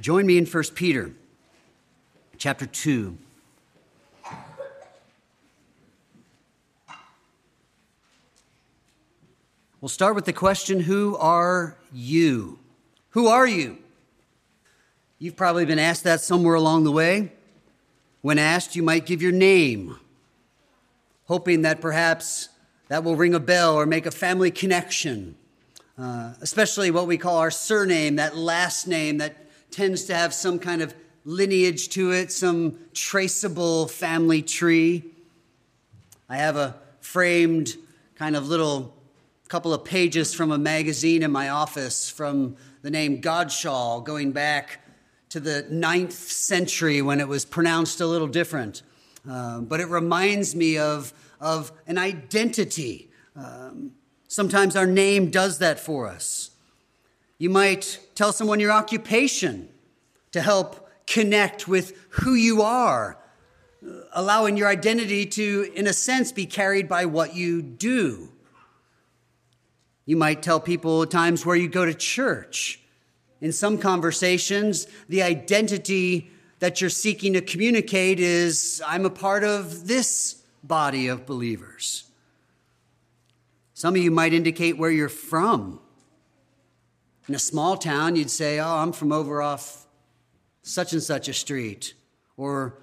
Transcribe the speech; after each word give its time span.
Join 0.00 0.26
me 0.26 0.38
in 0.38 0.44
1 0.44 0.64
Peter 0.74 1.12
chapter 2.36 2.66
2. 2.66 3.16
We'll 9.80 9.88
start 9.88 10.16
with 10.16 10.24
the 10.24 10.32
question 10.32 10.80
Who 10.80 11.16
are 11.16 11.76
you? 11.92 12.58
Who 13.10 13.28
are 13.28 13.46
you? 13.46 13.78
You've 15.20 15.36
probably 15.36 15.64
been 15.64 15.78
asked 15.78 16.02
that 16.04 16.20
somewhere 16.20 16.56
along 16.56 16.82
the 16.82 16.92
way. 16.92 17.32
When 18.20 18.38
asked, 18.38 18.74
you 18.74 18.82
might 18.82 19.06
give 19.06 19.22
your 19.22 19.32
name, 19.32 19.96
hoping 21.26 21.62
that 21.62 21.80
perhaps 21.80 22.48
that 22.88 23.04
will 23.04 23.14
ring 23.14 23.34
a 23.34 23.40
bell 23.40 23.76
or 23.76 23.86
make 23.86 24.06
a 24.06 24.10
family 24.10 24.50
connection, 24.50 25.36
uh, 25.96 26.32
especially 26.40 26.90
what 26.90 27.06
we 27.06 27.16
call 27.16 27.36
our 27.36 27.52
surname, 27.52 28.16
that 28.16 28.36
last 28.36 28.88
name 28.88 29.18
that 29.18 29.36
tends 29.70 30.04
to 30.04 30.14
have 30.14 30.32
some 30.32 30.58
kind 30.58 30.82
of 30.82 30.94
lineage 31.24 31.88
to 31.90 32.12
it, 32.12 32.30
some 32.30 32.78
traceable 32.92 33.88
family 33.88 34.42
tree. 34.42 35.04
I 36.28 36.36
have 36.36 36.56
a 36.56 36.76
framed 37.00 37.76
kind 38.16 38.36
of 38.36 38.48
little 38.48 38.94
couple 39.48 39.72
of 39.72 39.84
pages 39.84 40.34
from 40.34 40.50
a 40.50 40.58
magazine 40.58 41.22
in 41.22 41.30
my 41.30 41.48
office 41.48 42.08
from 42.08 42.56
the 42.82 42.90
name 42.90 43.20
Godshall 43.20 44.04
going 44.04 44.32
back 44.32 44.80
to 45.28 45.40
the 45.40 45.66
ninth 45.70 46.12
century 46.12 47.02
when 47.02 47.20
it 47.20 47.28
was 47.28 47.44
pronounced 47.44 48.00
a 48.00 48.06
little 48.06 48.28
different. 48.28 48.82
Uh, 49.28 49.60
but 49.60 49.80
it 49.80 49.88
reminds 49.88 50.54
me 50.54 50.78
of, 50.78 51.12
of 51.40 51.72
an 51.86 51.98
identity. 51.98 53.10
Um, 53.36 53.92
sometimes 54.28 54.76
our 54.76 54.86
name 54.86 55.30
does 55.30 55.58
that 55.58 55.78
for 55.80 56.08
us. 56.08 56.50
You 57.38 57.50
might 57.50 58.00
tell 58.14 58.32
someone 58.32 58.60
your 58.60 58.72
occupation 58.72 59.68
to 60.32 60.40
help 60.40 60.88
connect 61.06 61.68
with 61.68 61.96
who 62.10 62.34
you 62.34 62.62
are, 62.62 63.18
allowing 64.12 64.56
your 64.56 64.68
identity 64.68 65.26
to, 65.26 65.70
in 65.74 65.86
a 65.86 65.92
sense, 65.92 66.32
be 66.32 66.46
carried 66.46 66.88
by 66.88 67.06
what 67.06 67.34
you 67.34 67.62
do. 67.62 68.30
You 70.06 70.16
might 70.16 70.42
tell 70.42 70.60
people 70.60 71.02
at 71.02 71.10
times 71.10 71.44
where 71.44 71.56
you 71.56 71.68
go 71.68 71.84
to 71.84 71.94
church 71.94 72.80
in 73.44 73.52
some 73.52 73.76
conversations, 73.76 74.86
the 75.06 75.22
identity 75.22 76.30
that 76.60 76.80
you're 76.80 76.88
seeking 76.88 77.34
to 77.34 77.42
communicate 77.42 78.18
is 78.18 78.82
I'm 78.86 79.04
a 79.04 79.10
part 79.10 79.44
of 79.44 79.86
this 79.86 80.42
body 80.62 81.08
of 81.08 81.26
believers. 81.26 82.04
Some 83.74 83.96
of 83.96 84.02
you 84.02 84.10
might 84.10 84.32
indicate 84.32 84.78
where 84.78 84.90
you're 84.90 85.10
from. 85.10 85.78
In 87.26 87.34
a 87.34 87.38
small 87.38 87.76
town, 87.76 88.16
you'd 88.16 88.30
say, 88.30 88.58
Oh, 88.58 88.76
I'm 88.76 88.92
from 88.92 89.12
over 89.12 89.40
off 89.40 89.86
such 90.62 90.92
and 90.92 91.02
such 91.02 91.28
a 91.28 91.32
street. 91.32 91.94
Or 92.36 92.78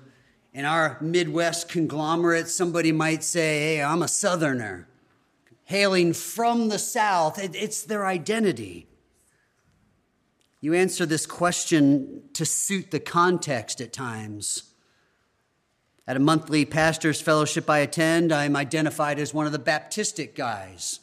in 0.54 0.66
our 0.66 0.98
Midwest 1.00 1.70
conglomerate, 1.70 2.48
somebody 2.48 2.92
might 2.92 3.24
say, 3.24 3.60
Hey, 3.60 3.84
I'm 3.84 4.02
a 4.02 4.08
Southerner, 4.08 4.88
hailing 5.66 6.14
from 6.14 6.70
the 6.70 6.80
South. 6.80 7.38
It's 7.40 7.84
their 7.84 8.06
identity. 8.06 8.88
You 10.60 10.74
answer 10.74 11.06
this 11.06 11.26
question 11.26 12.24
to 12.34 12.46
suit 12.46 12.92
the 12.92 13.00
context 13.00 13.80
at 13.82 13.94
times. 13.94 14.74
At 16.08 16.18
a 16.18 16.20
monthly 16.20 16.66
pastor's 16.66 17.22
fellowship 17.22 17.70
I 17.70 17.80
attend, 17.80 18.32
I'm 18.32 18.56
identified 18.56 19.20
as 19.20 19.34
one 19.34 19.46
of 19.46 19.52
the 19.52 19.60
Baptistic 19.60 20.36
guys 20.36 21.00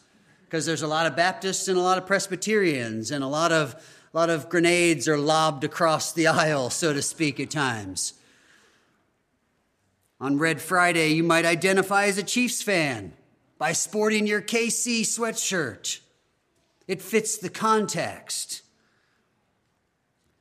because 0.48 0.64
there's 0.64 0.80
a 0.80 0.88
lot 0.88 1.06
of 1.06 1.14
Baptists 1.14 1.68
and 1.68 1.76
a 1.76 1.82
lot 1.82 1.98
of 1.98 2.06
Presbyterians, 2.06 3.10
and 3.10 3.22
a 3.22 3.26
lot 3.26 3.52
of, 3.52 3.74
a 4.14 4.16
lot 4.16 4.30
of 4.30 4.48
grenades 4.48 5.06
are 5.06 5.18
lobbed 5.18 5.62
across 5.62 6.12
the 6.12 6.26
aisle, 6.26 6.70
so 6.70 6.94
to 6.94 7.02
speak, 7.02 7.38
at 7.38 7.50
times. 7.50 8.14
On 10.18 10.38
Red 10.38 10.62
Friday, 10.62 11.10
you 11.10 11.22
might 11.22 11.44
identify 11.44 12.06
as 12.06 12.16
a 12.16 12.22
Chiefs 12.22 12.62
fan 12.62 13.12
by 13.58 13.72
sporting 13.72 14.26
your 14.26 14.40
KC 14.40 15.02
sweatshirt. 15.02 16.00
It 16.86 17.02
fits 17.02 17.36
the 17.36 17.50
context. 17.50 18.62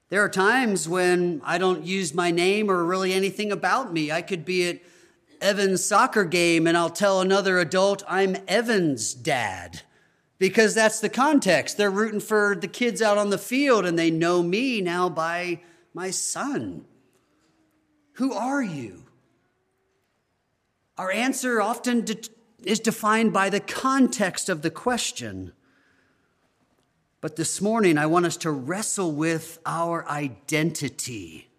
There 0.08 0.24
are 0.24 0.30
times 0.30 0.88
when 0.88 1.42
I 1.44 1.58
don't 1.58 1.84
use 1.84 2.14
my 2.14 2.32
name 2.32 2.72
or 2.72 2.86
really 2.86 3.12
anything 3.12 3.52
about 3.52 3.92
me. 3.92 4.10
I 4.10 4.22
could 4.22 4.46
be 4.46 4.70
at 4.70 4.80
Evan's 5.42 5.84
soccer 5.84 6.24
game 6.24 6.66
and 6.66 6.78
I'll 6.78 6.90
tell 6.90 7.20
another 7.20 7.60
adult 7.60 8.04
I'm 8.08 8.38
Evan's 8.48 9.14
dad 9.14 9.82
because 10.40 10.76
that's 10.76 11.00
the 11.00 11.10
context. 11.10 11.78
They're 11.78 11.90
rooting 11.92 12.20
for 12.20 12.56
the 12.60 12.68
kids 12.68 13.02
out 13.02 13.18
on 13.18 13.30
the 13.30 13.38
field 13.38 13.86
and 13.86 13.98
they 13.98 14.12
know 14.12 14.44
me 14.44 14.82
now 14.82 15.10
by 15.10 15.62
my 15.94 16.12
son. 16.12 16.86
Who 18.14 18.34
are 18.34 18.62
you? 18.62 19.04
Our 20.98 21.12
answer 21.12 21.62
often 21.62 22.06
de- 22.06 22.30
is 22.64 22.80
defined 22.80 23.34
by 23.34 23.50
the 23.50 23.60
context 23.60 24.50
of 24.50 24.62
the 24.62 24.72
question. 24.72 25.54
But 27.22 27.36
this 27.36 27.62
morning, 27.62 27.98
I 27.98 28.06
want 28.06 28.26
us 28.26 28.38
to 28.38 28.52
wrestle 28.52 29.12
with 29.12 29.60
our 29.66 30.08
identity. 30.08 31.50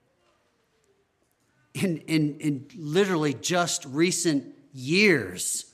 In, 1.74 1.98
in, 2.08 2.38
in 2.40 2.66
literally 2.76 3.34
just 3.34 3.84
recent 3.84 4.54
years, 4.72 5.67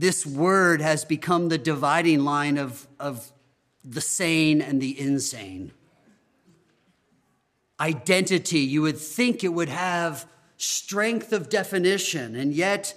this 0.00 0.24
word 0.24 0.80
has 0.80 1.04
become 1.04 1.50
the 1.50 1.58
dividing 1.58 2.20
line 2.20 2.56
of, 2.56 2.88
of 2.98 3.30
the 3.84 4.00
sane 4.00 4.62
and 4.62 4.80
the 4.80 4.98
insane. 4.98 5.72
Identity, 7.78 8.60
you 8.60 8.80
would 8.80 8.96
think 8.96 9.44
it 9.44 9.48
would 9.48 9.68
have 9.68 10.26
strength 10.56 11.34
of 11.34 11.50
definition, 11.50 12.34
and 12.34 12.54
yet 12.54 12.94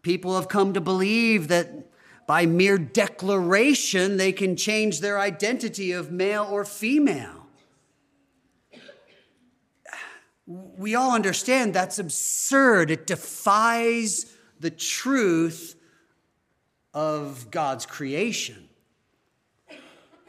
people 0.00 0.36
have 0.36 0.48
come 0.48 0.72
to 0.72 0.80
believe 0.80 1.48
that 1.48 1.70
by 2.26 2.46
mere 2.46 2.78
declaration, 2.78 4.16
they 4.16 4.32
can 4.32 4.56
change 4.56 5.00
their 5.00 5.18
identity 5.18 5.92
of 5.92 6.10
male 6.10 6.48
or 6.50 6.64
female. 6.64 7.46
We 10.46 10.94
all 10.94 11.14
understand 11.14 11.74
that's 11.74 11.98
absurd. 11.98 12.90
It 12.90 13.06
defies 13.06 14.34
the 14.60 14.70
truth 14.70 15.74
of 16.98 17.50
God's 17.52 17.86
creation. 17.86 18.68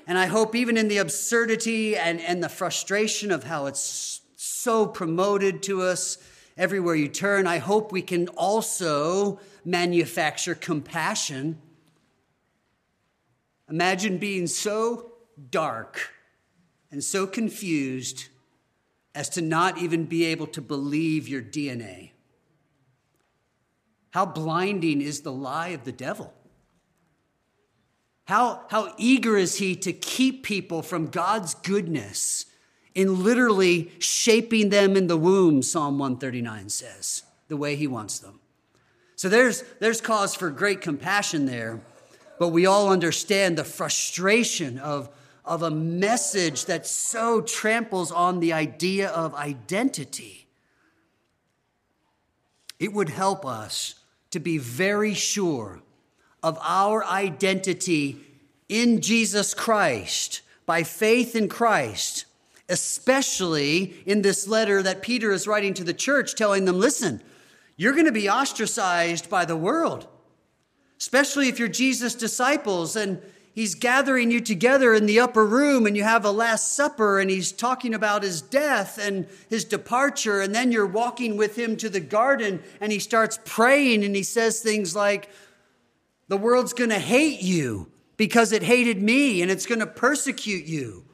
And 0.05 0.17
I 0.17 0.27
hope, 0.27 0.55
even 0.55 0.77
in 0.77 0.87
the 0.87 0.99
absurdity 0.99 1.97
and, 1.97 2.21
and 2.21 2.43
the 2.43 2.49
frustration 2.49 3.31
of 3.31 3.43
how 3.43 3.65
it's 3.65 4.21
so 4.35 4.85
promoted 4.85 5.63
to 5.63 5.81
us 5.81 6.19
everywhere 6.57 6.93
you 6.95 7.07
turn, 7.07 7.47
I 7.47 7.57
hope 7.57 7.91
we 7.91 8.01
can 8.01 8.27
also 8.29 9.39
manufacture 9.65 10.53
compassion 10.53 11.57
Imagine 13.69 14.17
being 14.17 14.47
so 14.47 15.11
dark 15.51 16.11
and 16.91 17.03
so 17.03 17.27
confused 17.27 18.29
as 19.13 19.29
to 19.29 19.41
not 19.41 19.77
even 19.77 20.05
be 20.05 20.25
able 20.25 20.47
to 20.47 20.61
believe 20.61 21.27
your 21.27 21.41
DNA. 21.41 22.11
How 24.09 24.25
blinding 24.25 25.01
is 25.01 25.21
the 25.21 25.31
lie 25.31 25.69
of 25.69 25.83
the 25.83 25.91
devil? 25.91 26.33
How, 28.29 28.61
how 28.69 28.93
eager 28.97 29.37
is 29.37 29.55
he 29.55 29.75
to 29.77 29.91
keep 29.91 30.43
people 30.43 30.83
from 30.83 31.07
God's 31.07 31.55
goodness 31.55 32.45
in 32.93 33.23
literally 33.23 33.91
shaping 33.97 34.69
them 34.69 34.95
in 34.95 35.07
the 35.07 35.17
womb, 35.17 35.63
Psalm 35.63 35.97
139 35.97 36.69
says, 36.69 37.23
the 37.47 37.57
way 37.57 37.75
he 37.75 37.87
wants 37.87 38.19
them. 38.19 38.39
So 39.15 39.29
there's, 39.29 39.63
there's 39.79 39.99
cause 39.99 40.35
for 40.35 40.51
great 40.51 40.79
compassion 40.79 41.47
there 41.47 41.81
but 42.39 42.49
we 42.49 42.65
all 42.65 42.89
understand 42.89 43.57
the 43.57 43.65
frustration 43.65 44.79
of, 44.79 45.09
of 45.43 45.61
a 45.61 45.69
message 45.69 46.65
that 46.65 46.87
so 46.87 47.41
tramples 47.41 48.11
on 48.11 48.39
the 48.39 48.53
idea 48.53 49.09
of 49.09 49.35
identity. 49.35 50.47
It 52.79 52.93
would 52.93 53.09
help 53.09 53.45
us 53.45 53.95
to 54.31 54.39
be 54.39 54.57
very 54.57 55.13
sure 55.13 55.81
of 56.43 56.57
our 56.61 57.03
identity 57.05 58.17
in 58.67 59.01
Jesus 59.01 59.53
Christ, 59.53 60.41
by 60.65 60.83
faith 60.83 61.35
in 61.35 61.49
Christ, 61.49 62.25
especially 62.67 63.95
in 64.05 64.21
this 64.21 64.47
letter 64.47 64.83
that 64.83 65.01
Peter 65.01 65.31
is 65.31 65.47
writing 65.47 65.73
to 65.75 65.83
the 65.83 65.93
church, 65.93 66.35
telling 66.35 66.65
them, 66.65 66.79
listen, 66.79 67.21
you're 67.77 67.93
going 67.93 68.05
to 68.05 68.11
be 68.11 68.29
ostracized 68.29 69.29
by 69.29 69.45
the 69.45 69.57
world 69.57 70.07
especially 70.99 71.47
if 71.47 71.57
you're 71.57 71.69
Jesus' 71.69 72.13
disciples 72.13 72.95
and 72.95 73.21
he's 73.55 73.73
gathering 73.73 74.29
you 74.29 74.41
together 74.41 74.93
in 74.93 75.05
the 75.05 75.19
upper 75.19 75.45
room 75.45 75.85
and 75.85 75.95
you 75.95 76.03
have 76.03 76.25
a 76.25 76.31
Last 76.31 76.75
Supper 76.75 77.19
and 77.19 77.29
he's 77.29 77.51
talking 77.51 77.93
about 77.93 78.21
his 78.21 78.41
death 78.41 78.99
and 78.99 79.25
his 79.49 79.63
departure. 79.63 80.41
And 80.41 80.53
then 80.53 80.71
you're 80.71 80.85
walking 80.85 81.37
with 81.37 81.57
him 81.57 81.77
to 81.77 81.89
the 81.89 82.01
garden 82.01 82.61
and 82.81 82.91
he 82.91 82.99
starts 82.99 83.39
praying 83.45 84.03
and 84.03 84.15
he 84.15 84.23
says 84.23 84.59
things 84.59 84.95
like, 84.95 85.29
The 86.29 86.37
world's 86.37 86.73
going 86.73 86.91
to 86.91 86.99
hate 86.99 87.41
you 87.41 87.91
because 88.15 88.51
it 88.51 88.63
hated 88.63 89.01
me 89.01 89.41
and 89.41 89.51
it's 89.51 89.65
going 89.65 89.79
to 89.79 89.87
persecute 89.87 90.65
you. 90.65 91.05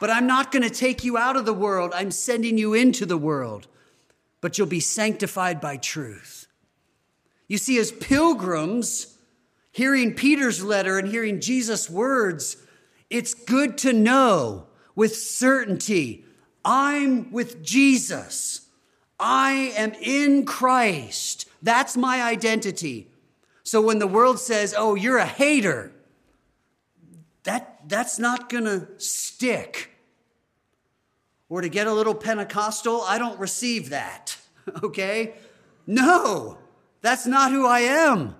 But 0.00 0.10
I'm 0.10 0.26
not 0.26 0.52
going 0.52 0.62
to 0.62 0.70
take 0.70 1.04
you 1.04 1.16
out 1.16 1.36
of 1.36 1.46
the 1.46 1.54
world. 1.54 1.92
I'm 1.94 2.10
sending 2.10 2.58
you 2.58 2.74
into 2.74 3.06
the 3.06 3.16
world. 3.16 3.68
But 4.40 4.58
you'll 4.58 4.66
be 4.66 4.80
sanctified 4.80 5.60
by 5.60 5.78
truth. 5.78 6.46
You 7.48 7.58
see, 7.58 7.78
as 7.78 7.92
pilgrims, 7.92 9.16
hearing 9.72 10.14
Peter's 10.14 10.62
letter 10.62 10.98
and 10.98 11.08
hearing 11.08 11.40
Jesus' 11.40 11.88
words, 11.88 12.56
it's 13.08 13.34
good 13.34 13.78
to 13.78 13.92
know 13.92 14.66
with 14.94 15.16
certainty 15.16 16.24
I'm 16.64 17.30
with 17.30 17.62
Jesus. 17.62 18.62
I 19.20 19.72
am 19.76 19.92
in 20.02 20.44
Christ. 20.44 21.48
That's 21.62 21.96
my 21.96 22.22
identity. 22.22 23.08
So 23.66 23.80
when 23.80 23.98
the 23.98 24.06
world 24.06 24.38
says, 24.38 24.76
oh, 24.78 24.94
you're 24.94 25.18
a 25.18 25.26
hater, 25.26 25.90
that, 27.42 27.80
that's 27.88 28.16
not 28.16 28.48
going 28.48 28.62
to 28.62 28.86
stick. 28.98 29.90
Or 31.48 31.62
to 31.62 31.68
get 31.68 31.88
a 31.88 31.92
little 31.92 32.14
Pentecostal, 32.14 33.02
I 33.02 33.18
don't 33.18 33.38
receive 33.38 33.90
that. 33.90 34.38
Okay? 34.82 35.34
No, 35.86 36.58
that's 37.00 37.24
not 37.24 37.52
who 37.52 37.64
I 37.64 37.80
am. 37.80 38.34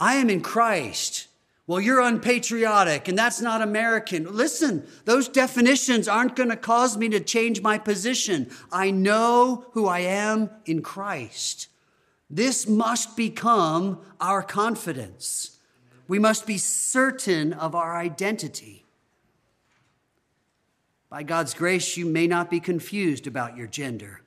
I 0.00 0.14
am 0.14 0.30
in 0.30 0.40
Christ. 0.40 1.28
Well, 1.66 1.82
you're 1.82 2.00
unpatriotic 2.00 3.08
and 3.08 3.18
that's 3.18 3.42
not 3.42 3.60
American. 3.60 4.34
Listen, 4.34 4.86
those 5.04 5.28
definitions 5.28 6.08
aren't 6.08 6.34
going 6.34 6.48
to 6.48 6.56
cause 6.56 6.96
me 6.96 7.10
to 7.10 7.20
change 7.20 7.60
my 7.60 7.76
position. 7.76 8.50
I 8.72 8.90
know 8.90 9.66
who 9.72 9.86
I 9.86 9.98
am 9.98 10.48
in 10.64 10.80
Christ. 10.80 11.68
This 12.34 12.66
must 12.66 13.14
become 13.14 14.00
our 14.18 14.42
confidence. 14.42 15.58
We 16.08 16.18
must 16.18 16.46
be 16.46 16.56
certain 16.56 17.52
of 17.52 17.74
our 17.74 17.94
identity. 17.94 18.86
By 21.10 21.24
God's 21.24 21.52
grace, 21.52 21.98
you 21.98 22.06
may 22.06 22.26
not 22.26 22.50
be 22.50 22.58
confused 22.58 23.26
about 23.26 23.58
your 23.58 23.66
gender. 23.66 24.22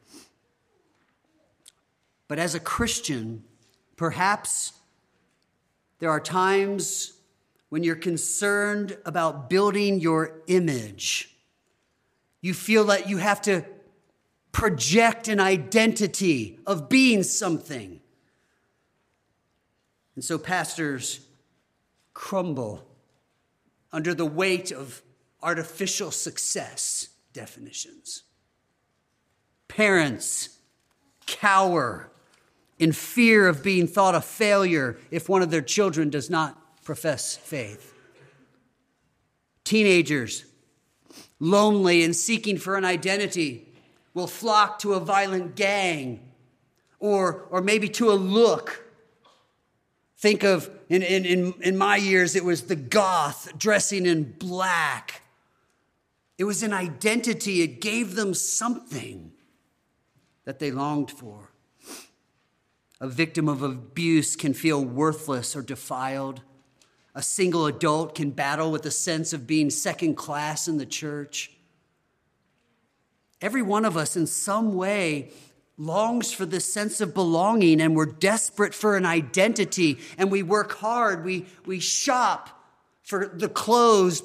But 2.28 2.38
as 2.38 2.54
a 2.54 2.60
Christian, 2.60 3.44
perhaps 3.96 4.74
there 5.98 6.12
are 6.12 6.20
times 6.20 7.14
when 7.70 7.84
you're 7.84 7.96
concerned 7.96 9.00
about 9.04 9.50
building 9.50 10.00
your 10.00 10.44
image. 10.46 11.36
You 12.42 12.54
feel 12.54 12.84
that 12.86 13.10
you 13.10 13.18
have 13.18 13.42
to 13.44 13.66
project 14.56 15.28
an 15.28 15.38
identity 15.38 16.58
of 16.66 16.88
being 16.88 17.24
something. 17.24 18.00
And 20.16 20.24
so 20.24 20.38
pastors 20.38 21.20
crumble 22.14 22.88
under 23.92 24.14
the 24.14 24.26
weight 24.26 24.72
of 24.72 25.02
artificial 25.44 26.10
success 26.10 27.10
definitions. 27.34 28.24
Parents 29.68 30.58
cower 31.28 32.10
in 32.80 32.94
fear 32.94 33.50
of 33.50 33.62
being 33.62 33.88
thought 33.88 34.16
a 34.16 34.22
failure 34.22 34.98
if 35.12 35.28
one 35.28 35.42
of 35.42 35.52
their 35.52 35.62
children 35.62 36.10
does 36.10 36.30
not 36.30 36.82
profess 36.86 37.36
faith. 37.36 37.94
Teenagers, 39.66 40.46
lonely 41.42 42.06
and 42.06 42.16
seeking 42.16 42.58
for 42.58 42.78
an 42.78 42.86
identity, 42.86 43.74
will 44.16 44.26
flock 44.26 44.80
to 44.80 44.94
a 44.94 45.00
violent 45.00 45.56
gang 45.56 46.20
or, 47.00 47.46
or 47.52 47.62
maybe 47.62 47.88
to 47.90 48.10
a 48.10 48.14
look. 48.14 48.84
Think 50.18 50.44
of, 50.44 50.72
in, 50.90 51.04
in, 51.04 51.26
in, 51.26 51.54
in 51.62 51.78
my 51.78 51.98
years, 51.98 52.36
it 52.36 52.44
was 52.44 52.64
the 52.64 52.76
goth 52.76 53.56
dressing 53.58 54.08
in 54.08 54.34
black. 54.40 55.22
It 56.40 56.46
was 56.46 56.64
an 56.64 56.74
identity, 56.74 57.62
it 57.62 57.82
gave 57.82 58.16
them 58.16 58.34
something 58.34 59.34
that 60.46 60.60
they 60.60 60.72
longed 60.72 61.12
for. 61.12 61.52
A 63.02 63.08
victim 63.08 63.50
of 63.50 63.62
abuse 63.62 64.38
can 64.38 64.54
feel 64.54 64.84
worthless 64.84 65.56
or 65.56 65.62
defiled. 65.62 66.42
A 67.14 67.22
single 67.22 67.66
adult 67.66 68.16
can 68.16 68.32
battle 68.32 68.72
with 68.72 68.86
a 68.86 68.92
sense 68.92 69.34
of 69.34 69.46
being 69.46 69.70
second 69.70 70.16
class 70.16 70.68
in 70.70 70.78
the 70.78 70.86
church. 70.86 71.55
Every 73.42 73.62
one 73.62 73.86
of 73.86 73.98
us, 73.98 74.16
in 74.16 74.28
some 74.28 74.76
way, 74.76 75.32
longs 75.78 76.32
for 76.32 76.46
this 76.46 76.72
sense 76.72 77.02
of 77.02 77.14
belonging, 77.14 77.82
and 77.82 77.96
we're 77.96 78.06
desperate 78.06 78.74
for 78.74 78.96
an 78.96 79.06
identity, 79.06 80.00
and 80.18 80.32
we 80.32 80.42
work 80.42 80.74
hard. 80.78 81.26
We, 81.26 81.46
we 81.66 81.80
shop 81.80 82.50
for 83.04 83.28
the 83.28 83.50
clothes 83.50 84.24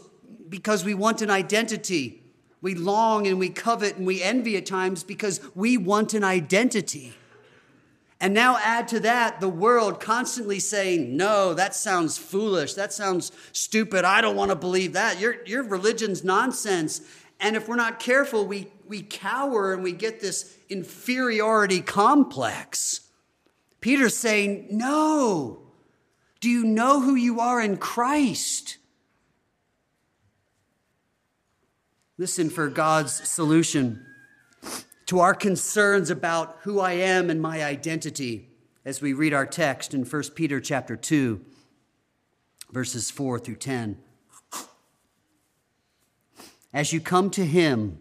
because 0.49 0.85
we 0.85 0.95
want 0.95 1.23
an 1.23 1.31
identity. 1.31 2.23
We 2.63 2.75
long 2.75 3.27
and 3.27 3.39
we 3.39 3.49
covet 3.49 3.97
and 3.97 4.07
we 4.07 4.23
envy 4.23 4.57
at 4.57 4.67
times 4.67 5.03
because 5.03 5.41
we 5.55 5.77
want 5.77 6.15
an 6.15 6.25
identity. 6.25 7.15
And 8.21 8.35
now 8.35 8.59
add 8.59 8.87
to 8.89 9.01
that 9.01 9.41
the 9.41 9.49
world 9.49 9.99
constantly 9.99 10.59
saying, 10.59 11.17
no, 11.17 11.55
that 11.55 11.75
sounds 11.75 12.19
foolish. 12.19 12.75
That 12.75 12.93
sounds 12.93 13.33
stupid. 13.53 14.05
I 14.05 14.21
don't 14.21 14.37
want 14.37 14.51
to 14.51 14.57
believe 14.57 14.93
that. 14.93 15.19
Your, 15.19 15.43
your 15.47 15.63
religion's 15.63 16.23
nonsense. 16.23 17.01
And 17.41 17.57
if 17.57 17.67
we're 17.67 17.77
not 17.77 17.99
careful, 17.99 18.45
we, 18.45 18.67
we 18.91 19.03
cower 19.03 19.73
and 19.73 19.85
we 19.85 19.93
get 19.93 20.21
this 20.21 20.59
inferiority 20.69 21.81
complex. 21.81 23.09
Peter's 23.81 24.17
saying, 24.17 24.67
no. 24.69 25.63
Do 26.41 26.51
you 26.51 26.65
know 26.65 27.01
who 27.01 27.15
you 27.15 27.39
are 27.39 27.61
in 27.61 27.77
Christ? 27.77 28.79
Listen 32.19 32.51
for 32.51 32.69
God's 32.69 33.13
solution 33.29 34.05
to 35.07 35.21
our 35.21 35.35
concerns 35.35 36.11
about 36.11 36.59
who 36.63 36.81
I 36.81 36.93
am 36.95 37.31
and 37.31 37.41
my 37.41 37.63
identity 37.63 38.49
as 38.85 39.01
we 39.01 39.13
read 39.13 39.33
our 39.33 39.47
text 39.47 39.95
in 39.95 40.05
1 40.05 40.23
Peter 40.35 40.61
chapter 40.61 40.97
2 40.97 41.41
verses 42.73 43.09
4 43.09 43.39
through 43.39 43.57
10. 43.57 43.99
As 46.73 46.93
you 46.93 47.01
come 47.01 47.31
to 47.31 47.47
him, 47.47 48.01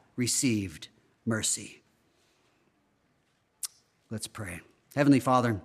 received 0.15 0.89
mercy. 1.25 1.81
Let's 4.09 4.27
pray. 4.27 4.59
Heavenly 4.95 5.19
Father, 5.19 5.61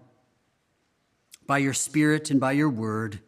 by 1.46 1.58
your 1.58 1.74
Spirit 1.74 2.30
and 2.30 2.38
by 2.38 2.52
your 2.52 2.70
word, 2.70 3.20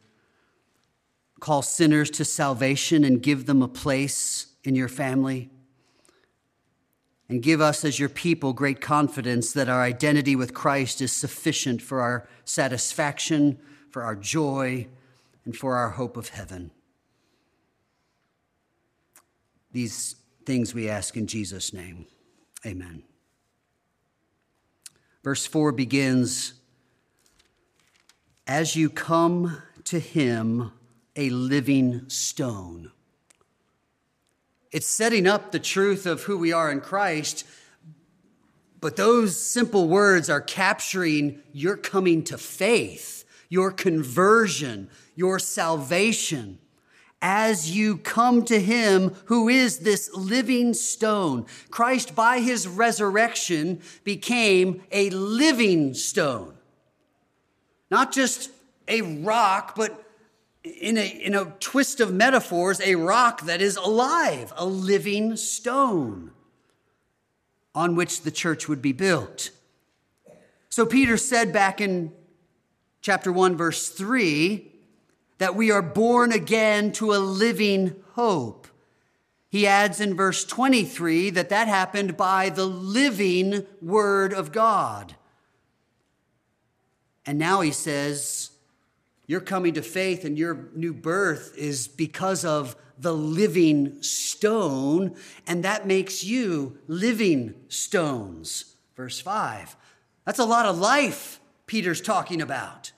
call 1.41 1.63
sinners 1.63 2.11
to 2.11 2.25
salvation 2.25 3.05
and 3.05 3.23
give 3.23 3.47
them 3.47 3.63
a 3.63 3.69
place 3.69 4.47
in 4.65 4.75
your 4.75 4.89
family. 4.89 5.51
And 7.29 7.43
give 7.43 7.61
us, 7.61 7.85
as 7.85 7.99
your 7.99 8.09
people, 8.09 8.55
great 8.55 8.81
confidence 8.81 9.53
that 9.53 9.69
our 9.69 9.83
identity 9.83 10.35
with 10.35 10.55
Christ 10.55 11.03
is 11.03 11.13
sufficient 11.13 11.83
for 11.83 12.01
our 12.01 12.27
satisfaction, 12.45 13.59
for 13.91 14.03
our 14.03 14.17
joy, 14.17 14.87
and 15.45 15.55
for 15.55 15.77
our 15.77 15.91
hope 15.91 16.17
of 16.17 16.31
heaven. 16.31 16.71
These 19.73 20.17
things 20.49 20.73
we 20.73 20.89
ask 20.89 21.15
in 21.15 21.27
Jesus' 21.27 21.75
name. 21.75 22.07
Amen. 22.65 23.03
Verse 25.23 25.45
4 25.45 25.73
begins 25.73 26.55
As 28.47 28.75
you 28.75 28.89
come 28.89 29.63
to 29.85 29.99
him, 29.99 30.73
a 31.17 31.29
living 31.29 32.09
stone. 32.09 32.93
It's 34.73 34.87
setting 34.87 35.27
up 35.27 35.53
the 35.53 35.59
truth 35.59 36.07
of 36.07 36.23
who 36.23 36.39
we 36.39 36.51
are 36.51 36.73
in 36.73 36.81
Christ, 36.81 37.47
but 38.81 38.97
those 38.97 39.39
simple 39.39 39.87
words 39.87 40.31
are 40.31 40.41
capturing 40.41 41.43
your 41.53 41.77
coming 41.77 42.25
to 42.25 42.39
faith, 42.39 43.27
your 43.51 43.71
conversion, 43.71 44.89
your 45.15 45.39
salvation 45.39 46.59
as 47.21 47.71
you 47.71 47.97
come 47.97 48.45
to 48.45 48.61
him 48.61 49.15
who 49.27 49.49
is 49.49 49.81
this 49.81 50.11
living 50.15 50.75
stone. 50.75 51.47
Christ, 51.71 52.15
by 52.15 52.41
his 52.41 52.69
resurrection, 52.69 53.81
became 54.05 54.83
a 54.93 55.11
living 55.11 55.95
stone. 55.95 56.55
Not 57.91 58.13
just 58.13 58.51
a 58.87 59.03
rock, 59.03 59.75
but 59.75 60.05
in 60.63 60.99
a, 60.99 61.07
in 61.07 61.35
a 61.35 61.47
twist 61.61 62.01
of 62.01 62.13
metaphors, 62.13 62.81
a 62.81 62.95
rock 62.95 63.43
that 63.43 63.61
is 63.61 63.77
alive, 63.77 64.53
a 64.57 64.67
living 64.67 65.37
stone 65.37 66.33
on 67.75 67.95
which 67.95 68.23
the 68.23 68.31
church 68.31 68.69
would 68.69 68.83
be 68.83 68.93
built. 68.93 69.51
So 70.69 70.85
Peter 70.85 71.17
said 71.17 71.53
back 71.53 71.81
in 71.81 72.13
chapter 73.01 73.33
1, 73.33 73.57
verse 73.57 73.89
3, 73.89 74.73
that 75.39 75.55
we 75.55 75.71
are 75.71 75.83
born 75.83 76.33
again 76.33 76.93
to 76.93 77.13
a 77.13 77.19
living 77.19 77.97
hope. 78.13 78.67
He 79.49 79.67
adds 79.67 80.01
in 80.01 80.15
verse 80.15 80.45
23 80.45 81.31
that 81.31 81.49
that 81.49 81.69
happened 81.69 82.17
by 82.17 82.51
the 82.51 82.67
living 82.67 83.67
word 83.81 84.33
of 84.33 84.53
God. 84.53 85.15
And 87.25 87.39
now 87.39 87.61
he 87.61 87.73
says, 87.73 88.51
Your 89.27 89.41
coming 89.41 89.75
to 89.75 89.83
faith 89.83 90.25
and 90.25 90.39
your 90.39 90.69
new 90.75 90.93
birth 90.93 91.55
is 91.57 91.89
because 91.89 92.45
of 92.45 92.77
the 92.99 93.15
living 93.15 94.03
stone, 94.03 95.15
and 95.47 95.63
that 95.65 95.87
makes 95.87 96.25
you 96.25 96.79
living 96.89 97.55
stones. 97.69 98.75
Verse 98.97 99.21
5. 99.21 99.77
That's 100.25 100.41
a 100.41 100.45
lot 100.45 100.67
of 100.67 100.79
life 100.79 101.41
Peter's 101.67 102.01
talking 102.01 102.43
about. 102.43 102.93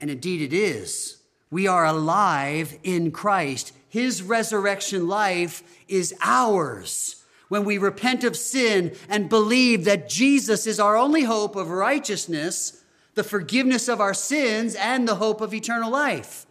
And 0.00 0.10
indeed, 0.10 0.42
it 0.42 0.52
is. 0.52 1.22
We 1.50 1.66
are 1.66 1.84
alive 1.84 2.78
in 2.82 3.10
Christ. 3.12 3.72
His 3.88 4.22
resurrection 4.22 5.08
life 5.08 5.62
is 5.88 6.14
ours. 6.20 7.24
When 7.48 7.64
we 7.64 7.78
repent 7.78 8.24
of 8.24 8.36
sin 8.36 8.94
and 9.08 9.28
believe 9.28 9.84
that 9.84 10.08
Jesus 10.08 10.66
is 10.66 10.80
our 10.80 10.96
only 10.96 11.22
hope 11.22 11.54
of 11.54 11.70
righteousness, 11.70 12.82
the 13.14 13.24
forgiveness 13.24 13.88
of 13.88 14.00
our 14.00 14.14
sins, 14.14 14.74
and 14.74 15.06
the 15.06 15.14
hope 15.14 15.40
of 15.40 15.54
eternal 15.54 15.90
life. 15.90 16.46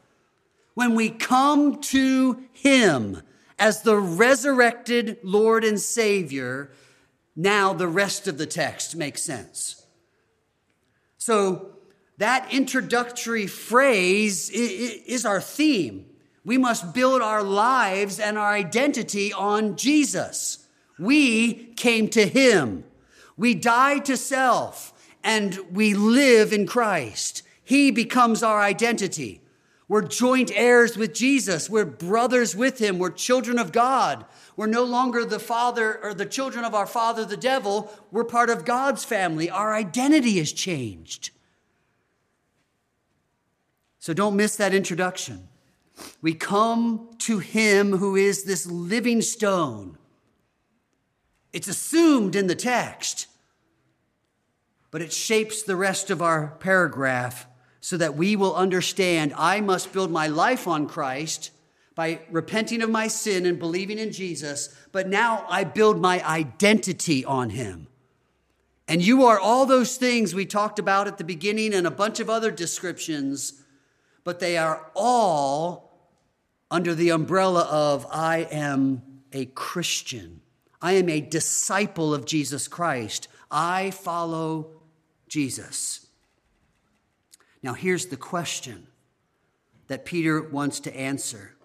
When 0.73 0.95
we 0.95 1.09
come 1.09 1.81
to 1.81 2.43
Him 2.53 3.21
as 3.59 3.81
the 3.81 3.97
resurrected 3.97 5.17
Lord 5.21 5.63
and 5.63 5.79
Savior, 5.79 6.71
now 7.35 7.73
the 7.73 7.87
rest 7.87 8.27
of 8.27 8.37
the 8.37 8.45
text 8.45 8.95
makes 8.95 9.21
sense. 9.21 9.85
So, 11.17 11.74
that 12.17 12.53
introductory 12.53 13.47
phrase 13.47 14.49
is 14.49 15.25
our 15.25 15.41
theme. 15.41 16.05
We 16.45 16.57
must 16.57 16.93
build 16.93 17.21
our 17.21 17.43
lives 17.43 18.19
and 18.19 18.37
our 18.37 18.53
identity 18.53 19.33
on 19.33 19.75
Jesus. 19.75 20.67
We 20.97 21.53
came 21.75 22.07
to 22.09 22.25
Him. 22.25 22.83
We 23.35 23.53
die 23.53 23.99
to 23.99 24.15
self 24.15 24.93
and 25.23 25.59
we 25.71 25.93
live 25.93 26.53
in 26.53 26.67
Christ. 26.67 27.41
He 27.63 27.91
becomes 27.91 28.43
our 28.43 28.61
identity. 28.61 29.41
We're 29.87 30.03
joint 30.03 30.51
heirs 30.53 30.97
with 30.97 31.13
Jesus. 31.13 31.69
We're 31.69 31.85
brothers 31.85 32.55
with 32.55 32.79
Him. 32.79 32.99
We're 32.99 33.09
children 33.09 33.59
of 33.59 33.71
God. 33.71 34.25
We're 34.55 34.67
no 34.67 34.83
longer 34.83 35.25
the 35.25 35.39
father 35.39 35.99
or 36.01 36.13
the 36.13 36.25
children 36.25 36.63
of 36.63 36.73
our 36.73 36.87
father, 36.87 37.25
the 37.25 37.37
devil. 37.37 37.91
We're 38.11 38.23
part 38.23 38.49
of 38.49 38.65
God's 38.65 39.03
family. 39.03 39.49
Our 39.49 39.73
identity 39.73 40.39
is 40.39 40.53
changed. 40.53 41.31
So 44.05 44.13
don't 44.13 44.35
miss 44.35 44.55
that 44.57 44.75
introduction. 44.75 45.47
We 46.21 46.35
come 46.35 47.09
to 47.21 47.39
him 47.39 47.97
who 47.97 48.15
is 48.15 48.43
this 48.43 48.67
living 48.67 49.19
stone. 49.23 49.97
It's 51.51 51.67
assumed 51.67 52.35
in 52.35 52.45
the 52.45 52.53
text, 52.53 53.25
but 54.91 55.01
it 55.01 55.11
shapes 55.11 55.63
the 55.63 55.75
rest 55.75 56.11
of 56.11 56.21
our 56.21 56.49
paragraph 56.59 57.47
so 57.81 57.97
that 57.97 58.15
we 58.15 58.35
will 58.35 58.53
understand 58.53 59.33
I 59.35 59.59
must 59.59 59.91
build 59.91 60.11
my 60.11 60.27
life 60.27 60.67
on 60.67 60.87
Christ 60.87 61.49
by 61.95 62.19
repenting 62.29 62.83
of 62.83 62.91
my 62.91 63.07
sin 63.07 63.47
and 63.47 63.57
believing 63.57 63.97
in 63.97 64.11
Jesus, 64.11 64.69
but 64.91 65.09
now 65.09 65.47
I 65.49 65.63
build 65.63 65.99
my 65.99 66.23
identity 66.23 67.25
on 67.25 67.49
him. 67.49 67.87
And 68.87 69.01
you 69.01 69.25
are 69.25 69.39
all 69.39 69.65
those 69.65 69.97
things 69.97 70.35
we 70.35 70.45
talked 70.45 70.77
about 70.77 71.07
at 71.07 71.17
the 71.17 71.23
beginning 71.23 71.73
and 71.73 71.87
a 71.87 71.91
bunch 71.91 72.19
of 72.19 72.29
other 72.29 72.51
descriptions 72.51 73.63
but 74.25 74.41
they 74.41 74.57
are 74.57 74.91
all 74.93 76.09
under 76.69 76.93
the 76.93 77.11
umbrella 77.11 77.61
of 77.61 78.05
I 78.11 78.39
am 78.51 79.01
a 79.31 79.45
Christian. 79.45 80.41
I 80.81 80.93
am 80.93 81.07
a 81.07 81.21
disciple 81.21 82.13
of 82.13 82.25
Jesus 82.25 82.67
Christ. 82.67 83.29
I 83.49 83.91
follow 83.91 84.71
Jesus. 85.29 86.07
Now, 87.63 87.73
here's 87.73 88.07
the 88.07 88.17
question 88.17 88.87
that 89.87 90.05
Peter 90.05 90.41
wants 90.41 90.79
to 90.81 90.95
answer. 90.95 91.55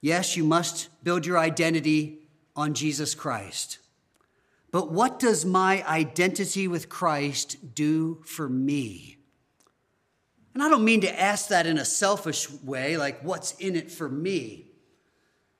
Yes, 0.00 0.36
you 0.36 0.44
must 0.44 0.88
build 1.02 1.26
your 1.26 1.38
identity 1.38 2.20
on 2.54 2.74
Jesus 2.74 3.14
Christ. 3.14 3.78
But 4.70 4.92
what 4.92 5.18
does 5.18 5.46
my 5.46 5.82
identity 5.86 6.68
with 6.68 6.90
Christ 6.90 7.74
do 7.74 8.20
for 8.24 8.48
me? 8.48 9.16
And 10.56 10.62
I 10.62 10.70
don't 10.70 10.86
mean 10.86 11.02
to 11.02 11.20
ask 11.20 11.48
that 11.48 11.66
in 11.66 11.76
a 11.76 11.84
selfish 11.84 12.50
way, 12.62 12.96
like 12.96 13.20
what's 13.20 13.52
in 13.56 13.76
it 13.76 13.90
for 13.90 14.08
me. 14.08 14.64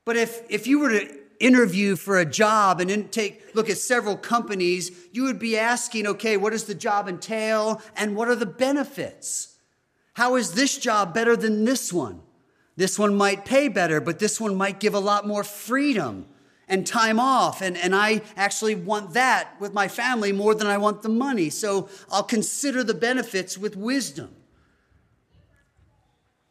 But 0.06 0.16
if, 0.16 0.40
if 0.48 0.66
you 0.66 0.78
were 0.78 0.88
to 0.88 1.18
interview 1.38 1.96
for 1.96 2.18
a 2.18 2.24
job 2.24 2.80
and 2.80 2.88
then 2.88 3.08
take 3.10 3.54
look 3.54 3.68
at 3.68 3.76
several 3.76 4.16
companies, 4.16 4.90
you 5.12 5.24
would 5.24 5.38
be 5.38 5.58
asking, 5.58 6.06
okay, 6.06 6.38
what 6.38 6.52
does 6.52 6.64
the 6.64 6.74
job 6.74 7.10
entail 7.10 7.82
and 7.94 8.16
what 8.16 8.28
are 8.28 8.34
the 8.34 8.46
benefits? 8.46 9.58
How 10.14 10.36
is 10.36 10.52
this 10.52 10.78
job 10.78 11.12
better 11.12 11.36
than 11.36 11.66
this 11.66 11.92
one? 11.92 12.22
This 12.76 12.98
one 12.98 13.14
might 13.14 13.44
pay 13.44 13.68
better, 13.68 14.00
but 14.00 14.18
this 14.18 14.40
one 14.40 14.54
might 14.56 14.80
give 14.80 14.94
a 14.94 14.98
lot 14.98 15.26
more 15.26 15.44
freedom 15.44 16.24
and 16.68 16.86
time 16.86 17.20
off. 17.20 17.60
And, 17.60 17.76
and 17.76 17.94
I 17.94 18.22
actually 18.34 18.76
want 18.76 19.12
that 19.12 19.60
with 19.60 19.74
my 19.74 19.88
family 19.88 20.32
more 20.32 20.54
than 20.54 20.66
I 20.66 20.78
want 20.78 21.02
the 21.02 21.10
money. 21.10 21.50
So 21.50 21.90
I'll 22.10 22.22
consider 22.22 22.82
the 22.82 22.94
benefits 22.94 23.58
with 23.58 23.76
wisdom 23.76 24.34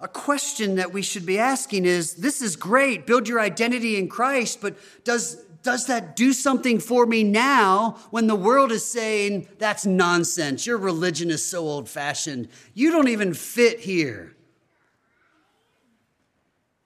a 0.05 0.07
question 0.07 0.75
that 0.75 0.93
we 0.93 1.01
should 1.01 1.25
be 1.25 1.39
asking 1.39 1.83
is 1.83 2.13
this 2.13 2.39
is 2.39 2.55
great, 2.55 3.07
build 3.07 3.27
your 3.27 3.39
identity 3.39 3.97
in 3.97 4.07
Christ, 4.07 4.61
but 4.61 4.77
does, 5.03 5.43
does 5.63 5.87
that 5.87 6.15
do 6.15 6.31
something 6.31 6.77
for 6.77 7.07
me 7.07 7.23
now 7.23 7.97
when 8.11 8.27
the 8.27 8.35
world 8.35 8.71
is 8.71 8.85
saying 8.85 9.47
that's 9.57 9.83
nonsense? 9.83 10.67
Your 10.67 10.77
religion 10.77 11.31
is 11.31 11.43
so 11.43 11.63
old 11.63 11.89
fashioned. 11.89 12.49
You 12.75 12.91
don't 12.91 13.07
even 13.07 13.33
fit 13.33 13.79
here. 13.79 14.35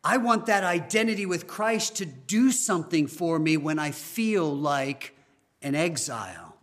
I 0.01 0.15
want 0.15 0.45
that 0.45 0.63
identity 0.63 1.25
with 1.25 1.45
Christ 1.45 1.97
to 1.97 2.05
do 2.05 2.53
something 2.53 3.05
for 3.05 3.37
me 3.37 3.57
when 3.57 3.79
I 3.79 3.91
feel 3.91 4.49
like 4.55 5.13
an 5.61 5.75
exile, 5.75 6.55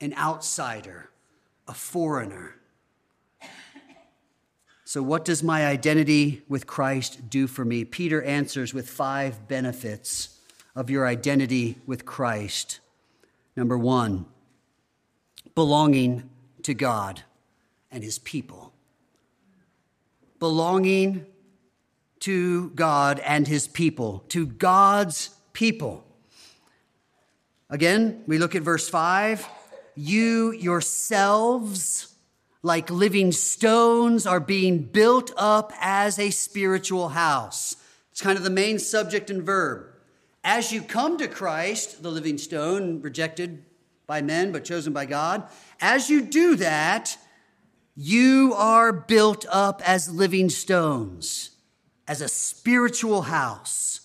an 0.00 0.14
outsider, 0.14 1.10
a 1.66 1.74
foreigner. 1.74 2.59
So, 4.90 5.04
what 5.04 5.24
does 5.24 5.40
my 5.40 5.66
identity 5.66 6.42
with 6.48 6.66
Christ 6.66 7.30
do 7.30 7.46
for 7.46 7.64
me? 7.64 7.84
Peter 7.84 8.24
answers 8.24 8.74
with 8.74 8.90
five 8.90 9.46
benefits 9.46 10.40
of 10.74 10.90
your 10.90 11.06
identity 11.06 11.78
with 11.86 12.04
Christ. 12.04 12.80
Number 13.54 13.78
one, 13.78 14.26
belonging 15.54 16.28
to 16.64 16.74
God 16.74 17.22
and 17.92 18.02
his 18.02 18.18
people. 18.18 18.72
Belonging 20.40 21.24
to 22.18 22.70
God 22.70 23.20
and 23.20 23.46
his 23.46 23.68
people, 23.68 24.24
to 24.30 24.44
God's 24.44 25.28
people. 25.52 26.04
Again, 27.68 28.24
we 28.26 28.38
look 28.38 28.56
at 28.56 28.62
verse 28.62 28.88
5. 28.88 29.46
You 29.94 30.50
yourselves, 30.50 32.09
like 32.62 32.90
living 32.90 33.32
stones, 33.32 34.26
are 34.26 34.40
being 34.40 34.82
built 34.82 35.32
up 35.36 35.72
as 35.80 36.18
a 36.18 36.30
spiritual 36.30 37.10
house. 37.10 37.76
It's 38.10 38.20
kind 38.20 38.36
of 38.36 38.44
the 38.44 38.50
main 38.50 38.78
subject 38.78 39.30
and 39.30 39.42
verb. 39.42 39.86
As 40.44 40.72
you 40.72 40.82
come 40.82 41.18
to 41.18 41.28
Christ, 41.28 42.02
the 42.02 42.10
living 42.10 42.38
stone, 42.38 43.00
rejected 43.00 43.64
by 44.06 44.22
men 44.22 44.52
but 44.52 44.64
chosen 44.64 44.92
by 44.92 45.06
God, 45.06 45.48
as 45.80 46.10
you 46.10 46.22
do 46.22 46.56
that, 46.56 47.16
you 47.96 48.54
are 48.56 48.92
built 48.92 49.46
up 49.50 49.82
as 49.86 50.12
living 50.12 50.48
stones, 50.48 51.50
as 52.08 52.20
a 52.20 52.28
spiritual 52.28 53.22
house. 53.22 54.00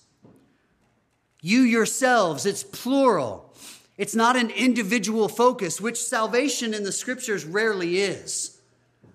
You 1.41 1.61
yourselves, 1.61 2.45
it's 2.45 2.63
plural. 2.63 3.44
It's 3.97 4.15
not 4.15 4.35
an 4.35 4.49
individual 4.49 5.29
focus, 5.29 5.79
which 5.79 6.01
salvation 6.01 6.73
in 6.73 6.83
the 6.83 6.91
scriptures 6.91 7.45
rarely 7.45 7.99
is. 7.99 8.55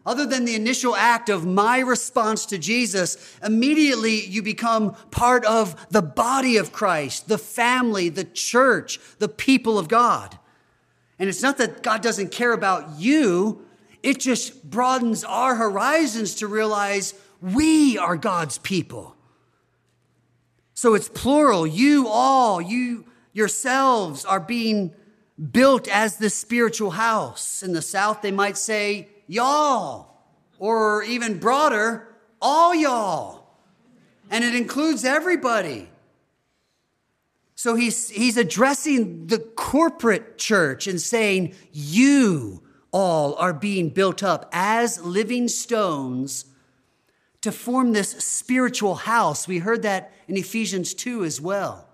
Other 0.06 0.25
than 0.25 0.46
the 0.46 0.54
initial 0.54 0.96
act 0.96 1.28
of 1.28 1.46
my 1.46 1.80
response 1.80 2.46
to 2.46 2.58
Jesus, 2.58 3.38
immediately 3.44 4.25
you 4.25 4.42
become 4.42 4.94
part 5.10 5.44
of 5.44 5.88
the 5.90 6.00
body 6.00 6.56
of 6.56 6.72
Christ, 6.72 7.28
the 7.28 7.37
family, 7.37 8.08
the 8.08 8.25
church, 8.25 8.99
the 9.18 9.28
people 9.28 9.78
of 9.78 9.88
God. 9.88 10.38
And 11.18 11.28
it's 11.28 11.42
not 11.42 11.58
that 11.58 11.82
God 11.82 12.00
doesn't 12.00 12.32
care 12.32 12.52
about 12.52 12.99
you, 12.99 13.66
it 14.02 14.18
just 14.18 14.68
broadens 14.68 15.22
our 15.22 15.56
horizons 15.56 16.37
to 16.37 16.46
realize 16.46 17.12
we 17.42 17.99
are 17.99 18.16
God's 18.16 18.56
people. 18.56 19.14
So 20.72 20.94
it's 20.94 21.10
plural. 21.10 21.66
You 21.66 22.08
all, 22.08 22.62
you 22.62 23.04
yourselves 23.32 24.25
are 24.25 24.40
being 24.40 24.94
built 25.52 25.88
as 25.88 26.16
this 26.16 26.34
spiritual 26.34 26.92
house. 26.92 27.62
In 27.62 27.72
the 27.72 27.82
South, 27.82 28.22
they 28.22 28.30
might 28.30 28.58
say, 28.58 29.08
y'all, 29.26 30.08
or 30.58 31.02
even 31.04 31.38
broader, 31.38 32.08
all 32.40 32.75
y'all. 32.75 33.46
And 34.30 34.44
it 34.44 34.54
includes 34.54 35.04
everybody. 35.04 35.88
So 37.54 37.75
he's, 37.75 38.08
he's 38.08 38.37
addressing 38.37 39.26
the 39.26 39.38
corporate 39.38 40.38
church 40.38 40.87
and 40.87 41.00
saying, 41.00 41.54
You 41.72 42.62
all 42.90 43.34
are 43.34 43.52
being 43.52 43.90
built 43.90 44.22
up 44.22 44.49
as 44.52 45.02
living 45.02 45.46
stones 45.49 46.46
to 47.42 47.52
form 47.52 47.92
this 47.92 48.10
spiritual 48.12 48.94
house. 48.94 49.46
We 49.46 49.58
heard 49.58 49.82
that 49.82 50.12
in 50.26 50.37
Ephesians 50.37 50.94
2 50.94 51.25
as 51.25 51.40
well. 51.40 51.89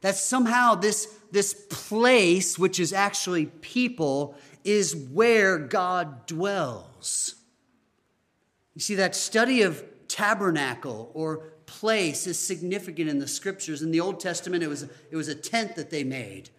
That 0.00 0.16
somehow 0.16 0.74
this, 0.74 1.06
this 1.32 1.54
place, 1.70 2.58
which 2.58 2.78
is 2.78 2.92
actually 2.92 3.46
people, 3.46 4.36
is 4.64 4.94
where 4.94 5.58
God 5.58 6.26
dwells. 6.26 7.34
You 8.74 8.80
see, 8.80 8.94
that 8.96 9.16
study 9.16 9.62
of 9.62 9.82
tabernacle 10.06 11.10
or 11.14 11.52
place 11.66 12.26
is 12.26 12.38
significant 12.38 13.10
in 13.10 13.18
the 13.18 13.28
scriptures. 13.28 13.82
In 13.82 13.90
the 13.90 14.00
Old 14.00 14.20
Testament, 14.20 14.62
it 14.62 14.68
was, 14.68 14.84
it 15.10 15.16
was 15.16 15.28
a 15.28 15.34
tent 15.34 15.76
that 15.76 15.90
they 15.90 16.04
made, 16.04 16.50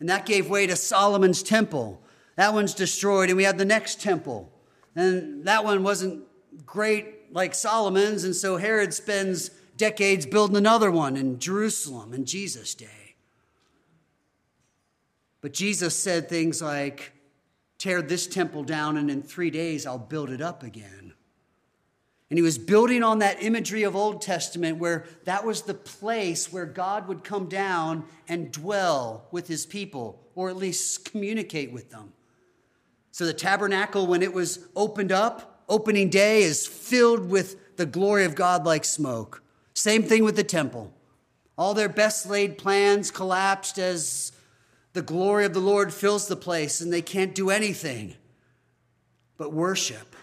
and 0.00 0.08
that 0.08 0.26
gave 0.26 0.50
way 0.50 0.66
to 0.66 0.76
Solomon's 0.76 1.42
temple. 1.42 2.02
That 2.36 2.52
one's 2.52 2.74
destroyed, 2.74 3.30
and 3.30 3.36
we 3.36 3.44
have 3.44 3.58
the 3.58 3.64
next 3.64 4.00
temple. 4.00 4.52
And 4.94 5.44
that 5.44 5.64
one 5.64 5.82
wasn't 5.82 6.24
great 6.64 7.32
like 7.32 7.54
Solomon's, 7.54 8.24
and 8.24 8.34
so 8.34 8.56
Herod 8.56 8.92
spends 8.92 9.50
decades 9.76 10.26
building 10.26 10.56
another 10.56 10.90
one 10.90 11.16
in 11.16 11.38
Jerusalem 11.38 12.12
in 12.14 12.24
Jesus' 12.24 12.74
day. 12.74 13.14
But 15.40 15.52
Jesus 15.52 15.94
said 15.94 16.28
things 16.28 16.60
like, 16.60 17.12
Tear 17.78 18.00
this 18.00 18.26
temple 18.26 18.64
down, 18.64 18.96
and 18.96 19.10
in 19.10 19.22
three 19.22 19.50
days 19.50 19.86
I'll 19.86 19.98
build 19.98 20.30
it 20.30 20.40
up 20.40 20.62
again. 20.62 21.12
And 22.28 22.38
he 22.38 22.42
was 22.42 22.58
building 22.58 23.02
on 23.02 23.20
that 23.20 23.42
imagery 23.42 23.84
of 23.84 23.94
Old 23.94 24.20
Testament 24.20 24.78
where 24.78 25.04
that 25.24 25.44
was 25.44 25.62
the 25.62 25.74
place 25.74 26.52
where 26.52 26.66
God 26.66 27.06
would 27.06 27.22
come 27.22 27.48
down 27.48 28.04
and 28.26 28.50
dwell 28.50 29.28
with 29.30 29.46
his 29.46 29.64
people, 29.64 30.20
or 30.34 30.48
at 30.48 30.56
least 30.56 31.10
communicate 31.10 31.70
with 31.70 31.90
them. 31.90 32.12
So 33.12 33.24
the 33.24 33.32
tabernacle, 33.32 34.06
when 34.06 34.22
it 34.22 34.32
was 34.32 34.66
opened 34.74 35.12
up, 35.12 35.62
opening 35.68 36.10
day 36.10 36.42
is 36.42 36.66
filled 36.66 37.30
with 37.30 37.76
the 37.76 37.86
glory 37.86 38.24
of 38.24 38.34
God 38.34 38.66
like 38.66 38.84
smoke. 38.84 39.42
Same 39.76 40.02
thing 40.02 40.24
with 40.24 40.36
the 40.36 40.44
temple. 40.44 40.90
All 41.58 41.74
their 41.74 41.90
best 41.90 42.26
laid 42.26 42.56
plans 42.56 43.10
collapsed 43.10 43.78
as 43.78 44.32
the 44.94 45.02
glory 45.02 45.44
of 45.44 45.52
the 45.52 45.60
Lord 45.60 45.92
fills 45.92 46.26
the 46.26 46.34
place 46.34 46.80
and 46.80 46.90
they 46.90 47.02
can't 47.02 47.34
do 47.34 47.50
anything 47.50 48.14
but 49.36 49.52
worship. 49.52 50.16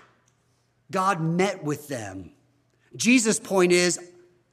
God 0.89 1.21
met 1.21 1.63
with 1.63 1.87
them. 1.87 2.31
Jesus' 2.95 3.39
point 3.39 3.71
is, 3.71 3.99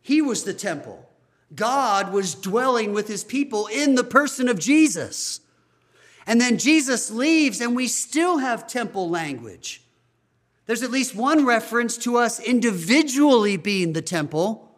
he 0.02 0.20
was 0.20 0.44
the 0.44 0.52
temple. 0.52 1.08
God 1.54 2.12
was 2.12 2.34
dwelling 2.34 2.92
with 2.92 3.08
his 3.08 3.24
people 3.24 3.68
in 3.68 3.94
the 3.94 4.04
person 4.04 4.48
of 4.48 4.58
Jesus. 4.58 5.40
And 6.26 6.38
then 6.38 6.58
Jesus 6.58 7.10
leaves, 7.10 7.60
and 7.62 7.74
we 7.74 7.88
still 7.88 8.38
have 8.38 8.66
temple 8.66 9.08
language. 9.08 9.82
There's 10.66 10.82
at 10.82 10.90
least 10.90 11.14
one 11.14 11.46
reference 11.46 11.96
to 11.98 12.18
us 12.18 12.38
individually 12.38 13.56
being 13.56 13.94
the 13.94 14.02
temple. 14.02 14.69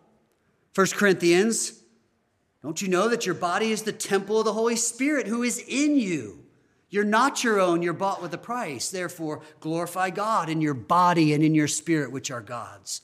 1 0.74 0.87
Corinthians, 0.94 1.80
don't 2.62 2.80
you 2.80 2.88
know 2.88 3.08
that 3.08 3.26
your 3.26 3.35
body 3.35 3.72
is 3.72 3.82
the 3.82 3.92
temple 3.92 4.38
of 4.38 4.44
the 4.44 4.52
Holy 4.52 4.76
Spirit 4.76 5.26
who 5.26 5.42
is 5.42 5.62
in 5.66 5.96
you? 5.96 6.38
You're 6.88 7.04
not 7.04 7.42
your 7.42 7.58
own, 7.58 7.82
you're 7.82 7.92
bought 7.92 8.22
with 8.22 8.35
a 8.35 8.38
price. 8.38 8.90
Therefore, 8.90 9.42
glorify 9.61 10.11
God 10.11 10.48
in 10.48 10.61
your 10.61 10.74
body 10.74 11.32
and 11.32 11.42
in 11.42 11.54
your 11.54 11.68
spirit, 11.68 12.12
which 12.12 12.30
are 12.30 12.42
God's. 12.42 13.00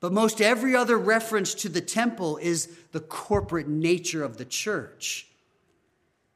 But 0.00 0.12
most 0.12 0.40
every 0.40 0.76
other 0.76 0.96
reference 0.96 1.52
to 1.54 1.68
the 1.68 1.80
temple 1.80 2.36
is 2.36 2.68
the 2.92 3.00
corporate 3.00 3.68
nature 3.68 4.22
of 4.22 4.36
the 4.36 4.44
church. 4.44 5.26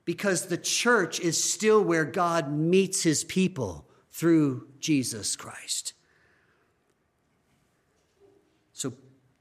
Because 0.04 0.46
the 0.46 0.56
church 0.56 1.20
is 1.20 1.42
still 1.42 1.82
where 1.82 2.04
God 2.04 2.50
meets 2.50 3.02
his 3.02 3.22
people 3.22 3.86
through 4.10 4.66
Jesus 4.80 5.36
Christ. 5.36 5.92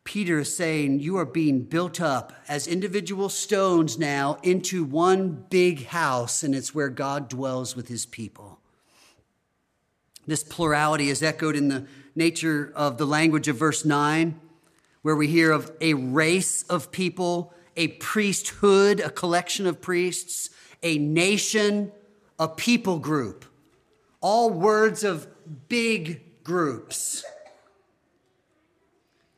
Peter 0.10 0.39
is 0.39 0.58
saying, 0.58 1.00
You 1.00 1.17
are 1.17 1.26
being 1.26 1.62
built 1.62 2.02
up 2.02 2.34
as 2.48 2.65
individual 2.65 3.30
stones 3.30 4.00
now 4.00 4.39
into 4.41 4.84
one 4.84 5.45
big 5.52 5.86
house, 5.86 6.41
and 6.41 6.56
it's 6.56 6.74
where 6.74 6.89
God 6.89 7.30
dwells 7.30 7.76
with 7.76 7.89
his 7.89 8.08
people. 8.08 8.60
This 10.26 10.43
plurality 10.43 11.10
is 11.10 11.22
echoed 11.22 11.56
in 11.56 11.67
the 11.67 11.86
nature 12.15 12.74
of 12.76 12.98
the 12.98 13.06
language 13.06 13.48
of 13.48 13.58
verse 13.58 13.86
9, 13.86 14.41
where 15.04 15.15
we 15.15 15.28
hear 15.28 15.52
of 15.52 15.72
a 15.80 15.93
race 15.93 16.63
of 16.63 16.89
people, 16.89 17.54
a 17.78 17.89
priesthood, 17.89 19.00
a 19.00 19.12
collection 19.12 19.67
of 19.67 19.80
priests, 19.80 20.50
a 20.82 20.98
nation, 20.98 21.91
a 22.39 22.48
people 22.48 22.98
group. 22.98 23.45
All 24.22 24.50
words 24.50 25.04
of 25.04 25.28
big 25.69 26.43
groups. 26.43 27.24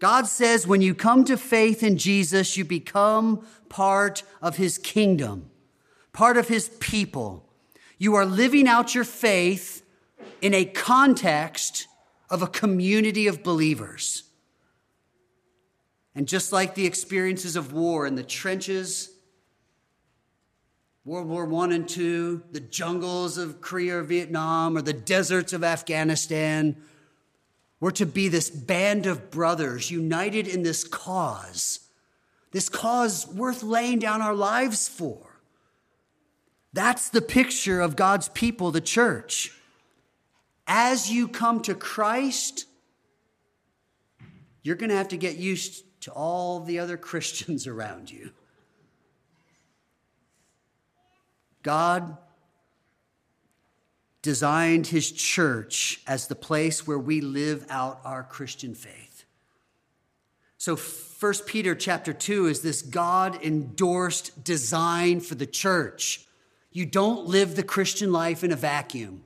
God 0.01 0.25
says 0.25 0.65
when 0.65 0.81
you 0.81 0.95
come 0.95 1.23
to 1.25 1.37
faith 1.37 1.83
in 1.83 1.95
Jesus, 1.95 2.57
you 2.57 2.65
become 2.65 3.45
part 3.69 4.23
of 4.41 4.57
his 4.57 4.79
kingdom, 4.79 5.51
part 6.11 6.37
of 6.37 6.47
his 6.47 6.69
people. 6.79 7.47
You 7.99 8.15
are 8.15 8.25
living 8.25 8.67
out 8.67 8.95
your 8.95 9.03
faith 9.03 9.85
in 10.41 10.55
a 10.55 10.65
context 10.65 11.87
of 12.31 12.41
a 12.41 12.47
community 12.47 13.27
of 13.27 13.43
believers. 13.43 14.23
And 16.15 16.27
just 16.27 16.51
like 16.51 16.73
the 16.73 16.87
experiences 16.87 17.55
of 17.55 17.71
war 17.71 18.07
in 18.07 18.15
the 18.15 18.23
trenches, 18.23 19.11
World 21.05 21.27
War 21.27 21.53
I 21.61 21.75
and 21.75 21.97
II, 21.97 22.39
the 22.51 22.59
jungles 22.59 23.37
of 23.37 23.61
Korea 23.61 23.99
or 23.99 24.03
Vietnam, 24.03 24.75
or 24.75 24.81
the 24.81 24.93
deserts 24.93 25.53
of 25.53 25.63
Afghanistan, 25.63 26.75
we're 27.81 27.91
to 27.91 28.05
be 28.05 28.29
this 28.29 28.49
band 28.49 29.07
of 29.07 29.31
brothers 29.31 29.89
united 29.89 30.47
in 30.47 30.61
this 30.61 30.85
cause, 30.85 31.79
this 32.51 32.69
cause 32.69 33.27
worth 33.27 33.63
laying 33.63 33.99
down 33.99 34.21
our 34.21 34.35
lives 34.35 34.87
for. 34.87 35.39
That's 36.73 37.09
the 37.09 37.23
picture 37.23 37.81
of 37.81 37.95
God's 37.97 38.29
people, 38.29 38.71
the 38.71 38.79
church. 38.79 39.51
As 40.67 41.11
you 41.11 41.27
come 41.27 41.61
to 41.63 41.73
Christ, 41.73 42.65
you're 44.61 44.75
going 44.75 44.91
to 44.91 44.95
have 44.95 45.09
to 45.09 45.17
get 45.17 45.37
used 45.37 45.83
to 46.01 46.11
all 46.11 46.59
the 46.59 46.79
other 46.79 46.97
Christians 47.09 47.65
around 47.65 48.11
you. 48.11 48.29
God 51.63 52.15
designed 54.21 54.87
his 54.87 55.11
church 55.11 56.01
as 56.05 56.27
the 56.27 56.35
place 56.35 56.85
where 56.85 56.99
we 56.99 57.21
live 57.21 57.65
out 57.69 57.99
our 58.03 58.23
Christian 58.23 58.75
faith. 58.75 59.25
So 60.57 60.75
1 60.75 61.33
Peter 61.47 61.73
chapter 61.73 62.13
2 62.13 62.45
is 62.47 62.61
this 62.61 62.81
God 62.83 63.43
endorsed 63.43 64.43
design 64.43 65.19
for 65.19 65.35
the 65.35 65.47
church. 65.47 66.25
You 66.71 66.85
don't 66.85 67.25
live 67.25 67.55
the 67.55 67.63
Christian 67.63 68.11
life 68.11 68.43
in 68.43 68.51
a 68.51 68.55
vacuum. 68.55 69.23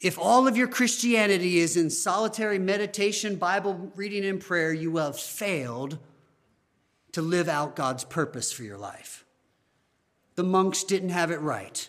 If 0.00 0.18
all 0.18 0.46
of 0.46 0.56
your 0.56 0.68
Christianity 0.68 1.58
is 1.58 1.76
in 1.76 1.90
solitary 1.90 2.58
meditation, 2.58 3.36
Bible 3.36 3.92
reading, 3.94 4.24
and 4.24 4.40
prayer, 4.40 4.72
you 4.72 4.96
have 4.96 5.18
failed 5.18 5.98
to 7.12 7.22
live 7.22 7.48
out 7.48 7.76
God's 7.76 8.04
purpose 8.04 8.52
for 8.52 8.62
your 8.62 8.76
life. 8.76 9.24
The 10.34 10.44
monks 10.44 10.84
didn't 10.84 11.08
have 11.08 11.30
it 11.30 11.40
right. 11.40 11.88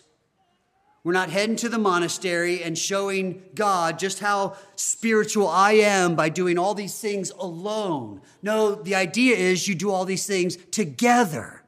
We're 1.04 1.12
not 1.12 1.30
heading 1.30 1.56
to 1.56 1.68
the 1.68 1.78
monastery 1.78 2.62
and 2.62 2.76
showing 2.76 3.42
God 3.54 3.98
just 3.98 4.18
how 4.18 4.56
spiritual 4.76 5.48
I 5.48 5.72
am 5.72 6.16
by 6.16 6.28
doing 6.28 6.58
all 6.58 6.74
these 6.74 7.00
things 7.00 7.30
alone. 7.30 8.20
No, 8.42 8.74
the 8.74 8.94
idea 8.94 9.36
is 9.36 9.68
you 9.68 9.74
do 9.74 9.90
all 9.90 10.04
these 10.04 10.26
things 10.26 10.56
together. 10.70 11.62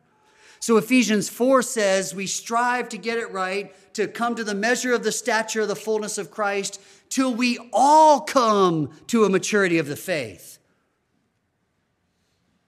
So 0.58 0.76
Ephesians 0.76 1.28
4 1.30 1.62
says 1.62 2.14
we 2.14 2.26
strive 2.26 2.90
to 2.90 2.98
get 2.98 3.18
it 3.18 3.30
right, 3.30 3.74
to 3.94 4.08
come 4.08 4.34
to 4.34 4.44
the 4.44 4.54
measure 4.54 4.92
of 4.92 5.04
the 5.04 5.12
stature 5.12 5.62
of 5.62 5.68
the 5.68 5.76
fullness 5.76 6.18
of 6.18 6.30
Christ, 6.30 6.80
till 7.08 7.34
we 7.34 7.58
all 7.72 8.20
come 8.20 8.90
to 9.06 9.24
a 9.24 9.30
maturity 9.30 9.78
of 9.78 9.86
the 9.86 9.96
faith. 9.96 10.58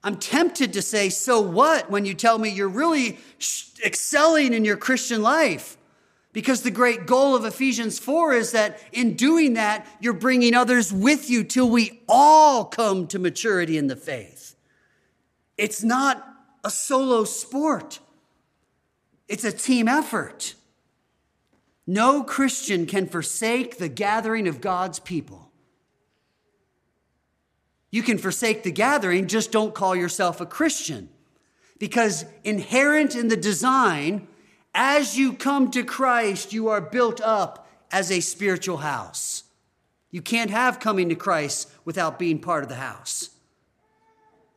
I'm 0.02 0.16
tempted 0.16 0.72
to 0.72 0.82
say, 0.82 1.10
so 1.10 1.40
what, 1.40 1.90
when 1.90 2.04
you 2.04 2.14
tell 2.14 2.38
me 2.38 2.48
you're 2.48 2.68
really 2.68 3.18
excelling 3.84 4.52
in 4.54 4.64
your 4.64 4.76
Christian 4.76 5.22
life? 5.22 5.76
Because 6.32 6.62
the 6.62 6.70
great 6.70 7.06
goal 7.06 7.36
of 7.36 7.44
Ephesians 7.44 7.98
4 7.98 8.32
is 8.32 8.52
that 8.52 8.80
in 8.90 9.14
doing 9.14 9.52
that, 9.54 9.86
you're 10.00 10.14
bringing 10.14 10.54
others 10.54 10.92
with 10.92 11.28
you 11.28 11.44
till 11.44 11.68
we 11.68 12.00
all 12.08 12.64
come 12.64 13.06
to 13.08 13.18
maturity 13.18 13.76
in 13.76 13.86
the 13.86 13.96
faith. 13.96 14.56
It's 15.58 15.82
not 15.82 16.26
a 16.64 16.70
solo 16.70 17.24
sport, 17.24 18.00
it's 19.28 19.44
a 19.44 19.52
team 19.52 19.88
effort. 19.88 20.54
No 21.84 22.22
Christian 22.22 22.86
can 22.86 23.08
forsake 23.08 23.78
the 23.78 23.88
gathering 23.88 24.46
of 24.46 24.60
God's 24.60 25.00
people. 25.00 25.50
You 27.90 28.02
can 28.02 28.18
forsake 28.18 28.62
the 28.62 28.70
gathering, 28.70 29.26
just 29.26 29.50
don't 29.50 29.74
call 29.74 29.96
yourself 29.96 30.40
a 30.40 30.46
Christian. 30.46 31.08
Because 31.78 32.24
inherent 32.44 33.16
in 33.16 33.26
the 33.26 33.36
design 33.36 34.28
as 34.74 35.18
you 35.18 35.32
come 35.32 35.70
to 35.70 35.84
Christ, 35.84 36.52
you 36.52 36.68
are 36.68 36.80
built 36.80 37.20
up 37.20 37.68
as 37.90 38.10
a 38.10 38.20
spiritual 38.20 38.78
house. 38.78 39.44
You 40.10 40.22
can't 40.22 40.50
have 40.50 40.80
coming 40.80 41.08
to 41.08 41.14
Christ 41.14 41.70
without 41.84 42.18
being 42.18 42.38
part 42.38 42.62
of 42.62 42.68
the 42.68 42.76
house. 42.76 43.30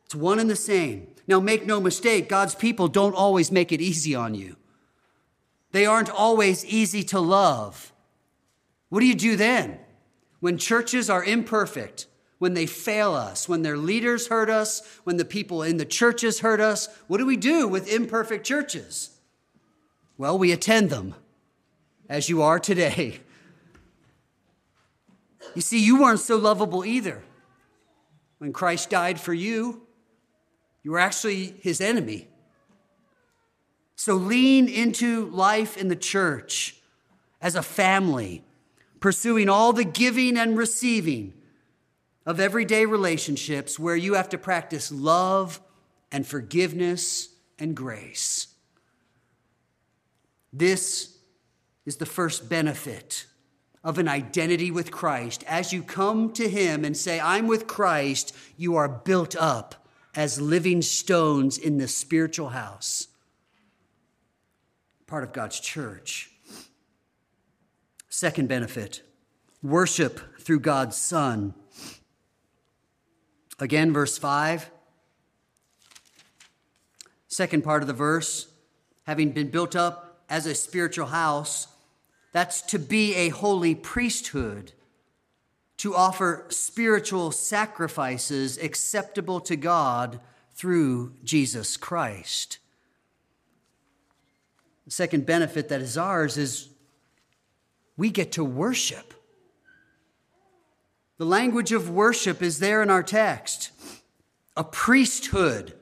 It's 0.04 0.14
one 0.14 0.38
and 0.38 0.48
the 0.48 0.56
same. 0.56 1.08
Now, 1.26 1.40
make 1.40 1.66
no 1.66 1.80
mistake, 1.80 2.28
God's 2.28 2.54
people 2.54 2.88
don't 2.88 3.14
always 3.14 3.50
make 3.50 3.72
it 3.72 3.80
easy 3.80 4.14
on 4.14 4.34
you. 4.34 4.56
They 5.72 5.84
aren't 5.84 6.10
always 6.10 6.64
easy 6.64 7.02
to 7.04 7.20
love. 7.20 7.92
What 8.88 9.00
do 9.00 9.06
you 9.06 9.14
do 9.14 9.34
then? 9.36 9.80
When 10.40 10.58
churches 10.58 11.10
are 11.10 11.24
imperfect, 11.24 12.06
when 12.38 12.54
they 12.54 12.66
fail 12.66 13.14
us, 13.14 13.48
when 13.48 13.62
their 13.62 13.76
leaders 13.76 14.28
hurt 14.28 14.48
us, 14.48 15.00
when 15.04 15.16
the 15.16 15.24
people 15.24 15.62
in 15.62 15.78
the 15.78 15.84
churches 15.84 16.40
hurt 16.40 16.60
us, 16.60 16.88
what 17.08 17.18
do 17.18 17.26
we 17.26 17.36
do 17.36 17.66
with 17.66 17.92
imperfect 17.92 18.46
churches? 18.46 19.15
Well, 20.18 20.38
we 20.38 20.52
attend 20.52 20.90
them 20.90 21.14
as 22.08 22.28
you 22.28 22.42
are 22.42 22.58
today. 22.58 23.20
You 25.54 25.62
see, 25.62 25.78
you 25.78 26.00
weren't 26.00 26.20
so 26.20 26.36
lovable 26.36 26.84
either. 26.84 27.22
When 28.38 28.52
Christ 28.52 28.90
died 28.90 29.20
for 29.20 29.34
you, 29.34 29.82
you 30.82 30.90
were 30.90 30.98
actually 30.98 31.56
his 31.60 31.80
enemy. 31.80 32.28
So 33.94 34.14
lean 34.14 34.68
into 34.68 35.26
life 35.30 35.76
in 35.76 35.88
the 35.88 35.96
church 35.96 36.76
as 37.40 37.54
a 37.54 37.62
family, 37.62 38.44
pursuing 39.00 39.48
all 39.48 39.72
the 39.72 39.84
giving 39.84 40.36
and 40.36 40.56
receiving 40.56 41.32
of 42.24 42.40
everyday 42.40 42.86
relationships 42.86 43.78
where 43.78 43.96
you 43.96 44.14
have 44.14 44.28
to 44.30 44.38
practice 44.38 44.90
love 44.90 45.60
and 46.10 46.26
forgiveness 46.26 47.28
and 47.58 47.74
grace. 47.74 48.48
This 50.58 51.18
is 51.84 51.96
the 51.96 52.06
first 52.06 52.48
benefit 52.48 53.26
of 53.84 53.98
an 53.98 54.08
identity 54.08 54.70
with 54.70 54.90
Christ. 54.90 55.44
As 55.46 55.70
you 55.70 55.82
come 55.82 56.32
to 56.32 56.48
Him 56.48 56.82
and 56.82 56.96
say, 56.96 57.20
I'm 57.20 57.46
with 57.46 57.66
Christ, 57.66 58.34
you 58.56 58.74
are 58.76 58.88
built 58.88 59.36
up 59.36 59.86
as 60.14 60.40
living 60.40 60.80
stones 60.80 61.58
in 61.58 61.76
the 61.76 61.86
spiritual 61.86 62.48
house, 62.48 63.08
part 65.06 65.24
of 65.24 65.34
God's 65.34 65.60
church. 65.60 66.30
Second 68.08 68.48
benefit 68.48 69.02
worship 69.62 70.40
through 70.40 70.60
God's 70.60 70.96
Son. 70.96 71.52
Again, 73.58 73.92
verse 73.92 74.16
5. 74.16 74.70
Second 77.28 77.62
part 77.62 77.82
of 77.82 77.86
the 77.86 77.92
verse, 77.92 78.48
having 79.04 79.32
been 79.32 79.50
built 79.50 79.76
up 79.76 80.05
as 80.28 80.46
a 80.46 80.54
spiritual 80.54 81.06
house, 81.06 81.68
that's 82.32 82.62
to 82.62 82.78
be 82.78 83.14
a 83.14 83.28
holy 83.30 83.74
priesthood, 83.74 84.72
to 85.78 85.94
offer 85.94 86.46
spiritual 86.48 87.30
sacrifices 87.30 88.58
acceptable 88.58 89.40
to 89.40 89.56
God 89.56 90.20
through 90.54 91.12
Jesus 91.22 91.76
Christ. 91.76 92.58
The 94.84 94.90
second 94.90 95.26
benefit 95.26 95.68
that 95.68 95.80
is 95.80 95.98
ours 95.98 96.36
is 96.36 96.68
we 97.96 98.10
get 98.10 98.32
to 98.32 98.44
worship. 98.44 99.14
The 101.18 101.26
language 101.26 101.72
of 101.72 101.90
worship 101.90 102.42
is 102.42 102.58
there 102.58 102.82
in 102.82 102.90
our 102.90 103.02
text 103.02 103.70
a 104.56 104.64
priesthood, 104.64 105.74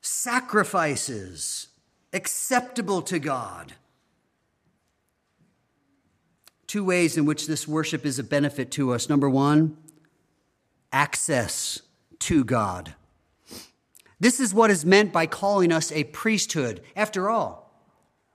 sacrifices 0.00 1.67
acceptable 2.12 3.02
to 3.02 3.18
God. 3.18 3.74
Two 6.66 6.84
ways 6.84 7.16
in 7.16 7.24
which 7.24 7.46
this 7.46 7.66
worship 7.66 8.04
is 8.04 8.18
a 8.18 8.24
benefit 8.24 8.70
to 8.72 8.92
us. 8.92 9.08
Number 9.08 9.28
one, 9.28 9.76
access 10.92 11.80
to 12.20 12.44
God. 12.44 12.94
This 14.20 14.40
is 14.40 14.52
what 14.52 14.70
is 14.70 14.84
meant 14.84 15.12
by 15.12 15.26
calling 15.26 15.72
us 15.72 15.92
a 15.92 16.04
priesthood. 16.04 16.82
After 16.96 17.30
all, 17.30 17.72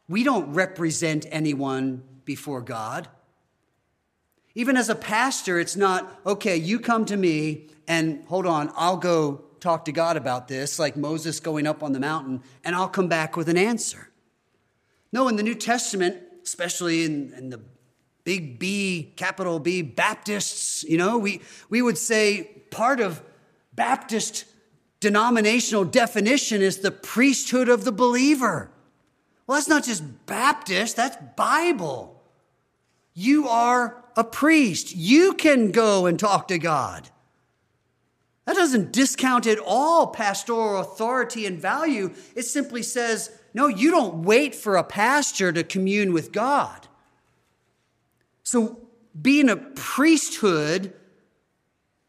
we 0.08 0.24
don't 0.24 0.54
represent 0.54 1.26
anyone 1.30 2.04
before 2.26 2.62
God. 2.62 3.08
Even 4.56 4.78
as 4.78 4.90
a 4.90 4.96
pastor, 4.96 5.60
it's 5.60 5.76
not, 5.76 6.20
okay, 6.26 6.56
you 6.56 6.80
come 6.80 7.06
to 7.06 7.18
me 7.18 7.70
and 7.88 8.24
hold 8.26 8.46
on, 8.46 8.72
I'll 8.76 8.98
go 8.98 9.44
talk 9.64 9.86
to 9.86 9.92
God 9.92 10.18
about 10.18 10.48
this, 10.48 10.78
like 10.78 10.98
Moses 10.98 11.40
going 11.40 11.66
up 11.66 11.82
on 11.82 11.94
the 11.94 12.00
mountain, 12.00 12.44
and 12.64 12.76
I'll 12.76 12.90
come 12.90 13.08
back 13.08 13.38
with 13.38 13.48
an 13.48 13.58
answer. 13.58 14.10
No, 15.12 15.28
in 15.28 15.38
the 15.38 15.44
New 15.44 15.56
Testament, 15.56 16.22
especially 16.44 17.06
in, 17.06 17.34
in 17.34 17.50
the 17.50 17.62
big 18.26 18.60
B, 18.60 19.14
capital 19.16 19.60
B, 19.60 19.82
Baptists, 19.82 20.84
you 20.84 20.98
know, 20.98 21.18
we, 21.18 21.42
we 21.70 21.82
would 21.82 21.98
say 21.98 22.64
part 22.72 23.00
of 23.00 23.24
Baptist 23.74 24.46
denominational 25.00 25.86
definition 25.86 26.62
is 26.62 26.80
the 26.80 26.92
priesthood 26.92 27.70
of 27.70 27.86
the 27.86 27.92
believer. 27.92 28.70
Well, 29.48 29.58
that's 29.58 29.68
not 29.68 29.84
just 29.84 30.26
Baptist, 30.26 30.96
that's 30.96 31.18
Bible. 31.36 32.22
You 33.14 33.48
are 33.48 34.04
a 34.16 34.24
priest. 34.24 34.96
You 34.96 35.34
can 35.34 35.72
go 35.72 36.06
and 36.06 36.20
talk 36.20 36.48
to 36.50 36.58
God. 36.58 37.10
That 38.46 38.56
doesn't 38.56 38.92
discount 38.92 39.48
at 39.48 39.60
all 39.60 40.08
pastoral 40.08 40.82
authority 40.82 41.46
and 41.46 41.60
value. 41.60 42.14
It 42.36 42.44
simply 42.44 42.84
says, 42.84 43.32
no, 43.54 43.68
you 43.68 43.92
don't 43.92 44.24
wait 44.24 44.54
for 44.54 44.76
a 44.76 44.84
pastor 44.84 45.52
to 45.54 45.64
commune 45.64 46.12
with 46.12 46.32
God. 46.32 46.88
So, 48.44 48.80
being 49.20 49.48
a 49.48 49.56
priesthood, 49.56 50.94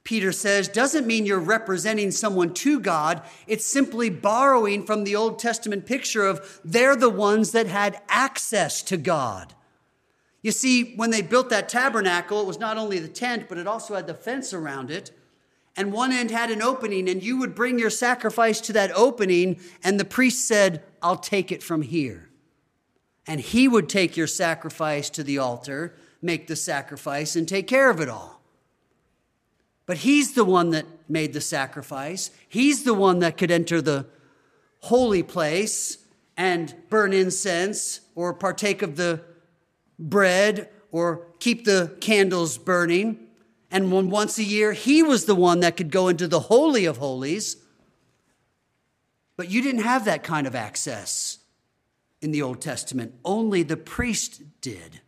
Peter 0.04 0.32
says, 0.32 0.68
doesn't 0.68 1.06
mean 1.06 1.26
you're 1.26 1.38
representing 1.38 2.10
someone 2.10 2.52
to 2.54 2.80
God. 2.80 3.22
It's 3.46 3.66
simply 3.66 4.10
borrowing 4.10 4.84
from 4.84 5.04
the 5.04 5.14
Old 5.14 5.38
Testament 5.38 5.86
picture 5.86 6.26
of 6.26 6.60
they're 6.64 6.96
the 6.96 7.10
ones 7.10 7.52
that 7.52 7.66
had 7.66 8.00
access 8.08 8.82
to 8.82 8.96
God. 8.96 9.54
You 10.42 10.50
see, 10.50 10.94
when 10.96 11.10
they 11.10 11.22
built 11.22 11.50
that 11.50 11.68
tabernacle, 11.68 12.40
it 12.40 12.46
was 12.46 12.58
not 12.58 12.76
only 12.76 12.98
the 12.98 13.08
tent, 13.08 13.46
but 13.48 13.58
it 13.58 13.66
also 13.66 13.94
had 13.94 14.06
the 14.06 14.14
fence 14.14 14.52
around 14.52 14.90
it 14.90 15.10
and 15.76 15.92
one 15.92 16.12
end 16.12 16.30
had 16.30 16.50
an 16.50 16.62
opening, 16.62 17.08
and 17.08 17.22
you 17.22 17.38
would 17.38 17.54
bring 17.54 17.78
your 17.78 17.90
sacrifice 17.90 18.60
to 18.62 18.72
that 18.74 18.92
opening, 18.92 19.58
and 19.82 19.98
the 19.98 20.04
priest 20.04 20.46
said, 20.46 20.84
I'll 21.02 21.16
take 21.16 21.50
it 21.50 21.62
from 21.62 21.82
here. 21.82 22.30
And 23.26 23.40
he 23.40 23.66
would 23.66 23.88
take 23.88 24.16
your 24.16 24.26
sacrifice 24.26 25.10
to 25.10 25.24
the 25.24 25.38
altar, 25.38 25.94
make 26.22 26.46
the 26.46 26.56
sacrifice, 26.56 27.34
and 27.36 27.48
take 27.48 27.66
care 27.66 27.90
of 27.90 28.00
it 28.00 28.08
all. 28.08 28.40
But 29.86 29.98
he's 29.98 30.34
the 30.34 30.44
one 30.44 30.70
that 30.70 30.86
made 31.08 31.32
the 31.32 31.40
sacrifice. 31.40 32.30
He's 32.48 32.84
the 32.84 32.94
one 32.94 33.18
that 33.18 33.36
could 33.36 33.50
enter 33.50 33.82
the 33.82 34.06
holy 34.80 35.22
place 35.22 35.98
and 36.36 36.74
burn 36.88 37.12
incense 37.12 38.00
or 38.14 38.32
partake 38.32 38.82
of 38.82 38.96
the 38.96 39.22
bread 39.98 40.68
or 40.90 41.26
keep 41.38 41.64
the 41.64 41.96
candles 42.00 42.58
burning. 42.58 43.23
And 43.74 43.90
once 43.90 44.38
a 44.38 44.44
year, 44.44 44.72
he 44.72 45.02
was 45.02 45.24
the 45.24 45.34
one 45.34 45.58
that 45.60 45.76
could 45.76 45.90
go 45.90 46.06
into 46.06 46.28
the 46.28 46.38
Holy 46.38 46.84
of 46.84 46.98
Holies. 46.98 47.56
But 49.36 49.50
you 49.50 49.62
didn't 49.62 49.82
have 49.82 50.04
that 50.04 50.22
kind 50.22 50.46
of 50.46 50.54
access 50.54 51.38
in 52.22 52.30
the 52.30 52.40
Old 52.40 52.60
Testament, 52.60 53.16
only 53.24 53.64
the 53.64 53.76
priest 53.76 54.60
did. 54.60 55.00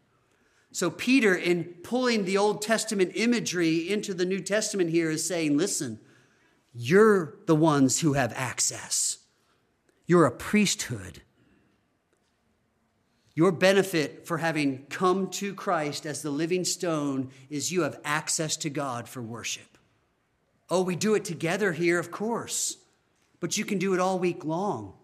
So, 0.73 0.91
Peter, 0.91 1.33
in 1.33 1.77
pulling 1.85 2.25
the 2.25 2.39
Old 2.39 2.61
Testament 2.61 3.13
imagery 3.15 3.89
into 3.89 4.13
the 4.13 4.27
New 4.27 4.41
Testament 4.41 4.91
here, 4.91 5.11
is 5.11 5.25
saying, 5.25 5.57
listen, 5.57 6.01
you're 6.75 7.37
the 7.47 7.55
ones 7.55 8.01
who 8.01 8.15
have 8.15 8.33
access. 8.35 9.19
You're 10.07 10.27
a 10.27 10.33
priesthood. 10.33 11.23
Your 13.37 13.53
benefit 13.53 14.27
for 14.27 14.39
having 14.39 14.87
come 14.89 15.29
to 15.33 15.55
Christ 15.55 16.07
as 16.07 16.23
the 16.23 16.31
living 16.31 16.65
stone 16.65 17.31
is 17.51 17.71
you 17.71 17.83
have 17.83 18.01
access 18.03 18.57
to 18.57 18.71
God 18.71 19.07
for 19.07 19.21
worship. 19.21 19.77
Oh, 20.71 20.81
we 20.83 20.97
do 20.97 21.15
it 21.15 21.27
together 21.27 21.73
here, 21.73 21.99
of 21.99 22.11
course, 22.11 22.79
but 23.39 23.59
you 23.59 23.67
can 23.67 23.77
do 23.77 23.93
it 23.93 24.01
all 24.01 24.19
week 24.19 24.47
long. 24.47 24.95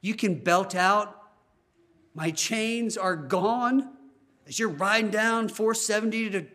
You 0.00 0.14
can 0.14 0.38
belt 0.38 0.76
out, 0.76 1.20
My 2.14 2.30
chains 2.30 2.96
are 2.96 3.16
gone 3.16 3.90
as 4.46 4.56
you're 4.56 4.68
riding 4.68 5.10
down 5.10 5.48
470 5.48 6.30
to 6.30 6.46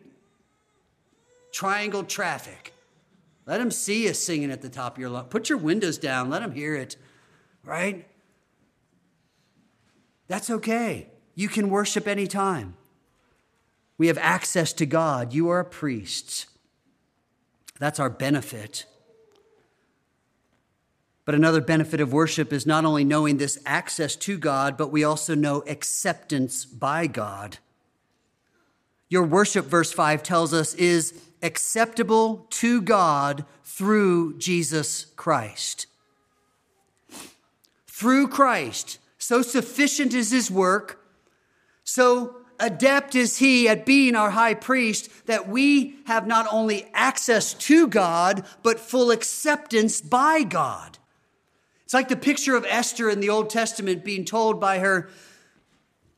triangle 1.51 2.05
traffic. 2.05 2.73
Let 3.45 3.57
them 3.57 3.71
see 3.71 4.05
you 4.05 4.13
singing 4.13 4.51
at 4.51 4.61
the 4.61 4.69
top 4.69 4.95
of 4.95 5.01
your 5.01 5.09
lungs. 5.09 5.27
Put 5.29 5.49
your 5.49 5.57
windows 5.57 5.97
down, 5.97 6.29
let 6.29 6.41
them 6.41 6.53
hear 6.53 6.75
it, 6.75 6.95
right? 7.65 8.07
That's 10.29 10.49
okay. 10.49 11.09
You 11.35 11.49
can 11.49 11.69
worship 11.69 12.07
anytime. 12.07 12.75
We 13.97 14.07
have 14.07 14.17
access 14.17 14.71
to 14.73 14.85
God. 14.85 15.33
You 15.33 15.49
are 15.49 15.59
a 15.59 15.65
priest. 15.65 16.45
That's 17.77 17.99
our 17.99 18.09
benefit. 18.09 18.85
But 21.25 21.35
another 21.35 21.59
benefit 21.59 21.99
of 21.99 22.13
worship 22.13 22.53
is 22.53 22.65
not 22.65 22.85
only 22.85 23.03
knowing 23.03 23.35
this 23.35 23.59
access 23.65 24.15
to 24.15 24.37
God, 24.37 24.77
but 24.77 24.93
we 24.93 25.03
also 25.03 25.35
know 25.35 25.65
acceptance 25.67 26.63
by 26.63 27.07
God 27.07 27.57
your 29.09 29.23
worship, 29.23 29.65
verse 29.65 29.91
5 29.91 30.21
tells 30.21 30.53
us, 30.53 30.75
is 30.75 31.19
acceptable 31.41 32.45
to 32.51 32.79
God 32.81 33.43
through 33.63 34.37
Jesus 34.37 35.05
Christ. 35.15 35.87
Through 37.87 38.27
Christ. 38.27 38.99
So 39.19 39.43
sufficient 39.43 40.13
is 40.13 40.31
his 40.31 40.49
work, 40.49 41.05
so 41.83 42.37
adept 42.59 43.15
is 43.15 43.37
he 43.37 43.67
at 43.69 43.85
being 43.85 44.15
our 44.15 44.31
high 44.31 44.53
priest 44.53 45.09
that 45.27 45.47
we 45.47 45.97
have 46.05 46.25
not 46.25 46.47
only 46.51 46.87
access 46.93 47.53
to 47.53 47.87
God, 47.87 48.45
but 48.63 48.79
full 48.79 49.11
acceptance 49.11 50.01
by 50.01 50.43
God. 50.43 50.97
It's 51.83 51.93
like 51.93 52.09
the 52.09 52.15
picture 52.15 52.55
of 52.55 52.65
Esther 52.67 53.09
in 53.09 53.19
the 53.19 53.29
Old 53.29 53.49
Testament 53.49 54.03
being 54.05 54.25
told 54.25 54.59
by 54.59 54.79
her 54.79 55.09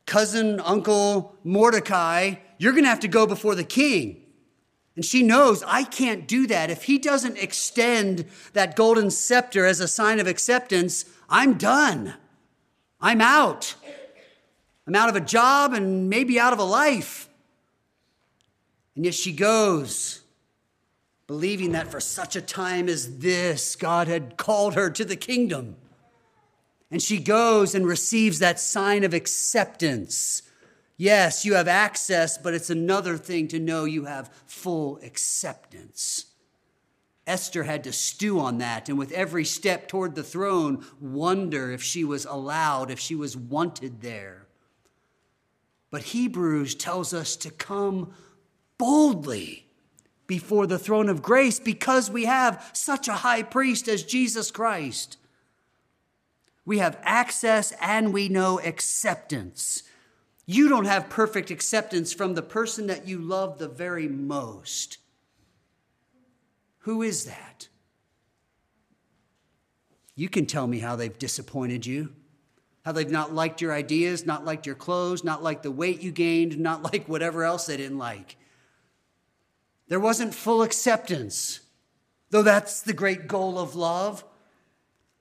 cousin, 0.06 0.60
uncle 0.60 1.36
Mordecai, 1.44 2.34
you're 2.58 2.72
going 2.72 2.84
to 2.84 2.90
have 2.90 3.00
to 3.00 3.08
go 3.08 3.26
before 3.26 3.54
the 3.54 3.64
king. 3.64 4.22
And 4.94 5.04
she 5.04 5.22
knows 5.22 5.62
I 5.66 5.84
can't 5.84 6.28
do 6.28 6.46
that. 6.48 6.70
If 6.70 6.84
he 6.84 6.98
doesn't 6.98 7.38
extend 7.38 8.26
that 8.52 8.76
golden 8.76 9.10
scepter 9.10 9.64
as 9.64 9.80
a 9.80 9.88
sign 9.88 10.20
of 10.20 10.26
acceptance, 10.26 11.06
I'm 11.30 11.54
done. 11.54 12.14
I'm 13.02 13.20
out. 13.20 13.74
I'm 14.86 14.94
out 14.94 15.08
of 15.08 15.16
a 15.16 15.20
job 15.20 15.74
and 15.74 16.08
maybe 16.08 16.38
out 16.38 16.52
of 16.52 16.58
a 16.58 16.64
life. 16.64 17.28
And 18.94 19.04
yet 19.04 19.14
she 19.14 19.32
goes, 19.32 20.22
believing 21.26 21.72
that 21.72 21.88
for 21.88 22.00
such 22.00 22.36
a 22.36 22.42
time 22.42 22.88
as 22.88 23.18
this, 23.18 23.76
God 23.76 24.08
had 24.08 24.36
called 24.36 24.74
her 24.74 24.88
to 24.90 25.04
the 25.04 25.16
kingdom. 25.16 25.76
And 26.90 27.02
she 27.02 27.18
goes 27.18 27.74
and 27.74 27.86
receives 27.86 28.38
that 28.38 28.60
sign 28.60 29.02
of 29.02 29.14
acceptance 29.14 30.42
Yes, 31.02 31.44
you 31.44 31.54
have 31.54 31.66
access, 31.66 32.38
but 32.38 32.54
it's 32.54 32.70
another 32.70 33.16
thing 33.16 33.48
to 33.48 33.58
know 33.58 33.86
you 33.86 34.04
have 34.04 34.32
full 34.46 35.00
acceptance. 35.02 36.26
Esther 37.26 37.62
had 37.62 37.84
to 37.84 37.92
stew 37.92 38.40
on 38.40 38.58
that, 38.58 38.88
and 38.88 38.98
with 38.98 39.12
every 39.12 39.44
step 39.44 39.86
toward 39.86 40.14
the 40.14 40.24
throne, 40.24 40.84
wonder 41.00 41.70
if 41.70 41.82
she 41.82 42.04
was 42.04 42.24
allowed, 42.24 42.90
if 42.90 42.98
she 42.98 43.14
was 43.14 43.36
wanted 43.36 44.00
there. 44.00 44.46
But 45.90 46.02
Hebrews 46.04 46.74
tells 46.74 47.14
us 47.14 47.36
to 47.36 47.50
come 47.50 48.12
boldly 48.78 49.66
before 50.26 50.66
the 50.66 50.78
throne 50.78 51.08
of 51.08 51.22
grace 51.22 51.60
because 51.60 52.10
we 52.10 52.24
have 52.24 52.70
such 52.72 53.06
a 53.06 53.12
high 53.12 53.42
priest 53.42 53.86
as 53.86 54.02
Jesus 54.02 54.50
Christ. 54.50 55.18
We 56.64 56.78
have 56.78 56.98
access 57.02 57.72
and 57.80 58.12
we 58.12 58.28
know 58.28 58.58
acceptance. 58.60 59.82
You 60.46 60.68
don't 60.68 60.86
have 60.86 61.10
perfect 61.10 61.50
acceptance 61.50 62.12
from 62.12 62.34
the 62.34 62.42
person 62.42 62.86
that 62.86 63.06
you 63.06 63.18
love 63.18 63.58
the 63.58 63.68
very 63.68 64.08
most. 64.08 64.98
Who 66.82 67.02
is 67.02 67.24
that? 67.24 67.68
You 70.14 70.28
can 70.28 70.46
tell 70.46 70.66
me 70.66 70.80
how 70.80 70.96
they've 70.96 71.18
disappointed 71.18 71.86
you, 71.86 72.12
how 72.84 72.92
they've 72.92 73.10
not 73.10 73.32
liked 73.32 73.60
your 73.60 73.72
ideas, 73.72 74.26
not 74.26 74.44
liked 74.44 74.66
your 74.66 74.74
clothes, 74.74 75.24
not 75.24 75.42
liked 75.42 75.62
the 75.62 75.70
weight 75.70 76.02
you 76.02 76.12
gained, 76.12 76.58
not 76.58 76.82
like 76.92 77.08
whatever 77.08 77.44
else 77.44 77.66
they 77.66 77.76
didn't 77.76 77.98
like. 77.98 78.36
There 79.88 80.00
wasn't 80.00 80.34
full 80.34 80.62
acceptance, 80.62 81.60
though 82.30 82.42
that's 82.42 82.82
the 82.82 82.92
great 82.92 83.28
goal 83.28 83.58
of 83.58 83.74
love. 83.74 84.24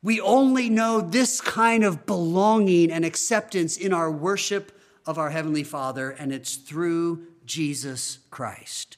We 0.04 0.20
only 0.20 0.70
know 0.70 1.00
this 1.00 1.42
kind 1.42 1.84
of 1.84 2.06
belonging 2.08 2.92
and 2.92 3.06
acceptance 3.06 3.78
in 3.78 3.94
our 3.94 4.12
worship 4.12 4.72
of 5.06 5.20
our 5.20 5.30
Heavenly 5.30 5.64
Father, 5.64 6.10
and 6.10 6.32
it's 6.32 6.56
through 6.56 7.28
Jesus 7.46 8.20
Christ. 8.32 8.98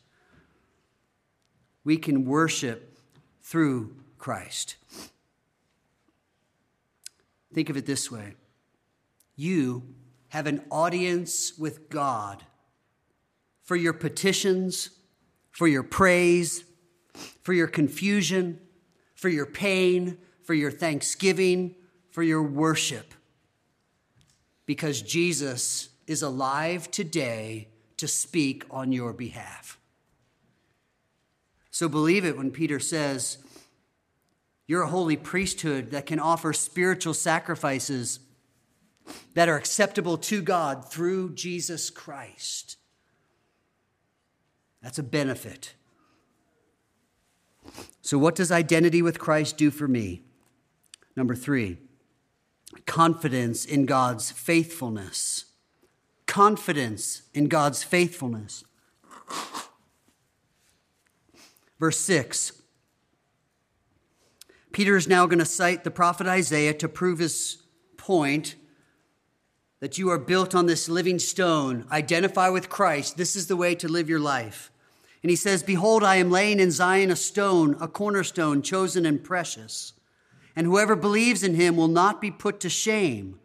We 1.83 1.97
can 1.97 2.25
worship 2.25 2.97
through 3.41 3.95
Christ. 4.17 4.77
Think 7.53 7.69
of 7.69 7.77
it 7.77 7.85
this 7.85 8.09
way 8.09 8.35
you 9.35 9.83
have 10.29 10.47
an 10.47 10.63
audience 10.71 11.57
with 11.57 11.89
God 11.89 12.43
for 13.63 13.75
your 13.75 13.93
petitions, 13.93 14.89
for 15.51 15.67
your 15.67 15.83
praise, 15.83 16.63
for 17.43 17.53
your 17.53 17.67
confusion, 17.67 18.59
for 19.15 19.29
your 19.29 19.45
pain, 19.45 20.17
for 20.43 20.53
your 20.53 20.71
thanksgiving, 20.71 21.75
for 22.09 22.23
your 22.23 22.43
worship. 22.43 23.13
Because 24.65 25.01
Jesus 25.01 25.89
is 26.07 26.21
alive 26.21 26.91
today 26.91 27.69
to 27.97 28.07
speak 28.07 28.65
on 28.69 28.91
your 28.91 29.13
behalf. 29.13 29.77
So 31.73 31.89
believe 31.89 32.23
it 32.23 32.38
when 32.38 32.51
Peter 32.51 32.79
says, 32.79 33.39
You're 34.67 34.83
a 34.83 34.88
holy 34.88 35.17
priesthood 35.17 35.89
that 35.89 36.05
can 36.05 36.19
offer 36.19 36.53
spiritual 36.53 37.15
sacrifices 37.15 38.19
that 39.33 39.49
are 39.49 39.57
acceptable 39.57 40.17
to 40.17 40.43
God 40.43 40.89
through 40.89 41.33
Jesus 41.33 41.89
Christ. 41.89 42.77
That's 44.83 44.99
a 44.99 45.03
benefit. 45.03 45.73
So, 48.01 48.19
what 48.19 48.36
does 48.36 48.51
identity 48.51 49.01
with 49.01 49.17
Christ 49.17 49.57
do 49.57 49.71
for 49.71 49.88
me? 49.88 50.21
Number 51.15 51.33
three, 51.33 51.79
confidence 52.86 53.65
in 53.65 53.88
God's 53.88 54.29
faithfulness 54.29 55.45
confidence 56.33 57.21
in 57.36 57.47
God's 57.47 57.83
faithfulness. 57.83 58.63
Verse 61.83 61.99
6 61.99 62.53
Peter 64.71 64.95
is 64.95 65.05
now 65.05 65.25
going 65.25 65.39
to 65.39 65.43
cite 65.43 65.83
the 65.83 65.91
prophet 65.91 66.27
Isaiah 66.27 66.73
to 66.75 66.87
prove 66.87 67.19
his 67.19 67.57
point 67.97 68.55
that 69.81 69.97
you 69.97 70.09
are 70.09 70.17
built 70.17 70.55
on 70.55 70.65
this 70.65 70.87
living 70.87 71.19
stone. 71.19 71.85
Identify 71.91 72.47
with 72.47 72.69
Christ. 72.69 73.17
This 73.17 73.35
is 73.35 73.47
the 73.47 73.57
way 73.57 73.75
to 73.75 73.89
live 73.89 74.07
your 74.07 74.21
life. 74.21 74.71
And 75.23 75.29
he 75.29 75.35
says, 75.35 75.61
Behold, 75.61 76.05
I 76.05 76.15
am 76.15 76.31
laying 76.31 76.61
in 76.61 76.71
Zion 76.71 77.11
a 77.11 77.17
stone, 77.17 77.75
a 77.81 77.89
cornerstone, 77.89 78.61
chosen 78.61 79.05
and 79.05 79.21
precious. 79.21 79.91
And 80.55 80.65
whoever 80.65 80.95
believes 80.95 81.43
in 81.43 81.55
him 81.55 81.75
will 81.75 81.89
not 81.89 82.21
be 82.21 82.31
put 82.31 82.61
to 82.61 82.69
shame. 82.69 83.41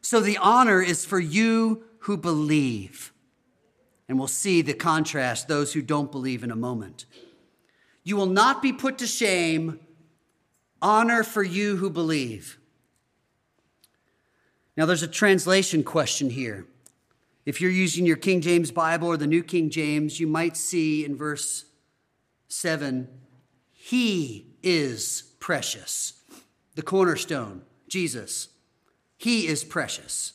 So 0.00 0.18
the 0.18 0.38
honor 0.38 0.82
is 0.82 1.04
for 1.04 1.20
you 1.20 1.84
who 2.00 2.16
believe. 2.16 3.12
And 4.08 4.18
we'll 4.18 4.26
see 4.26 4.62
the 4.62 4.74
contrast, 4.74 5.46
those 5.46 5.72
who 5.72 5.80
don't 5.80 6.10
believe 6.10 6.42
in 6.42 6.50
a 6.50 6.56
moment. 6.56 7.06
You 8.04 8.16
will 8.16 8.26
not 8.26 8.62
be 8.62 8.72
put 8.72 8.98
to 8.98 9.06
shame. 9.06 9.80
Honor 10.80 11.22
for 11.22 11.42
you 11.42 11.76
who 11.76 11.90
believe. 11.90 12.58
Now, 14.76 14.86
there's 14.86 15.02
a 15.02 15.08
translation 15.08 15.84
question 15.84 16.30
here. 16.30 16.66
If 17.44 17.60
you're 17.60 17.70
using 17.70 18.06
your 18.06 18.16
King 18.16 18.40
James 18.40 18.70
Bible 18.70 19.08
or 19.08 19.16
the 19.16 19.26
New 19.26 19.42
King 19.42 19.68
James, 19.70 20.18
you 20.18 20.26
might 20.26 20.56
see 20.56 21.04
in 21.04 21.16
verse 21.16 21.66
7 22.48 23.08
He 23.72 24.46
is 24.62 25.22
precious. 25.40 26.14
The 26.74 26.82
cornerstone, 26.82 27.62
Jesus. 27.88 28.48
He 29.18 29.46
is 29.46 29.62
precious. 29.62 30.32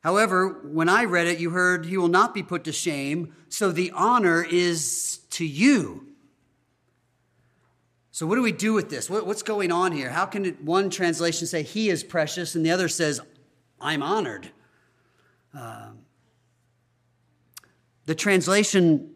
However, 0.00 0.60
when 0.64 0.88
I 0.88 1.04
read 1.04 1.26
it, 1.26 1.38
you 1.38 1.50
heard, 1.50 1.86
He 1.86 1.96
will 1.96 2.08
not 2.08 2.34
be 2.34 2.42
put 2.42 2.64
to 2.64 2.72
shame, 2.72 3.34
so 3.48 3.72
the 3.72 3.90
honor 3.92 4.44
is 4.44 5.20
to 5.30 5.44
you. 5.44 6.13
So, 8.14 8.28
what 8.28 8.36
do 8.36 8.42
we 8.42 8.52
do 8.52 8.74
with 8.74 8.90
this? 8.90 9.10
what's 9.10 9.42
going 9.42 9.72
on 9.72 9.90
here? 9.90 10.08
How 10.08 10.24
can 10.24 10.44
one 10.64 10.88
translation 10.88 11.48
say, 11.48 11.64
He 11.64 11.90
is 11.90 12.04
precious, 12.04 12.54
and 12.54 12.64
the 12.64 12.70
other 12.70 12.86
says, 12.86 13.20
I'm 13.80 14.04
honored? 14.04 14.50
Um, 15.52 15.98
the 18.06 18.14
translation, 18.14 19.10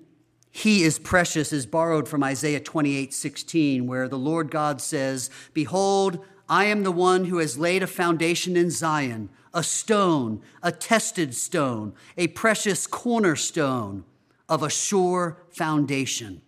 He 0.50 0.82
is 0.82 0.98
precious, 0.98 1.52
is 1.52 1.64
borrowed 1.64 2.08
from 2.08 2.24
Isaiah 2.24 2.58
28 2.58 3.14
16, 3.14 3.86
where 3.86 4.08
the 4.08 4.18
Lord 4.18 4.50
God 4.50 4.80
says, 4.80 5.30
Behold, 5.54 6.24
I 6.48 6.64
am 6.64 6.82
the 6.82 6.90
one 6.90 7.26
who 7.26 7.38
has 7.38 7.56
laid 7.56 7.84
a 7.84 7.86
foundation 7.86 8.56
in 8.56 8.68
Zion, 8.68 9.28
a 9.54 9.62
stone, 9.62 10.42
a 10.60 10.72
tested 10.72 11.36
stone, 11.36 11.94
a 12.16 12.26
precious 12.26 12.88
cornerstone 12.88 14.02
of 14.48 14.64
a 14.64 14.68
sure 14.68 15.38
foundation. 15.50 16.42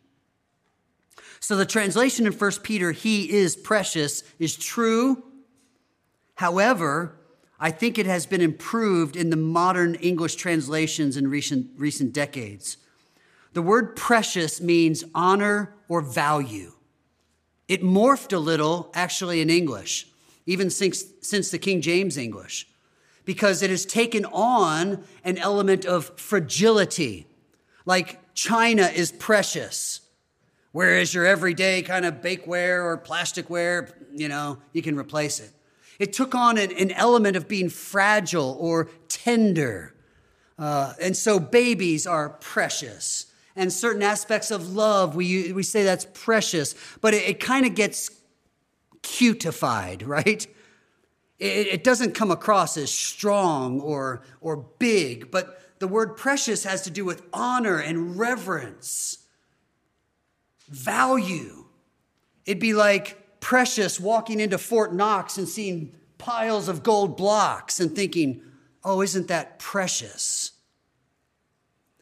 So 1.41 1.57
the 1.57 1.67
translation 1.67 2.27
in 2.27 2.33
1 2.33 2.51
Peter, 2.63 2.93
he 2.93 3.31
is 3.31 3.57
precious, 3.57 4.23
is 4.39 4.57
true. 4.57 5.25
However, 6.35 7.17
I 7.59 7.71
think 7.71 7.99
it 7.99 8.07
has 8.07 8.27
been 8.27 8.41
improved 8.41 9.17
in 9.17 9.31
the 9.31 9.37
modern 9.37 9.95
English 9.97 10.37
translations 10.37 11.17
in 11.17 11.29
recent, 11.29 11.71
recent 11.77 12.13
decades. 12.13 12.77
The 13.53 13.63
word 13.63 13.97
precious 13.97 14.61
means 14.61 15.05
honor 15.15 15.75
or 15.89 16.03
value. 16.03 16.73
It 17.69 17.83
morphed 17.83 18.33
a 18.33 18.39
little, 18.39 18.91
actually, 18.95 19.41
in 19.41 19.51
English, 19.51 20.07
even 20.47 20.71
since, 20.71 21.05
since 21.21 21.51
the 21.51 21.59
King 21.59 21.81
James 21.81 22.17
English, 22.17 22.69
because 23.25 23.63
it 23.63 23.71
has 23.71 23.85
taken 23.85 24.25
on 24.27 25.05
an 25.25 25.39
element 25.39 25.85
of 25.85 26.19
fragility, 26.19 27.27
like 27.87 28.35
China 28.35 28.85
is 28.85 29.13
precious, 29.13 30.00
whereas 30.73 31.13
your 31.15 31.27
everyday 31.27 31.83
kind 31.83 32.05
of 32.05 32.15
bakeware 32.17 32.85
or 32.85 32.99
plasticware, 32.99 33.93
you 34.13 34.29
know, 34.29 34.59
you 34.73 34.83
can 34.83 34.97
replace 34.97 35.41
it. 35.41 35.51
It 35.99 36.13
took 36.13 36.35
on 36.35 36.57
an, 36.57 36.73
an 36.73 36.91
element 36.93 37.37
of 37.37 37.47
being 37.47 37.69
fragile 37.69 38.57
or 38.59 38.89
tender. 39.09 39.95
Uh, 40.59 40.95
and 41.01 41.17
so 41.17 41.39
babies 41.39 42.07
are 42.07 42.31
precious. 42.31 43.27
And 43.57 43.73
certain 43.73 44.03
aspects 44.03 44.51
of 44.51 44.73
love, 44.73 45.15
we, 45.15 45.53
we 45.53 45.63
say 45.63 45.83
that's 45.83 46.07
precious, 46.15 46.75
but 47.01 47.13
it, 47.15 47.29
it 47.29 47.41
kind 47.41 47.67
of 47.67 47.75
gets 47.75 48.11
cutified, 49.03 50.03
right? 50.07 50.47
It, 51.39 51.67
it 51.67 51.85
doesn't 51.85 52.15
come 52.15 52.31
across 52.31 52.77
as 52.77 52.91
strong 52.91 53.81
or, 53.81 54.23
or 54.41 54.57
big, 54.57 55.31
but 55.31 55.61
the 55.81 55.89
word 55.89 56.17
precious 56.17 56.65
has 56.65 56.83
to 56.83 56.91
do 56.91 57.05
with 57.05 57.23
honor 57.33 57.79
and 57.79 58.19
reverence, 58.19 59.19
value. 60.71 61.67
It'd 62.47 62.61
be 62.61 62.75
like 62.75 63.41
precious 63.41 64.01
walking 64.01 64.41
into 64.41 64.59
Fort 64.59 64.95
Knox 64.95 65.37
and 65.37 65.49
seeing 65.49 65.95
piles 66.19 66.69
of 66.69 66.83
gold 66.83 67.17
blocks 67.17 67.81
and 67.81 67.95
thinking, 67.95 68.43
oh, 68.85 69.03
isn't 69.03 69.29
that 69.29 69.59
precious? 69.59 70.53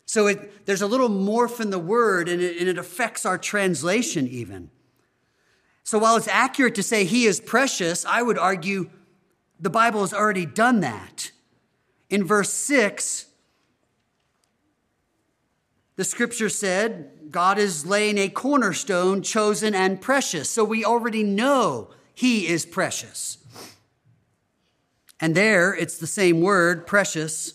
So 0.04 0.26
it, 0.26 0.66
there's 0.66 0.83
a 0.83 0.87
little 0.87 1.11
morph 1.11 1.61
in 1.61 1.70
the 1.70 1.78
word 1.78 2.28
and 2.28 2.40
it, 2.40 2.59
and 2.59 2.68
it 2.68 2.78
affects 2.78 3.26
our 3.26 3.38
translation 3.38 4.26
even. 4.26 4.70
So 5.85 5.98
while 5.98 6.16
it's 6.16 6.28
accurate 6.28 6.74
to 6.76 6.83
say 6.83 7.04
he 7.04 7.24
is 7.24 7.40
precious, 7.40 8.04
I 8.04 8.22
would 8.22 8.38
argue 8.38 8.90
the 9.61 9.70
Bible 9.70 10.00
has 10.00 10.12
already 10.12 10.46
done 10.46 10.81
that. 10.81 11.31
In 12.11 12.24
verse 12.24 12.50
6, 12.50 13.26
the 15.96 16.04
scripture 16.04 16.48
said, 16.48 17.11
God 17.30 17.58
is 17.58 17.84
laying 17.84 18.18
a 18.18 18.28
cornerstone 18.28 19.22
chosen 19.22 19.74
and 19.74 20.00
precious. 20.00 20.48
So 20.48 20.64
we 20.64 20.84
already 20.84 21.22
know 21.22 21.90
he 22.14 22.46
is 22.46 22.64
precious. 22.64 23.38
And 25.20 25.34
there, 25.34 25.74
it's 25.74 25.98
the 25.98 26.06
same 26.06 26.40
word, 26.40 26.86
precious, 26.86 27.54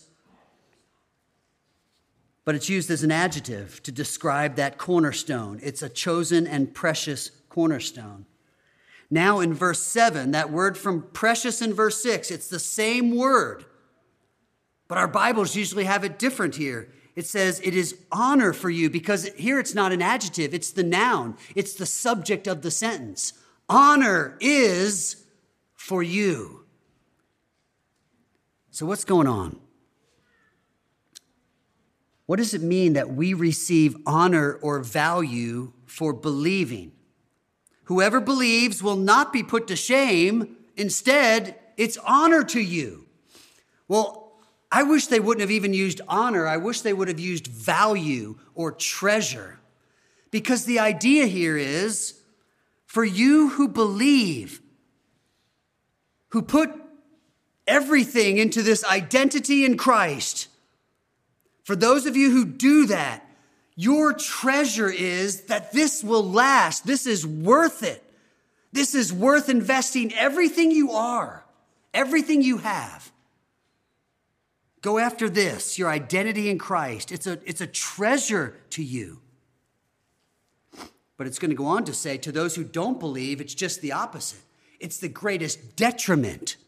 but 2.44 2.54
it's 2.54 2.68
used 2.68 2.90
as 2.90 3.02
an 3.02 3.10
adjective 3.10 3.82
to 3.84 3.92
describe 3.92 4.56
that 4.56 4.76
cornerstone. 4.76 5.60
It's 5.62 5.82
a 5.82 5.88
chosen 5.88 6.46
and 6.46 6.74
precious 6.74 7.30
cornerstone. 7.48 8.26
Now, 9.10 9.40
in 9.40 9.54
verse 9.54 9.80
7, 9.80 10.32
that 10.32 10.50
word 10.50 10.76
from 10.76 11.08
precious 11.12 11.62
in 11.62 11.72
verse 11.72 12.02
6, 12.02 12.30
it's 12.30 12.48
the 12.48 12.58
same 12.58 13.16
word, 13.16 13.64
but 14.88 14.98
our 14.98 15.08
Bibles 15.08 15.56
usually 15.56 15.84
have 15.84 16.04
it 16.04 16.18
different 16.18 16.56
here 16.56 16.90
it 17.16 17.26
says 17.26 17.60
it 17.62 17.74
is 17.74 17.96
honor 18.10 18.52
for 18.52 18.70
you 18.70 18.90
because 18.90 19.28
here 19.36 19.58
it's 19.58 19.74
not 19.74 19.92
an 19.92 20.02
adjective, 20.02 20.52
it's 20.52 20.72
the 20.72 20.82
noun, 20.82 21.36
it's 21.54 21.74
the 21.74 21.86
subject 21.86 22.46
of 22.46 22.62
the 22.62 22.70
sentence. 22.70 23.32
Honor 23.68 24.36
is 24.40 25.24
for 25.74 26.02
you. 26.02 26.64
So, 28.70 28.86
what's 28.86 29.04
going 29.04 29.28
on? 29.28 29.60
What 32.26 32.36
does 32.36 32.54
it 32.54 32.62
mean 32.62 32.94
that 32.94 33.14
we 33.14 33.34
receive 33.34 33.96
honor 34.06 34.54
or 34.54 34.80
value 34.80 35.72
for 35.86 36.12
believing? 36.12 36.92
Whoever 37.84 38.18
believes 38.20 38.82
will 38.82 38.96
not 38.96 39.32
be 39.32 39.42
put 39.42 39.68
to 39.68 39.76
shame. 39.76 40.56
Instead, 40.76 41.56
it's 41.76 41.98
honor 41.98 42.42
to 42.44 42.60
you. 42.60 43.06
Well, 43.88 44.23
I 44.70 44.82
wish 44.82 45.06
they 45.06 45.20
wouldn't 45.20 45.42
have 45.42 45.50
even 45.50 45.72
used 45.72 46.00
honor. 46.08 46.46
I 46.46 46.56
wish 46.56 46.80
they 46.80 46.92
would 46.92 47.08
have 47.08 47.20
used 47.20 47.46
value 47.46 48.36
or 48.54 48.72
treasure. 48.72 49.60
Because 50.30 50.64
the 50.64 50.80
idea 50.80 51.26
here 51.26 51.56
is 51.56 52.20
for 52.86 53.04
you 53.04 53.50
who 53.50 53.68
believe, 53.68 54.60
who 56.30 56.42
put 56.42 56.72
everything 57.66 58.38
into 58.38 58.62
this 58.62 58.84
identity 58.84 59.64
in 59.64 59.76
Christ, 59.76 60.48
for 61.62 61.76
those 61.76 62.06
of 62.06 62.16
you 62.16 62.30
who 62.30 62.44
do 62.44 62.86
that, 62.86 63.24
your 63.76 64.12
treasure 64.12 64.90
is 64.90 65.42
that 65.42 65.72
this 65.72 66.02
will 66.02 66.28
last. 66.28 66.86
This 66.86 67.06
is 67.06 67.26
worth 67.26 67.82
it. 67.82 68.02
This 68.72 68.94
is 68.94 69.12
worth 69.12 69.48
investing 69.48 70.12
everything 70.14 70.72
you 70.72 70.92
are, 70.92 71.44
everything 71.92 72.42
you 72.42 72.58
have 72.58 73.12
Go 74.84 74.98
after 74.98 75.30
this, 75.30 75.78
your 75.78 75.88
identity 75.88 76.50
in 76.50 76.58
Christ. 76.58 77.10
It's 77.10 77.26
a, 77.26 77.38
it's 77.46 77.62
a 77.62 77.66
treasure 77.66 78.60
to 78.68 78.84
you. 78.84 79.22
But 81.16 81.26
it's 81.26 81.38
going 81.38 81.52
to 81.52 81.56
go 81.56 81.64
on 81.64 81.84
to 81.84 81.94
say 81.94 82.18
to 82.18 82.30
those 82.30 82.54
who 82.54 82.64
don't 82.64 83.00
believe, 83.00 83.40
it's 83.40 83.54
just 83.54 83.80
the 83.80 83.92
opposite. 83.92 84.42
It's 84.78 84.98
the 84.98 85.08
greatest 85.08 85.74
detriment. 85.74 86.58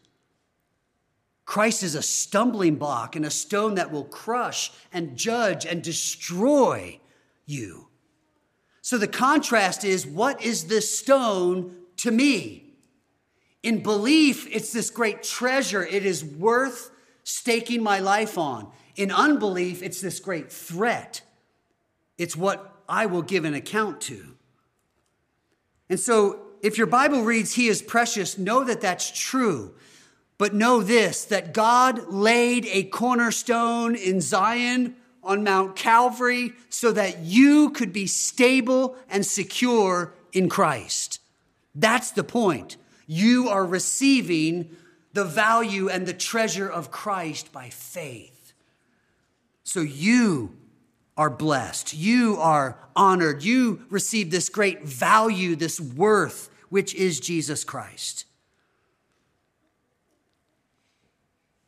Christ 1.44 1.82
is 1.82 1.94
a 1.94 2.00
stumbling 2.00 2.76
block 2.76 3.16
and 3.16 3.26
a 3.26 3.30
stone 3.30 3.74
that 3.74 3.92
will 3.92 4.04
crush 4.04 4.72
and 4.94 5.14
judge 5.14 5.66
and 5.66 5.82
destroy 5.82 6.98
you. 7.44 7.88
So 8.80 8.96
the 8.96 9.08
contrast 9.08 9.84
is 9.84 10.06
what 10.06 10.42
is 10.42 10.68
this 10.68 10.98
stone 10.98 11.76
to 11.98 12.10
me? 12.10 12.78
In 13.62 13.82
belief, 13.82 14.48
it's 14.50 14.72
this 14.72 14.88
great 14.88 15.22
treasure. 15.22 15.84
It 15.84 16.06
is 16.06 16.24
worth 16.24 16.92
staking 17.26 17.82
my 17.82 17.98
life 17.98 18.38
on. 18.38 18.70
In 18.94 19.10
unbelief, 19.10 19.82
it's 19.82 20.00
this 20.00 20.20
great 20.20 20.50
threat. 20.50 21.22
It's 22.16 22.36
what 22.36 22.72
I 22.88 23.06
will 23.06 23.22
give 23.22 23.44
an 23.44 23.52
account 23.52 24.00
to. 24.02 24.36
And 25.90 25.98
so, 25.98 26.40
if 26.62 26.78
your 26.78 26.86
Bible 26.86 27.22
reads, 27.22 27.54
He 27.54 27.66
is 27.66 27.82
precious, 27.82 28.38
know 28.38 28.62
that 28.62 28.80
that's 28.80 29.10
true. 29.10 29.74
But 30.38 30.54
know 30.54 30.82
this 30.82 31.24
that 31.24 31.52
God 31.52 32.12
laid 32.12 32.64
a 32.66 32.84
cornerstone 32.84 33.96
in 33.96 34.20
Zion 34.20 34.94
on 35.24 35.42
Mount 35.42 35.74
Calvary 35.74 36.52
so 36.68 36.92
that 36.92 37.18
you 37.20 37.70
could 37.70 37.92
be 37.92 38.06
stable 38.06 38.96
and 39.10 39.26
secure 39.26 40.14
in 40.32 40.48
Christ. 40.48 41.18
That's 41.74 42.12
the 42.12 42.24
point. 42.24 42.76
You 43.08 43.48
are 43.48 43.66
receiving 43.66 44.76
the 45.16 45.24
value 45.24 45.88
and 45.88 46.06
the 46.06 46.12
treasure 46.12 46.68
of 46.68 46.90
Christ 46.90 47.50
by 47.50 47.70
faith. 47.70 48.52
So 49.64 49.80
you 49.80 50.56
are 51.16 51.30
blessed. 51.30 51.94
You 51.94 52.36
are 52.36 52.78
honored. 52.94 53.42
You 53.42 53.86
receive 53.88 54.30
this 54.30 54.50
great 54.50 54.84
value, 54.84 55.56
this 55.56 55.80
worth, 55.80 56.50
which 56.68 56.94
is 56.94 57.18
Jesus 57.18 57.64
Christ. 57.64 58.26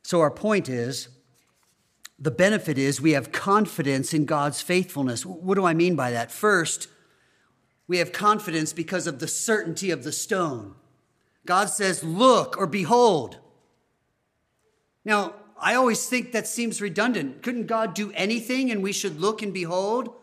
So, 0.03 0.21
our 0.21 0.31
point 0.31 0.69
is 0.69 1.09
the 2.19 2.31
benefit 2.31 2.77
is 2.79 3.01
we 3.01 3.13
have 3.13 3.33
confidence 3.33 4.13
in 4.13 4.27
God's 4.27 4.61
faithfulness. 4.61 5.25
What 5.25 5.55
do 5.55 5.65
I 5.65 5.73
mean 5.73 5.97
by 5.97 6.11
that? 6.11 6.31
First, 6.31 6.89
we 7.87 7.99
have 7.99 8.13
confidence 8.13 8.73
because 8.73 9.07
of 9.07 9.19
the 9.19 9.29
certainty 9.29 9.91
of 9.91 10.05
the 10.05 10.13
stone. 10.13 10.75
God 11.49 11.71
says, 11.71 12.05
Look 12.05 12.59
or 12.59 12.67
behold. 12.67 13.39
Now, 15.03 15.33
I 15.59 15.77
always 15.77 16.07
think 16.07 16.33
that 16.33 16.47
seems 16.47 16.83
redundant. 16.83 17.43
Couldn't 17.43 17.67
God 17.67 17.95
do 17.95 18.13
anything 18.15 18.71
and 18.71 18.83
we 18.83 18.93
should 18.93 19.19
look 19.19 19.41
and 19.41 19.55
behold? 19.55 20.15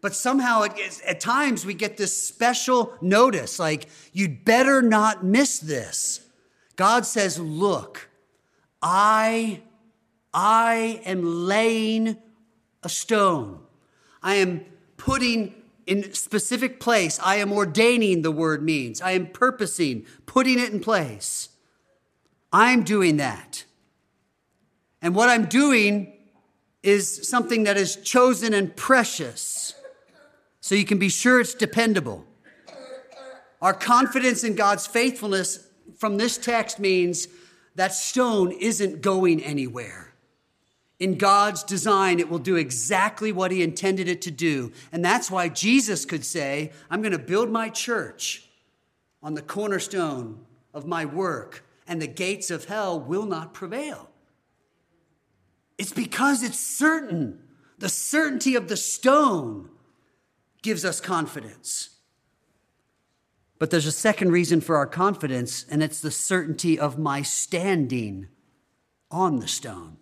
But 0.00 0.16
somehow, 0.16 0.64
at 0.64 1.20
times, 1.20 1.64
we 1.64 1.74
get 1.74 1.96
this 1.96 2.20
special 2.20 2.92
notice 3.00 3.60
like, 3.60 3.86
you'd 4.12 4.44
better 4.44 4.82
not 4.82 5.24
miss 5.24 5.60
this. 5.60 6.26
God 6.74 7.06
says, 7.06 7.38
Look, 7.38 8.08
I, 8.82 9.62
I 10.34 11.00
am 11.04 11.46
laying 11.46 12.16
a 12.82 12.88
stone. 12.88 13.60
I 14.24 14.34
am 14.34 14.64
putting 14.96 15.54
in 15.86 16.12
specific 16.14 16.80
place. 16.80 17.20
I 17.22 17.36
am 17.36 17.52
ordaining, 17.52 18.22
the 18.22 18.30
word 18.30 18.62
means. 18.62 19.00
I 19.00 19.12
am 19.12 19.26
purposing, 19.26 20.06
putting 20.26 20.58
it 20.58 20.72
in 20.72 20.80
place. 20.80 21.50
I'm 22.52 22.84
doing 22.84 23.16
that. 23.18 23.64
And 25.02 25.14
what 25.14 25.28
I'm 25.28 25.46
doing 25.46 26.12
is 26.82 27.28
something 27.28 27.64
that 27.64 27.76
is 27.76 27.96
chosen 27.96 28.54
and 28.54 28.74
precious, 28.76 29.74
so 30.60 30.74
you 30.74 30.84
can 30.84 30.98
be 30.98 31.08
sure 31.08 31.40
it's 31.40 31.54
dependable. 31.54 32.24
Our 33.60 33.74
confidence 33.74 34.44
in 34.44 34.54
God's 34.54 34.86
faithfulness 34.86 35.66
from 35.98 36.16
this 36.16 36.38
text 36.38 36.78
means 36.78 37.28
that 37.74 37.92
stone 37.92 38.52
isn't 38.52 39.00
going 39.00 39.42
anywhere. 39.42 40.13
In 41.04 41.18
God's 41.18 41.62
design, 41.62 42.18
it 42.18 42.30
will 42.30 42.38
do 42.38 42.56
exactly 42.56 43.30
what 43.30 43.50
He 43.50 43.62
intended 43.62 44.08
it 44.08 44.22
to 44.22 44.30
do. 44.30 44.72
And 44.90 45.04
that's 45.04 45.30
why 45.30 45.50
Jesus 45.50 46.06
could 46.06 46.24
say, 46.24 46.72
I'm 46.88 47.02
going 47.02 47.12
to 47.12 47.18
build 47.18 47.50
my 47.50 47.68
church 47.68 48.48
on 49.22 49.34
the 49.34 49.42
cornerstone 49.42 50.46
of 50.72 50.86
my 50.86 51.04
work, 51.04 51.62
and 51.86 52.00
the 52.00 52.06
gates 52.06 52.50
of 52.50 52.64
hell 52.64 52.98
will 52.98 53.26
not 53.26 53.52
prevail. 53.52 54.08
It's 55.76 55.92
because 55.92 56.42
it's 56.42 56.58
certain. 56.58 57.38
The 57.76 57.90
certainty 57.90 58.54
of 58.54 58.68
the 58.68 58.76
stone 58.78 59.68
gives 60.62 60.86
us 60.86 61.02
confidence. 61.02 61.98
But 63.58 63.70
there's 63.70 63.84
a 63.84 63.92
second 63.92 64.32
reason 64.32 64.62
for 64.62 64.76
our 64.76 64.86
confidence, 64.86 65.66
and 65.70 65.82
it's 65.82 66.00
the 66.00 66.10
certainty 66.10 66.78
of 66.78 66.98
my 66.98 67.20
standing 67.20 68.28
on 69.10 69.40
the 69.40 69.48
stone. 69.48 69.98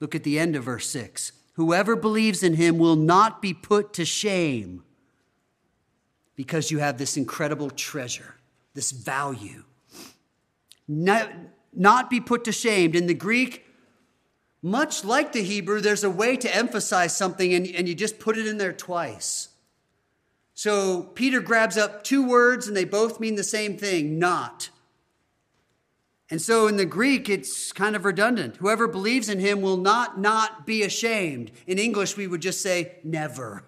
Look 0.00 0.14
at 0.14 0.24
the 0.24 0.38
end 0.38 0.56
of 0.56 0.64
verse 0.64 0.88
6. 0.90 1.32
Whoever 1.54 1.96
believes 1.96 2.42
in 2.42 2.54
him 2.54 2.78
will 2.78 2.96
not 2.96 3.42
be 3.42 3.52
put 3.52 3.92
to 3.94 4.04
shame 4.04 4.84
because 6.36 6.70
you 6.70 6.78
have 6.78 6.98
this 6.98 7.16
incredible 7.16 7.68
treasure, 7.68 8.36
this 8.74 8.92
value. 8.92 9.64
Not, 10.86 11.30
not 11.74 12.08
be 12.08 12.20
put 12.20 12.44
to 12.44 12.52
shame. 12.52 12.94
In 12.94 13.08
the 13.08 13.14
Greek, 13.14 13.66
much 14.62 15.04
like 15.04 15.32
the 15.32 15.42
Hebrew, 15.42 15.80
there's 15.80 16.04
a 16.04 16.10
way 16.10 16.36
to 16.36 16.54
emphasize 16.54 17.16
something 17.16 17.52
and, 17.52 17.66
and 17.66 17.88
you 17.88 17.94
just 17.94 18.20
put 18.20 18.38
it 18.38 18.46
in 18.46 18.58
there 18.58 18.72
twice. 18.72 19.48
So 20.54 21.02
Peter 21.02 21.40
grabs 21.40 21.76
up 21.76 22.02
two 22.02 22.26
words 22.26 22.68
and 22.68 22.76
they 22.76 22.84
both 22.84 23.20
mean 23.20 23.34
the 23.34 23.44
same 23.44 23.76
thing 23.76 24.18
not. 24.18 24.70
And 26.30 26.42
so 26.42 26.66
in 26.66 26.76
the 26.76 26.84
Greek, 26.84 27.28
it's 27.28 27.72
kind 27.72 27.96
of 27.96 28.04
redundant. 28.04 28.56
Whoever 28.56 28.86
believes 28.86 29.28
in 29.28 29.40
him 29.40 29.62
will 29.62 29.78
not 29.78 30.20
not 30.20 30.66
be 30.66 30.82
ashamed. 30.82 31.50
In 31.66 31.78
English, 31.78 32.16
we 32.16 32.26
would 32.26 32.42
just 32.42 32.60
say 32.60 32.96
never. 33.02 33.64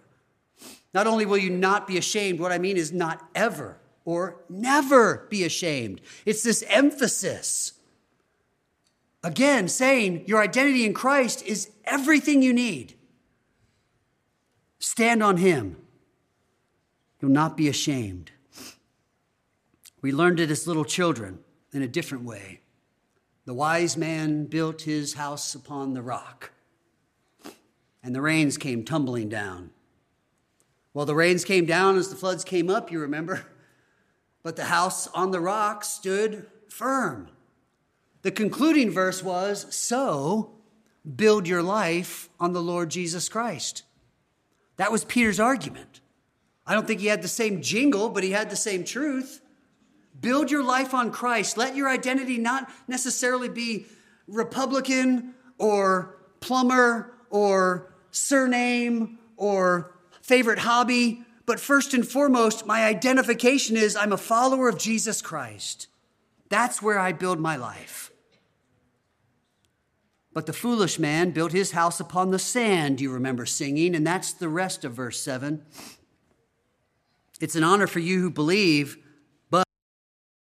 Not 0.92 1.06
only 1.06 1.24
will 1.24 1.38
you 1.38 1.50
not 1.50 1.86
be 1.86 1.96
ashamed, 1.96 2.38
what 2.38 2.52
I 2.52 2.58
mean 2.58 2.76
is 2.76 2.92
not 2.92 3.26
ever 3.34 3.78
or 4.04 4.42
never 4.48 5.26
be 5.30 5.44
ashamed. 5.44 6.00
It's 6.26 6.42
this 6.42 6.64
emphasis. 6.68 7.74
Again, 9.22 9.68
saying 9.68 10.24
your 10.26 10.42
identity 10.42 10.84
in 10.84 10.94
Christ 10.94 11.42
is 11.44 11.70
everything 11.84 12.42
you 12.42 12.52
need. 12.52 12.94
Stand 14.78 15.22
on 15.22 15.36
Him. 15.38 15.76
You'll 17.20 17.30
not 17.30 17.56
be 17.56 17.68
ashamed. 17.68 18.32
We 20.02 20.12
learned 20.12 20.40
it 20.40 20.50
as 20.50 20.66
little 20.66 20.86
children 20.86 21.38
in 21.72 21.82
a 21.82 21.88
different 21.88 22.24
way. 22.24 22.60
The 23.44 23.54
wise 23.54 23.96
man 23.96 24.44
built 24.46 24.82
his 24.82 25.14
house 25.14 25.54
upon 25.54 25.94
the 25.94 26.02
rock, 26.02 26.52
and 28.02 28.14
the 28.14 28.22
rains 28.22 28.56
came 28.56 28.84
tumbling 28.84 29.28
down. 29.28 29.70
Well, 30.92 31.06
the 31.06 31.14
rains 31.14 31.44
came 31.44 31.66
down 31.66 31.96
as 31.96 32.08
the 32.08 32.16
floods 32.16 32.44
came 32.44 32.68
up, 32.70 32.90
you 32.90 33.00
remember. 33.00 33.46
But 34.42 34.56
the 34.56 34.64
house 34.64 35.06
on 35.08 35.32
the 35.32 35.40
rock 35.40 35.84
stood 35.84 36.46
firm. 36.70 37.28
The 38.22 38.30
concluding 38.30 38.90
verse 38.90 39.22
was 39.22 39.66
So 39.74 40.52
build 41.16 41.46
your 41.46 41.62
life 41.62 42.30
on 42.40 42.54
the 42.54 42.62
Lord 42.62 42.88
Jesus 42.88 43.28
Christ. 43.28 43.82
That 44.76 44.90
was 44.90 45.04
Peter's 45.04 45.38
argument. 45.38 46.00
I 46.66 46.72
don't 46.72 46.86
think 46.86 47.00
he 47.00 47.08
had 47.08 47.20
the 47.20 47.28
same 47.28 47.60
jingle, 47.60 48.08
but 48.08 48.24
he 48.24 48.30
had 48.30 48.48
the 48.48 48.56
same 48.56 48.82
truth. 48.84 49.42
Build 50.20 50.50
your 50.50 50.62
life 50.62 50.92
on 50.92 51.10
Christ. 51.10 51.56
Let 51.56 51.76
your 51.76 51.88
identity 51.88 52.38
not 52.38 52.70
necessarily 52.86 53.48
be 53.48 53.86
Republican 54.26 55.34
or 55.58 56.16
plumber 56.40 57.14
or 57.30 57.92
surname 58.10 59.18
or 59.36 59.94
favorite 60.20 60.60
hobby, 60.60 61.24
but 61.46 61.58
first 61.58 61.94
and 61.94 62.06
foremost, 62.06 62.66
my 62.66 62.84
identification 62.84 63.76
is 63.76 63.96
I'm 63.96 64.12
a 64.12 64.18
follower 64.18 64.68
of 64.68 64.78
Jesus 64.78 65.22
Christ. 65.22 65.88
That's 66.48 66.82
where 66.82 66.98
I 66.98 67.12
build 67.12 67.40
my 67.40 67.56
life. 67.56 68.10
But 70.32 70.46
the 70.46 70.52
foolish 70.52 70.98
man 70.98 71.30
built 71.30 71.52
his 71.52 71.72
house 71.72 71.98
upon 71.98 72.30
the 72.30 72.38
sand, 72.38 73.00
you 73.00 73.10
remember 73.10 73.46
singing, 73.46 73.96
and 73.96 74.06
that's 74.06 74.32
the 74.32 74.48
rest 74.48 74.84
of 74.84 74.92
verse 74.92 75.20
7. 75.20 75.62
It's 77.40 77.56
an 77.56 77.64
honor 77.64 77.86
for 77.86 77.98
you 77.98 78.20
who 78.20 78.30
believe, 78.30 78.98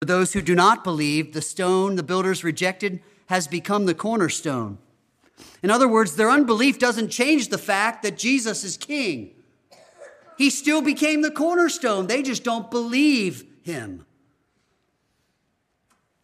those 0.08 0.34
who 0.34 0.42
do 0.42 0.56
not 0.56 0.84
believe, 0.84 1.34
the 1.34 1.42
stone 1.42 1.96
the 1.96 2.04
builders 2.04 2.44
rejected 2.44 3.02
has 3.28 3.48
become 3.48 3.86
the 3.86 3.94
cornerstone. 3.94 4.78
In 5.62 5.70
other 5.70 5.88
words, 5.88 6.16
their 6.16 6.30
unbelief 6.30 6.80
doesn't 6.80 7.10
change 7.10 7.50
the 7.50 7.58
fact 7.58 8.04
that 8.04 8.18
Jesus 8.18 8.64
is 8.64 8.78
king. 8.78 9.32
He 10.38 10.50
still 10.50 10.82
became 10.82 11.22
the 11.22 11.32
cornerstone. 11.32 12.08
They 12.08 12.22
just 12.22 12.44
don't 12.44 12.72
believe 12.72 13.44
him. 13.64 14.06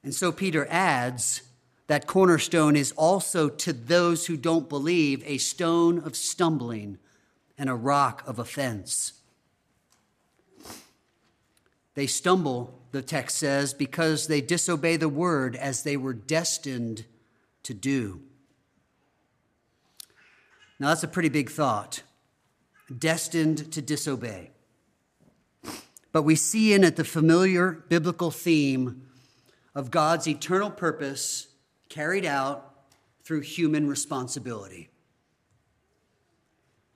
And 0.03 0.13
so 0.13 0.31
Peter 0.31 0.67
adds, 0.69 1.41
that 1.87 2.07
cornerstone 2.07 2.75
is 2.75 2.91
also 2.93 3.49
to 3.49 3.73
those 3.73 4.27
who 4.27 4.37
don't 4.37 4.69
believe 4.69 5.21
a 5.25 5.37
stone 5.37 5.99
of 5.99 6.15
stumbling 6.15 6.97
and 7.57 7.69
a 7.69 7.75
rock 7.75 8.23
of 8.25 8.39
offense. 8.39 9.13
They 11.95 12.07
stumble, 12.07 12.79
the 12.93 13.01
text 13.01 13.39
says, 13.39 13.73
because 13.73 14.27
they 14.27 14.39
disobey 14.39 14.97
the 14.97 15.09
word 15.09 15.55
as 15.55 15.81
they 15.81 15.97
were 15.97 16.13
destined 16.13 17.05
to 17.63 17.73
do. 17.73 18.21
Now, 20.79 20.89
that's 20.89 21.03
a 21.03 21.07
pretty 21.07 21.29
big 21.29 21.49
thought 21.49 22.03
destined 22.95 23.71
to 23.71 23.81
disobey. 23.81 24.51
But 26.11 26.21
we 26.21 26.35
see 26.35 26.73
in 26.73 26.83
it 26.83 26.95
the 26.95 27.03
familiar 27.03 27.71
biblical 27.71 28.29
theme 28.29 29.07
of 29.73 29.89
God's 29.89 30.27
eternal 30.27 30.69
purpose 30.69 31.47
carried 31.89 32.25
out 32.25 32.75
through 33.23 33.41
human 33.41 33.87
responsibility. 33.87 34.89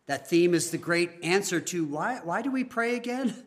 That 0.06 0.30
theme 0.30 0.54
is 0.54 0.70
the 0.70 0.78
great 0.78 1.10
answer 1.24 1.60
to 1.60 1.86
why, 1.86 2.20
why 2.24 2.44
do 2.44 2.52
we 2.52 2.64
pray 2.64 2.96
again? 2.96 3.47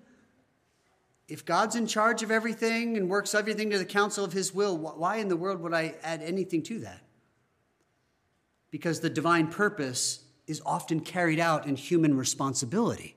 If 1.31 1.45
God's 1.45 1.77
in 1.77 1.87
charge 1.87 2.25
of 2.25 2.33
everything 2.33 2.97
and 2.97 3.09
works 3.09 3.37
everything 3.37 3.71
to 3.71 3.79
the 3.79 3.85
counsel 3.85 4.25
of 4.25 4.33
his 4.33 4.53
will, 4.53 4.77
why 4.77 5.17
in 5.19 5.29
the 5.29 5.37
world 5.37 5.61
would 5.61 5.73
I 5.73 5.95
add 6.03 6.23
anything 6.23 6.63
to 6.65 6.81
that? 6.81 7.01
Because 8.73 8.99
the 8.99 9.09
divine 9.09 9.47
purpose 9.47 10.25
is 10.49 10.61
often 10.67 11.01
carried 11.01 11.39
out 11.39 11.67
in 11.67 11.77
human 11.77 12.17
responsibility. 12.17 13.15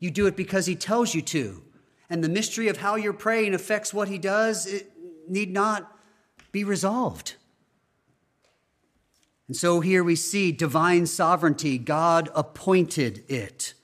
You 0.00 0.10
do 0.10 0.26
it 0.26 0.36
because 0.36 0.66
he 0.66 0.74
tells 0.74 1.14
you 1.14 1.22
to. 1.22 1.62
And 2.10 2.24
the 2.24 2.28
mystery 2.28 2.66
of 2.66 2.78
how 2.78 2.96
you're 2.96 3.12
praying 3.12 3.54
affects 3.54 3.94
what 3.94 4.08
he 4.08 4.18
does. 4.18 4.66
It 4.66 4.90
need 5.28 5.52
not 5.52 5.96
be 6.50 6.64
resolved. 6.64 7.36
And 9.46 9.56
so 9.56 9.78
here 9.80 10.02
we 10.02 10.16
see 10.16 10.50
divine 10.50 11.06
sovereignty. 11.06 11.78
God 11.78 12.28
appointed 12.34 13.22
it. 13.28 13.74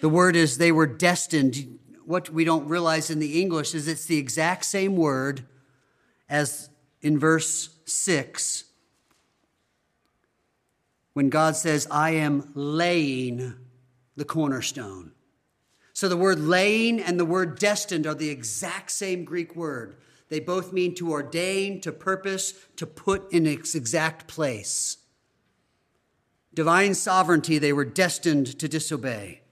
The 0.00 0.08
word 0.08 0.34
is 0.34 0.58
they 0.58 0.72
were 0.72 0.86
destined. 0.86 1.78
What 2.08 2.30
we 2.30 2.42
don't 2.42 2.66
realize 2.66 3.10
in 3.10 3.18
the 3.18 3.38
English 3.38 3.74
is 3.74 3.86
it's 3.86 4.06
the 4.06 4.16
exact 4.16 4.64
same 4.64 4.96
word 4.96 5.44
as 6.26 6.70
in 7.02 7.18
verse 7.18 7.68
6 7.84 8.64
when 11.12 11.28
God 11.28 11.54
says, 11.54 11.86
I 11.90 12.12
am 12.12 12.50
laying 12.54 13.52
the 14.16 14.24
cornerstone. 14.24 15.12
So 15.92 16.08
the 16.08 16.16
word 16.16 16.40
laying 16.40 16.98
and 16.98 17.20
the 17.20 17.26
word 17.26 17.58
destined 17.58 18.06
are 18.06 18.14
the 18.14 18.30
exact 18.30 18.90
same 18.90 19.26
Greek 19.26 19.54
word. 19.54 19.98
They 20.30 20.40
both 20.40 20.72
mean 20.72 20.94
to 20.94 21.10
ordain, 21.10 21.78
to 21.82 21.92
purpose, 21.92 22.54
to 22.76 22.86
put 22.86 23.30
in 23.30 23.46
its 23.46 23.74
exact 23.74 24.26
place. 24.26 24.96
Divine 26.54 26.94
sovereignty, 26.94 27.58
they 27.58 27.74
were 27.74 27.84
destined 27.84 28.58
to 28.58 28.66
disobey. 28.66 29.42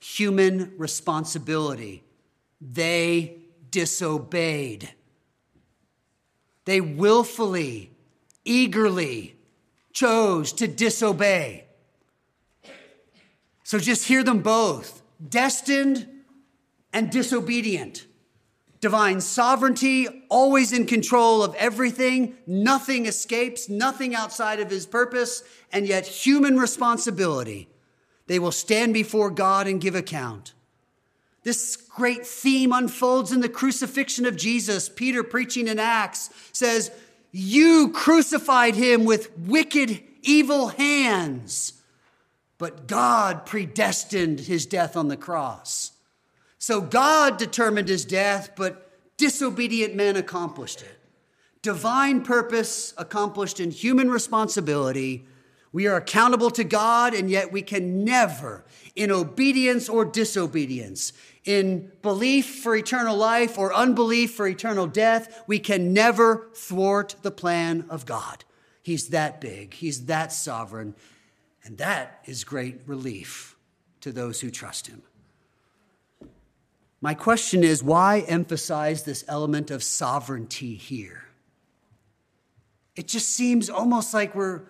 Human 0.00 0.74
responsibility, 0.78 2.04
they 2.60 3.38
disobeyed. 3.70 4.90
They 6.64 6.80
willfully, 6.80 7.90
eagerly 8.44 9.36
chose 9.92 10.52
to 10.54 10.68
disobey. 10.68 11.64
So 13.64 13.78
just 13.78 14.06
hear 14.06 14.22
them 14.22 14.40
both 14.40 15.02
destined 15.26 16.08
and 16.92 17.10
disobedient. 17.10 18.06
Divine 18.80 19.20
sovereignty, 19.20 20.06
always 20.28 20.72
in 20.72 20.86
control 20.86 21.42
of 21.42 21.54
everything, 21.56 22.36
nothing 22.46 23.06
escapes, 23.06 23.68
nothing 23.68 24.14
outside 24.14 24.60
of 24.60 24.70
his 24.70 24.86
purpose, 24.86 25.42
and 25.72 25.86
yet 25.86 26.06
human 26.06 26.58
responsibility. 26.58 27.68
They 28.28 28.38
will 28.38 28.52
stand 28.52 28.94
before 28.94 29.30
God 29.30 29.66
and 29.66 29.80
give 29.80 29.94
account. 29.94 30.52
This 31.42 31.76
great 31.76 32.26
theme 32.26 32.72
unfolds 32.72 33.32
in 33.32 33.40
the 33.40 33.48
crucifixion 33.48 34.26
of 34.26 34.36
Jesus. 34.36 34.88
Peter, 34.88 35.24
preaching 35.24 35.66
in 35.66 35.78
Acts, 35.78 36.30
says, 36.52 36.90
You 37.32 37.90
crucified 37.90 38.74
him 38.74 39.04
with 39.04 39.36
wicked, 39.38 40.02
evil 40.22 40.68
hands, 40.68 41.72
but 42.58 42.86
God 42.86 43.46
predestined 43.46 44.40
his 44.40 44.66
death 44.66 44.96
on 44.96 45.08
the 45.08 45.16
cross. 45.16 45.92
So 46.58 46.80
God 46.80 47.38
determined 47.38 47.88
his 47.88 48.04
death, 48.04 48.50
but 48.54 49.16
disobedient 49.16 49.94
men 49.94 50.16
accomplished 50.16 50.82
it. 50.82 50.98
Divine 51.62 52.22
purpose 52.22 52.92
accomplished 52.98 53.58
in 53.58 53.70
human 53.70 54.10
responsibility. 54.10 55.26
We 55.72 55.86
are 55.86 55.96
accountable 55.96 56.50
to 56.52 56.64
God, 56.64 57.14
and 57.14 57.30
yet 57.30 57.52
we 57.52 57.62
can 57.62 58.04
never, 58.04 58.64
in 58.96 59.10
obedience 59.10 59.88
or 59.88 60.04
disobedience, 60.04 61.12
in 61.44 61.92
belief 62.02 62.46
for 62.62 62.74
eternal 62.74 63.16
life 63.16 63.58
or 63.58 63.72
unbelief 63.74 64.34
for 64.34 64.46
eternal 64.46 64.86
death, 64.86 65.42
we 65.46 65.58
can 65.58 65.92
never 65.92 66.50
thwart 66.54 67.16
the 67.22 67.30
plan 67.30 67.86
of 67.88 68.06
God. 68.06 68.44
He's 68.82 69.08
that 69.08 69.40
big, 69.40 69.74
He's 69.74 70.06
that 70.06 70.32
sovereign, 70.32 70.94
and 71.64 71.78
that 71.78 72.22
is 72.24 72.44
great 72.44 72.80
relief 72.86 73.56
to 74.00 74.12
those 74.12 74.40
who 74.40 74.50
trust 74.50 74.86
Him. 74.86 75.02
My 77.00 77.14
question 77.14 77.62
is 77.62 77.82
why 77.82 78.20
emphasize 78.26 79.04
this 79.04 79.24
element 79.28 79.70
of 79.70 79.82
sovereignty 79.82 80.74
here? 80.74 81.24
It 82.96 83.06
just 83.06 83.28
seems 83.30 83.70
almost 83.70 84.12
like 84.12 84.34
we're 84.34 84.62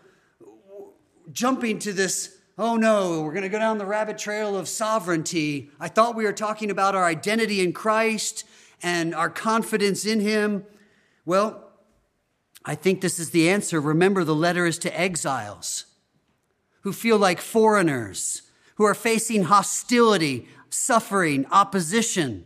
jumping 1.32 1.78
to 1.80 1.92
this 1.92 2.38
oh 2.58 2.76
no, 2.76 3.22
we're 3.22 3.32
going 3.32 3.44
to 3.44 3.48
go 3.48 3.58
down 3.58 3.78
the 3.78 3.86
rabbit 3.86 4.18
trail 4.18 4.56
of 4.56 4.68
sovereignty. 4.68 5.70
I 5.78 5.86
thought 5.88 6.16
we 6.16 6.24
were 6.24 6.32
talking 6.32 6.70
about 6.70 6.96
our 6.96 7.04
identity 7.04 7.60
in 7.62 7.72
Christ 7.72 8.44
and 8.82 9.14
our 9.14 9.30
confidence 9.30 10.04
in 10.04 10.20
Him. 10.20 10.66
Well, 11.24 11.70
I 12.64 12.74
think 12.74 13.00
this 13.00 13.18
is 13.20 13.30
the 13.30 13.48
answer. 13.48 13.80
Remember, 13.80 14.24
the 14.24 14.34
letter 14.34 14.66
is 14.66 14.78
to 14.80 15.00
exiles 15.00 15.86
who 16.80 16.92
feel 16.92 17.18
like 17.18 17.40
foreigners, 17.40 18.42
who 18.74 18.84
are 18.84 18.94
facing 18.94 19.44
hostility, 19.44 20.48
suffering, 20.68 21.46
opposition. 21.50 22.44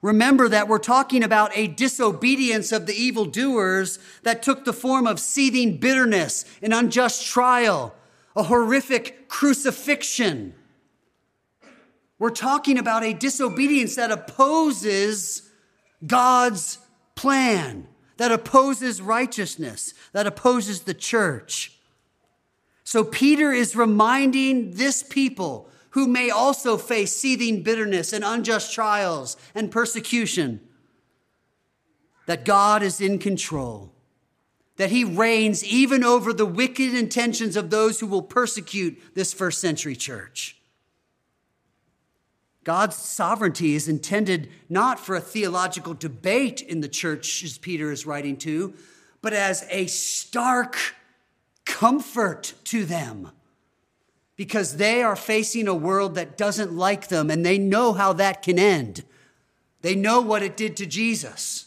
Remember 0.00 0.48
that 0.48 0.68
we're 0.68 0.78
talking 0.78 1.24
about 1.24 1.50
a 1.56 1.66
disobedience 1.66 2.70
of 2.70 2.86
the 2.86 2.94
evildoers 2.94 3.98
that 4.22 4.42
took 4.42 4.64
the 4.64 4.72
form 4.72 5.06
of 5.06 5.18
seething 5.18 5.78
bitterness, 5.78 6.44
an 6.62 6.72
unjust 6.72 7.26
trial, 7.26 7.94
a 8.36 8.44
horrific 8.44 9.28
crucifixion. 9.28 10.54
We're 12.18 12.30
talking 12.30 12.78
about 12.78 13.04
a 13.04 13.12
disobedience 13.12 13.96
that 13.96 14.12
opposes 14.12 15.50
God's 16.06 16.78
plan, 17.16 17.88
that 18.16 18.30
opposes 18.30 19.02
righteousness, 19.02 19.94
that 20.12 20.26
opposes 20.26 20.82
the 20.82 20.94
church. 20.94 21.72
So 22.84 23.04
Peter 23.04 23.52
is 23.52 23.74
reminding 23.76 24.72
this 24.74 25.02
people 25.02 25.68
who 25.90 26.06
may 26.06 26.30
also 26.30 26.76
face 26.76 27.14
seething 27.14 27.62
bitterness 27.62 28.12
and 28.12 28.24
unjust 28.24 28.72
trials 28.72 29.36
and 29.54 29.70
persecution, 29.70 30.60
that 32.26 32.44
God 32.44 32.82
is 32.82 33.00
in 33.00 33.18
control, 33.18 33.92
that 34.76 34.90
he 34.90 35.02
reigns 35.02 35.64
even 35.64 36.04
over 36.04 36.32
the 36.32 36.46
wicked 36.46 36.94
intentions 36.94 37.56
of 37.56 37.70
those 37.70 38.00
who 38.00 38.06
will 38.06 38.22
persecute 38.22 39.00
this 39.14 39.32
first 39.32 39.60
century 39.60 39.96
church. 39.96 40.56
God's 42.64 42.96
sovereignty 42.96 43.74
is 43.74 43.88
intended 43.88 44.50
not 44.68 45.00
for 45.00 45.16
a 45.16 45.22
theological 45.22 45.94
debate 45.94 46.60
in 46.60 46.82
the 46.82 46.88
church, 46.88 47.42
as 47.42 47.56
Peter 47.56 47.90
is 47.90 48.04
writing 48.04 48.36
to, 48.38 48.74
but 49.22 49.32
as 49.32 49.66
a 49.70 49.86
stark 49.86 50.76
comfort 51.64 52.52
to 52.64 52.84
them 52.84 53.30
because 54.38 54.76
they 54.76 55.02
are 55.02 55.16
facing 55.16 55.66
a 55.66 55.74
world 55.74 56.14
that 56.14 56.38
doesn't 56.38 56.72
like 56.72 57.08
them 57.08 57.28
and 57.28 57.44
they 57.44 57.58
know 57.58 57.92
how 57.92 58.12
that 58.12 58.40
can 58.40 58.56
end. 58.56 59.04
They 59.82 59.96
know 59.96 60.20
what 60.20 60.44
it 60.44 60.56
did 60.56 60.76
to 60.76 60.86
Jesus. 60.86 61.66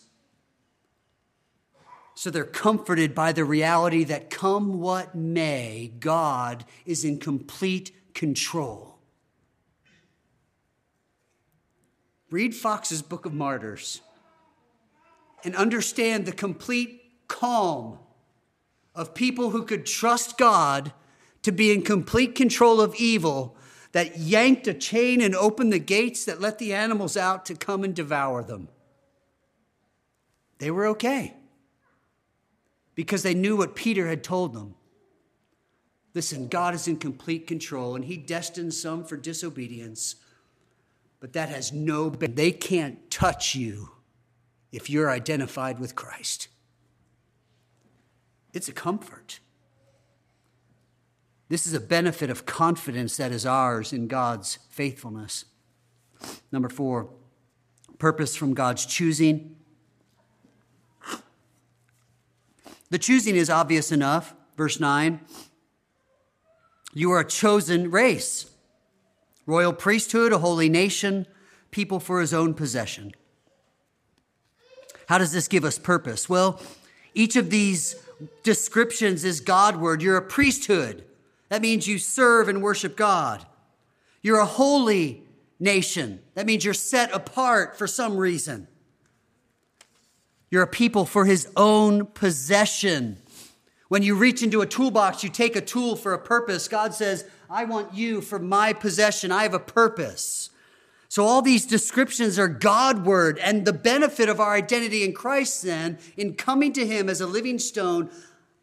So 2.15 2.29
they're 2.29 2.45
comforted 2.45 3.13
by 3.13 3.33
the 3.33 3.43
reality 3.43 4.05
that 4.05 4.29
come 4.29 4.79
what 4.79 5.13
may, 5.13 5.91
God 5.99 6.63
is 6.85 7.03
in 7.03 7.19
complete 7.19 7.91
control. 8.13 8.95
Read 12.29 12.55
Fox's 12.55 13.01
Book 13.01 13.25
of 13.25 13.33
Martyrs 13.33 13.99
and 15.43 15.57
understand 15.57 16.25
the 16.25 16.31
complete 16.31 17.01
calm 17.27 17.99
of 18.95 19.13
people 19.13 19.49
who 19.49 19.63
could 19.63 19.85
trust 19.85 20.37
God 20.37 20.93
to 21.43 21.51
be 21.51 21.71
in 21.71 21.81
complete 21.81 22.35
control 22.35 22.79
of 22.79 22.95
evil 22.95 23.55
that 23.91 24.17
yanked 24.17 24.67
a 24.67 24.73
chain 24.73 25.21
and 25.21 25.35
opened 25.35 25.73
the 25.73 25.79
gates 25.79 26.25
that 26.25 26.39
let 26.39 26.59
the 26.59 26.73
animals 26.73 27.17
out 27.17 27.45
to 27.45 27.55
come 27.55 27.83
and 27.83 27.95
devour 27.95 28.43
them. 28.43 28.69
They 30.59 30.71
were 30.71 30.85
okay 30.87 31.33
because 32.95 33.23
they 33.23 33.33
knew 33.33 33.57
what 33.57 33.75
Peter 33.75 34.07
had 34.07 34.23
told 34.23 34.53
them. 34.53 34.75
Listen, 36.13 36.47
God 36.47 36.75
is 36.75 36.87
in 36.87 36.97
complete 36.97 37.47
control 37.47 37.95
and 37.95 38.05
he 38.05 38.17
destined 38.17 38.73
some 38.73 39.03
for 39.03 39.17
disobedience, 39.17 40.15
but 41.19 41.33
that 41.33 41.49
has 41.49 41.71
no, 41.71 42.09
they 42.09 42.51
can't 42.51 43.09
touch 43.09 43.55
you 43.55 43.91
if 44.71 44.89
you're 44.89 45.09
identified 45.09 45.79
with 45.79 45.95
Christ. 45.95 46.47
It's 48.53 48.67
a 48.67 48.73
comfort. 48.73 49.39
This 51.51 51.67
is 51.67 51.73
a 51.73 51.81
benefit 51.81 52.29
of 52.29 52.45
confidence 52.45 53.17
that 53.17 53.33
is 53.33 53.45
ours 53.45 53.91
in 53.91 54.07
God's 54.07 54.57
faithfulness. 54.69 55.43
Number 56.49 56.69
four, 56.69 57.09
purpose 57.99 58.37
from 58.37 58.53
God's 58.53 58.85
choosing. 58.85 59.57
The 62.89 62.97
choosing 62.97 63.35
is 63.35 63.49
obvious 63.49 63.91
enough. 63.91 64.33
Verse 64.55 64.79
9 64.79 65.19
You 66.93 67.11
are 67.11 67.19
a 67.19 67.27
chosen 67.27 67.91
race, 67.91 68.49
royal 69.45 69.73
priesthood, 69.73 70.31
a 70.31 70.37
holy 70.37 70.69
nation, 70.69 71.27
people 71.69 71.99
for 71.99 72.21
his 72.21 72.33
own 72.33 72.53
possession. 72.53 73.11
How 75.07 75.17
does 75.17 75.33
this 75.33 75.49
give 75.49 75.65
us 75.65 75.77
purpose? 75.77 76.29
Well, 76.29 76.61
each 77.13 77.35
of 77.35 77.49
these 77.49 77.97
descriptions 78.41 79.25
is 79.25 79.41
Godward. 79.41 80.01
You're 80.01 80.15
a 80.15 80.21
priesthood. 80.21 81.03
That 81.51 81.61
means 81.61 81.85
you 81.85 81.97
serve 81.97 82.47
and 82.47 82.63
worship 82.63 82.95
God. 82.95 83.45
You're 84.21 84.39
a 84.39 84.45
holy 84.45 85.23
nation. 85.59 86.21
That 86.33 86.45
means 86.45 86.63
you're 86.63 86.73
set 86.73 87.13
apart 87.13 87.77
for 87.77 87.87
some 87.87 88.15
reason. 88.15 88.69
You're 90.49 90.63
a 90.63 90.67
people 90.67 91.05
for 91.05 91.25
his 91.25 91.49
own 91.57 92.05
possession. 92.05 93.17
When 93.89 94.01
you 94.01 94.15
reach 94.15 94.41
into 94.41 94.61
a 94.61 94.65
toolbox, 94.65 95.25
you 95.25 95.29
take 95.29 95.57
a 95.57 95.61
tool 95.61 95.97
for 95.97 96.13
a 96.13 96.19
purpose. 96.19 96.69
God 96.69 96.93
says, 96.93 97.25
I 97.49 97.65
want 97.65 97.93
you 97.93 98.21
for 98.21 98.39
my 98.39 98.71
possession. 98.71 99.29
I 99.29 99.43
have 99.43 99.53
a 99.53 99.59
purpose. 99.59 100.51
So 101.09 101.25
all 101.25 101.41
these 101.41 101.65
descriptions 101.65 102.39
are 102.39 102.47
Godward 102.47 103.37
and 103.39 103.65
the 103.65 103.73
benefit 103.73 104.29
of 104.29 104.39
our 104.39 104.53
identity 104.53 105.03
in 105.03 105.13
Christ 105.13 105.63
then 105.63 105.99
in 106.15 106.35
coming 106.35 106.71
to 106.71 106.87
him 106.87 107.09
as 107.09 107.19
a 107.19 107.27
living 107.27 107.59
stone, 107.59 108.09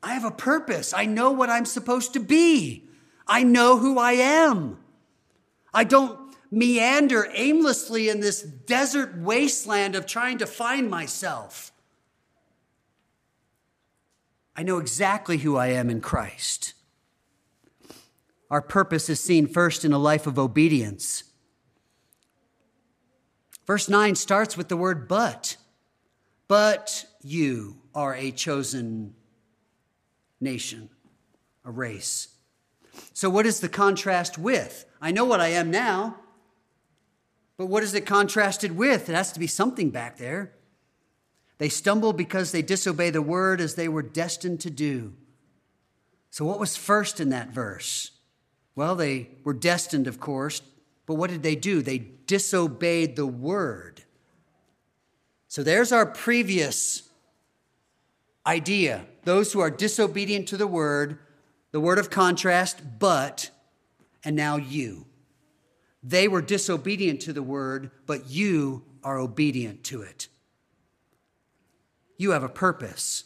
I 0.03 0.15
have 0.15 0.25
a 0.25 0.31
purpose. 0.31 0.95
I 0.95 1.07
know 1.07 1.31
what 1.31 1.51
I'm 1.51 1.65
supposed 1.65 2.13
to 2.13 2.21
be. 2.21 2.89
I 3.27 3.43
know 3.43 3.79
who 3.79 3.99
I 3.99 4.13
am. 4.13 4.79
I 5.75 5.85
don't 5.85 6.19
meander 6.51 7.29
aimlessly 7.35 8.09
in 8.09 8.21
this 8.21 8.43
desert 8.43 9.19
wasteland 9.19 9.95
of 9.95 10.07
trying 10.07 10.39
to 10.39 10.47
find 10.47 10.89
myself. 10.89 11.73
I 14.57 14.63
know 14.63 14.79
exactly 14.79 15.39
who 15.39 15.57
I 15.57 15.69
am 15.69 15.91
in 15.91 16.01
Christ. 16.01 16.75
Our 18.51 18.63
purpose 18.63 19.09
is 19.11 19.21
seen 19.21 19.47
first 19.47 19.85
in 19.85 19.93
a 19.93 19.99
life 19.99 20.27
of 20.27 20.39
obedience. 20.39 21.25
Verse 23.67 23.89
9 23.89 24.15
starts 24.15 24.57
with 24.57 24.69
the 24.69 24.77
word 24.77 25.07
but. 25.07 25.57
But 26.49 27.05
you 27.23 27.83
are 27.95 28.15
a 28.15 28.31
chosen 28.31 29.15
nation, 30.41 30.91
a 31.65 31.71
race. 31.71 32.29
So, 33.13 33.31
what 33.31 33.47
is 33.47 33.61
the 33.61 33.69
contrast 33.69 34.39
with? 34.39 34.85
I 35.01 35.11
know 35.11 35.25
what 35.25 35.41
I 35.41 35.49
am 35.49 35.71
now, 35.71 36.17
but 37.57 37.67
what 37.67 37.83
is 37.83 37.95
it 37.95 38.07
contrasted 38.07 38.77
with? 38.77 39.09
It 39.09 39.15
has 39.15 39.33
to 39.33 39.41
be 39.41 39.47
something 39.47 39.91
back 39.91 40.19
there. 40.19 40.53
They 41.59 41.69
stumble 41.69 42.13
because 42.13 42.53
they 42.53 42.63
disobey 42.63 43.11
the 43.11 43.23
word 43.23 43.61
as 43.61 43.75
they 43.75 43.89
were 43.89 44.03
destined 44.03 44.61
to 44.61 44.71
do. 44.71 45.15
So, 46.31 46.45
what 46.45 46.61
was 46.61 46.77
first 46.77 47.21
in 47.21 47.31
that 47.31 47.51
verse? 47.51 48.13
Well, 48.75 48.95
they 48.95 49.31
were 49.43 49.55
destined, 49.55 50.07
of 50.07 50.21
course, 50.21 50.63
but 51.07 51.15
what 51.15 51.31
did 51.31 51.43
they 51.43 51.57
do? 51.57 51.83
They 51.83 51.99
disobeyed 52.27 53.17
the 53.17 53.27
word. 53.27 54.05
So, 55.49 55.63
there's 55.63 55.91
our 55.91 56.07
previous 56.07 57.08
idea. 58.49 59.05
Those 59.25 59.53
who 59.53 59.61
are 59.61 59.71
disobedient 59.71 60.49
to 60.49 60.57
the 60.57 60.67
word, 60.67 61.19
the 61.71 61.81
word 61.81 61.99
of 61.99 62.09
contrast, 62.09 62.81
but, 62.99 63.51
and 64.25 64.35
now 64.35 64.57
you. 64.57 65.05
They 66.03 66.27
were 66.27 66.41
disobedient 66.41 67.21
to 67.23 67.33
the 67.35 67.43
word, 67.43 67.91
but 68.07 68.31
you 68.31 68.85
are 69.05 69.19
obedient 69.19 69.85
to 69.85 70.03
it. 70.03 70.29
You 72.17 72.31
have 72.31 72.43
a 72.43 72.49
purpose. 72.49 73.25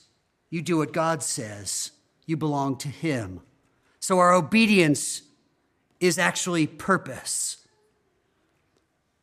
You 0.50 0.60
do 0.60 0.78
what 0.78 0.92
God 0.92 1.22
says. 1.22 1.92
You 2.26 2.36
belong 2.36 2.76
to 2.78 2.88
Him. 2.88 3.40
So 4.00 4.18
our 4.18 4.34
obedience 4.34 5.22
is 6.00 6.18
actually 6.18 6.66
purpose. 6.66 7.66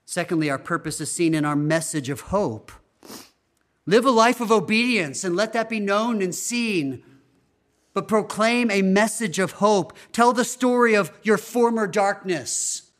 Secondly, 0.05 0.49
our 0.49 0.57
purpose 0.57 1.01
is 1.01 1.11
seen 1.11 1.35
in 1.35 1.43
our 1.43 1.55
message 1.55 2.09
of 2.09 2.21
hope. 2.21 2.71
Live 3.89 4.05
a 4.05 4.11
life 4.11 4.39
of 4.39 4.51
obedience 4.51 5.23
and 5.23 5.35
let 5.35 5.51
that 5.53 5.67
be 5.67 5.79
known 5.79 6.21
and 6.21 6.35
seen. 6.35 7.03
But 7.95 8.07
proclaim 8.07 8.69
a 8.69 8.83
message 8.83 9.39
of 9.39 9.53
hope. 9.53 9.97
Tell 10.11 10.31
the 10.31 10.45
story 10.45 10.93
of 10.93 11.11
your 11.23 11.39
former 11.39 11.87
darkness. 11.87 12.91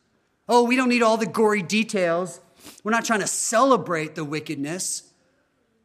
Oh, 0.47 0.63
we 0.63 0.75
don't 0.75 0.89
need 0.89 1.03
all 1.03 1.17
the 1.17 1.27
gory 1.27 1.61
details. 1.61 2.41
We're 2.83 2.89
not 2.89 3.05
trying 3.05 3.19
to 3.19 3.27
celebrate 3.27 4.15
the 4.15 4.25
wickedness 4.25 5.13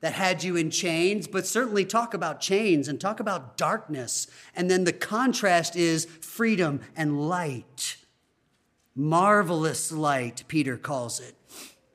that 0.00 0.14
had 0.14 0.42
you 0.42 0.56
in 0.56 0.70
chains, 0.70 1.26
but 1.26 1.46
certainly 1.46 1.84
talk 1.84 2.14
about 2.14 2.40
chains 2.40 2.88
and 2.88 2.98
talk 2.98 3.20
about 3.20 3.58
darkness. 3.58 4.26
And 4.56 4.70
then 4.70 4.84
the 4.84 4.92
contrast 4.94 5.76
is 5.76 6.06
freedom 6.06 6.80
and 6.96 7.28
light. 7.28 7.98
Marvelous 8.96 9.92
light, 9.92 10.44
Peter 10.48 10.78
calls 10.78 11.20
it. 11.20 11.34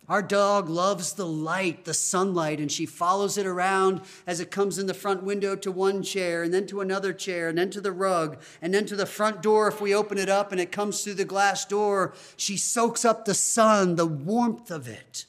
Our 0.10 0.24
dog 0.24 0.70
loves 0.70 1.14
the 1.14 1.28
light, 1.28 1.86
the 1.86 1.94
sunlight, 1.94 2.60
and 2.60 2.72
she 2.72 2.88
follows 2.88 3.38
it 3.38 3.46
around 3.46 4.02
as 4.26 4.40
it 4.40 4.50
comes 4.50 4.80
in 4.80 4.88
the 4.88 4.94
front 4.96 5.22
window 5.22 5.56
to 5.58 5.72
one 5.72 6.02
chair, 6.02 6.42
and 6.42 6.52
then 6.52 6.66
to 6.68 6.82
another 6.82 7.14
chair, 7.14 7.48
and 7.48 7.58
then 7.58 7.70
to 7.70 7.80
the 7.80 7.92
rug, 7.92 8.42
and 8.60 8.74
then 8.74 8.88
to 8.88 8.96
the 8.96 9.06
front 9.06 9.44
door 9.44 9.68
if 9.68 9.80
we 9.80 9.94
open 9.94 10.18
it 10.18 10.28
up 10.28 10.52
and 10.52 10.60
it 10.60 10.72
comes 10.72 11.04
through 11.04 11.14
the 11.14 11.26
glass 11.26 11.64
door. 11.64 12.16
She 12.36 12.58
soaks 12.58 13.06
up 13.06 13.26
the 13.26 13.36
sun, 13.36 13.98
the 13.98 14.08
warmth 14.08 14.72
of 14.72 14.88
it. 14.88 15.26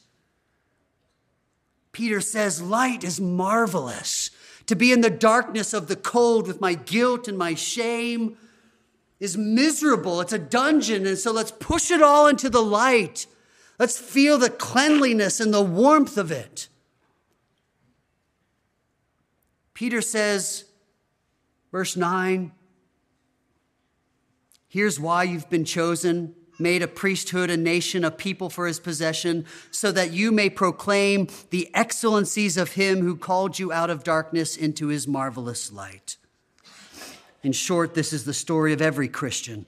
Peter 1.92 2.22
says, 2.22 2.62
Light 2.62 3.04
is 3.04 3.20
marvelous. 3.20 4.30
To 4.66 4.76
be 4.76 4.92
in 4.92 5.02
the 5.02 5.10
darkness 5.10 5.74
of 5.74 5.88
the 5.88 5.96
cold 5.96 6.46
with 6.46 6.60
my 6.60 6.74
guilt 6.74 7.28
and 7.28 7.36
my 7.36 7.54
shame 7.54 8.36
is 9.18 9.36
miserable. 9.36 10.20
It's 10.20 10.32
a 10.32 10.38
dungeon. 10.38 11.06
And 11.06 11.18
so 11.18 11.32
let's 11.32 11.50
push 11.50 11.90
it 11.90 12.00
all 12.00 12.28
into 12.28 12.48
the 12.48 12.62
light. 12.62 13.26
Let's 13.80 13.98
feel 13.98 14.36
the 14.36 14.50
cleanliness 14.50 15.40
and 15.40 15.54
the 15.54 15.62
warmth 15.62 16.18
of 16.18 16.30
it. 16.30 16.68
Peter 19.72 20.02
says, 20.02 20.66
verse 21.72 21.96
9, 21.96 22.52
here's 24.68 25.00
why 25.00 25.22
you've 25.22 25.48
been 25.48 25.64
chosen 25.64 26.34
made 26.58 26.82
a 26.82 26.88
priesthood, 26.88 27.48
a 27.48 27.56
nation, 27.56 28.04
a 28.04 28.10
people 28.10 28.50
for 28.50 28.66
his 28.66 28.78
possession, 28.78 29.46
so 29.70 29.90
that 29.90 30.12
you 30.12 30.30
may 30.30 30.50
proclaim 30.50 31.26
the 31.48 31.74
excellencies 31.74 32.58
of 32.58 32.72
him 32.72 33.00
who 33.00 33.16
called 33.16 33.58
you 33.58 33.72
out 33.72 33.88
of 33.88 34.04
darkness 34.04 34.58
into 34.58 34.88
his 34.88 35.08
marvelous 35.08 35.72
light. 35.72 36.18
In 37.42 37.52
short, 37.52 37.94
this 37.94 38.12
is 38.12 38.26
the 38.26 38.34
story 38.34 38.74
of 38.74 38.82
every 38.82 39.08
Christian. 39.08 39.64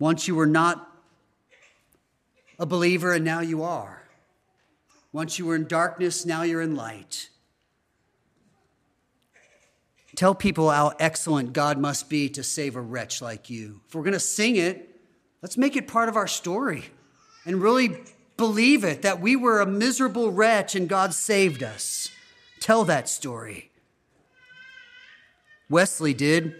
Once 0.00 0.26
you 0.26 0.34
were 0.34 0.46
not 0.46 0.89
a 2.60 2.66
believer, 2.66 3.12
and 3.12 3.24
now 3.24 3.40
you 3.40 3.64
are. 3.64 4.04
Once 5.12 5.36
you 5.36 5.46
were 5.46 5.56
in 5.56 5.66
darkness, 5.66 6.24
now 6.24 6.42
you're 6.42 6.62
in 6.62 6.76
light. 6.76 7.30
Tell 10.14 10.36
people 10.36 10.70
how 10.70 10.92
excellent 11.00 11.52
God 11.52 11.78
must 11.78 12.08
be 12.08 12.28
to 12.28 12.44
save 12.44 12.76
a 12.76 12.80
wretch 12.80 13.20
like 13.20 13.50
you. 13.50 13.80
If 13.88 13.96
we're 13.96 14.02
going 14.02 14.12
to 14.12 14.20
sing 14.20 14.54
it, 14.54 14.90
Let's 15.42 15.56
make 15.56 15.76
it 15.76 15.88
part 15.88 16.08
of 16.08 16.16
our 16.16 16.26
story 16.26 16.84
and 17.46 17.62
really 17.62 17.98
believe 18.36 18.84
it 18.84 19.02
that 19.02 19.20
we 19.20 19.36
were 19.36 19.60
a 19.60 19.66
miserable 19.66 20.30
wretch 20.30 20.74
and 20.74 20.88
God 20.88 21.14
saved 21.14 21.62
us. 21.62 22.10
Tell 22.60 22.84
that 22.84 23.08
story. 23.08 23.70
Wesley 25.70 26.12
did 26.12 26.56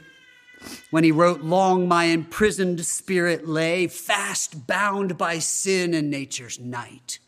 when 0.90 1.04
he 1.04 1.12
wrote, 1.12 1.40
Long 1.40 1.88
my 1.88 2.04
imprisoned 2.04 2.84
spirit 2.84 3.48
lay, 3.48 3.86
fast 3.86 4.66
bound 4.66 5.16
by 5.16 5.38
sin 5.38 5.94
and 5.94 6.10
nature's 6.10 6.58
night. 6.58 7.18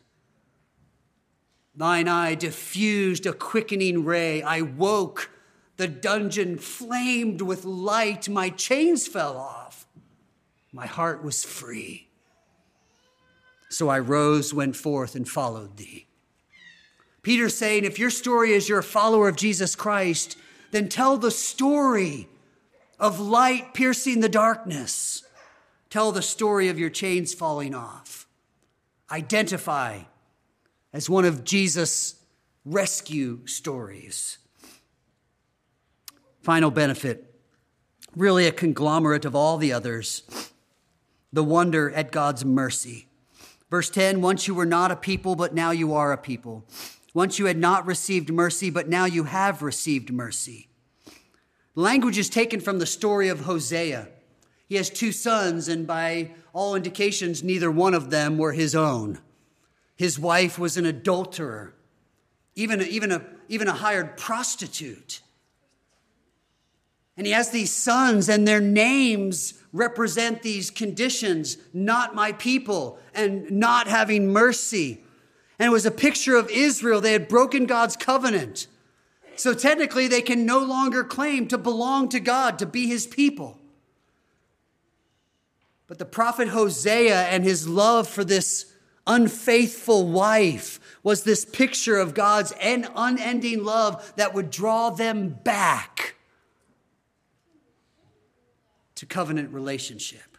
Thine 1.75 2.09
eye 2.09 2.35
diffused 2.35 3.25
a 3.25 3.33
quickening 3.33 4.05
ray. 4.05 4.43
I 4.43 4.61
woke, 4.61 5.31
the 5.79 5.89
dungeon 5.89 6.59
flamed 6.59 7.41
with 7.41 7.65
light, 7.65 8.29
my 8.29 8.51
chains 8.51 9.07
fell 9.07 9.39
off. 9.39 9.87
My 10.73 10.87
heart 10.87 11.23
was 11.23 11.45
free. 11.45 12.09
So 13.71 13.89
I 13.89 13.99
rose, 13.99 14.53
went 14.53 14.77
forth, 14.77 15.15
and 15.15 15.27
followed 15.27 15.79
thee. 15.79 16.07
Peter's 17.23 17.57
saying, 17.57 17.85
if 17.85 17.99
your 17.99 18.11
story 18.11 18.53
is 18.53 18.69
you're 18.69 18.81
a 18.81 18.83
follower 18.83 19.29
of 19.29 19.37
Jesus 19.37 19.75
Christ, 19.75 20.37
then 20.73 20.89
tell 20.89 21.17
the 21.17 21.31
story 21.31 22.29
of 23.03 23.19
light 23.19 23.75
piercing 23.75 24.21
the 24.21 24.29
darkness. 24.29 25.25
Tell 25.91 26.13
the 26.13 26.23
story 26.23 26.69
of 26.69 26.79
your 26.79 26.89
chains 26.89 27.35
falling 27.35 27.75
off. 27.75 28.29
Identify 29.11 30.03
as 30.93 31.11
one 31.11 31.25
of 31.25 31.43
Jesus' 31.43 32.15
rescue 32.65 33.45
stories. 33.47 34.39
Final 36.41 36.71
benefit, 36.71 37.35
really 38.17 38.47
a 38.47 38.53
conglomerate 38.53 39.25
of 39.25 39.35
all 39.35 39.59
the 39.59 39.73
others 39.73 40.23
the 41.33 41.43
wonder 41.43 41.91
at 41.93 42.13
God's 42.13 42.45
mercy. 42.45 43.09
Verse 43.71 43.89
10 43.91 44.21
Once 44.21 44.47
you 44.47 44.55
were 44.55 44.67
not 44.67 44.91
a 44.91 44.97
people, 44.97 45.35
but 45.35 45.55
now 45.55 45.71
you 45.71 45.95
are 45.95 46.13
a 46.13 46.19
people. 46.19 46.65
Once 47.15 47.39
you 47.39 47.47
had 47.47 47.57
not 47.57 47.87
received 47.87 48.33
mercy, 48.33 48.71
but 48.71 48.89
now 48.89 49.07
you 49.07 49.25
have 49.25 49.63
received 49.63 50.13
mercy. 50.13 50.69
Language 51.75 52.19
is 52.19 52.29
taken 52.29 52.61
from 52.61 52.79
the 52.79 52.87
story 52.87 53.29
of 53.29 53.41
Hosea. 53.41 54.09
He 54.69 54.77
has 54.77 54.91
two 54.91 55.13
sons, 55.13 55.69
and 55.69 55.87
by 55.87 56.33
all 56.53 56.75
indications, 56.75 57.43
neither 57.43 57.71
one 57.71 57.95
of 57.95 58.11
them 58.11 58.39
were 58.39 58.53
his 58.53 58.75
own. 58.75 59.21
His 59.97 60.19
wife 60.19 60.59
was 60.59 60.77
an 60.77 60.87
adulterer, 60.87 61.75
even 62.55 62.83
even 62.83 63.13
a, 63.13 63.25
even 63.49 63.69
a 63.69 63.73
hired 63.73 64.17
prostitute. 64.17 65.21
And 67.17 67.27
he 67.27 67.33
has 67.33 67.51
these 67.51 67.71
sons, 67.71 68.29
and 68.29 68.49
their 68.49 68.61
names 68.61 69.55
represent 69.73 70.43
these 70.43 70.71
conditions 70.71 71.59
not 71.73 72.15
my 72.15 72.33
people, 72.33 72.99
and 73.15 73.51
not 73.51 73.87
having 73.87 74.33
mercy. 74.33 75.03
And 75.59 75.67
it 75.67 75.71
was 75.71 75.87
a 75.87 75.91
picture 75.91 76.37
of 76.37 76.51
Israel. 76.51 77.01
They 77.01 77.13
had 77.13 77.29
broken 77.29 77.67
God's 77.67 77.97
covenant. 77.97 78.67
So 79.37 79.55
technically, 79.55 80.09
they 80.09 80.23
can 80.23 80.47
no 80.47 80.61
longer 80.61 81.05
claim 81.05 81.49
to 81.49 81.59
belong 81.59 82.09
to 82.11 82.21
God, 82.21 82.59
to 82.59 82.67
be 82.67 82.87
his 82.87 83.07
people. 83.07 83.59
But 85.87 85.99
the 85.99 86.05
prophet 86.05 86.49
Hosea 86.49 87.23
and 87.25 87.45
his 87.45 87.69
love 87.69 88.09
for 88.09 88.25
this 88.25 88.73
unfaithful 89.07 90.09
wife 90.09 90.79
was 91.03 91.25
this 91.25 91.45
picture 91.45 91.99
of 91.99 92.15
God's 92.15 92.53
unending 92.63 93.65
love 93.65 94.13
that 94.17 94.33
would 94.33 94.51
draw 94.51 94.91
them 94.91 95.29
back 95.29 96.15
to 98.95 99.07
covenant 99.07 99.53
relationship. 99.53 100.32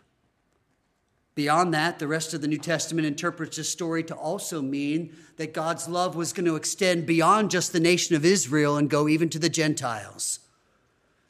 Beyond 1.36 1.74
that, 1.74 1.98
the 1.98 2.08
rest 2.08 2.34
of 2.34 2.42
the 2.42 2.48
New 2.48 2.60
Testament 2.60 3.08
interprets 3.08 3.58
this 3.58 3.70
story 3.70 4.04
to 4.04 4.16
also 4.16 4.62
mean 4.62 5.16
that 5.38 5.54
God's 5.54 5.88
love 5.88 6.16
was 6.16 6.32
going 6.32 6.46
to 6.46 6.56
extend 6.56 7.08
beyond 7.08 7.50
just 7.50 7.74
the 7.74 7.80
nation 7.80 8.16
of 8.16 8.24
Israel 8.24 8.78
and 8.78 8.90
go 8.90 9.08
even 9.08 9.30
to 9.30 9.40
the 9.40 9.50
Gentiles, 9.50 10.40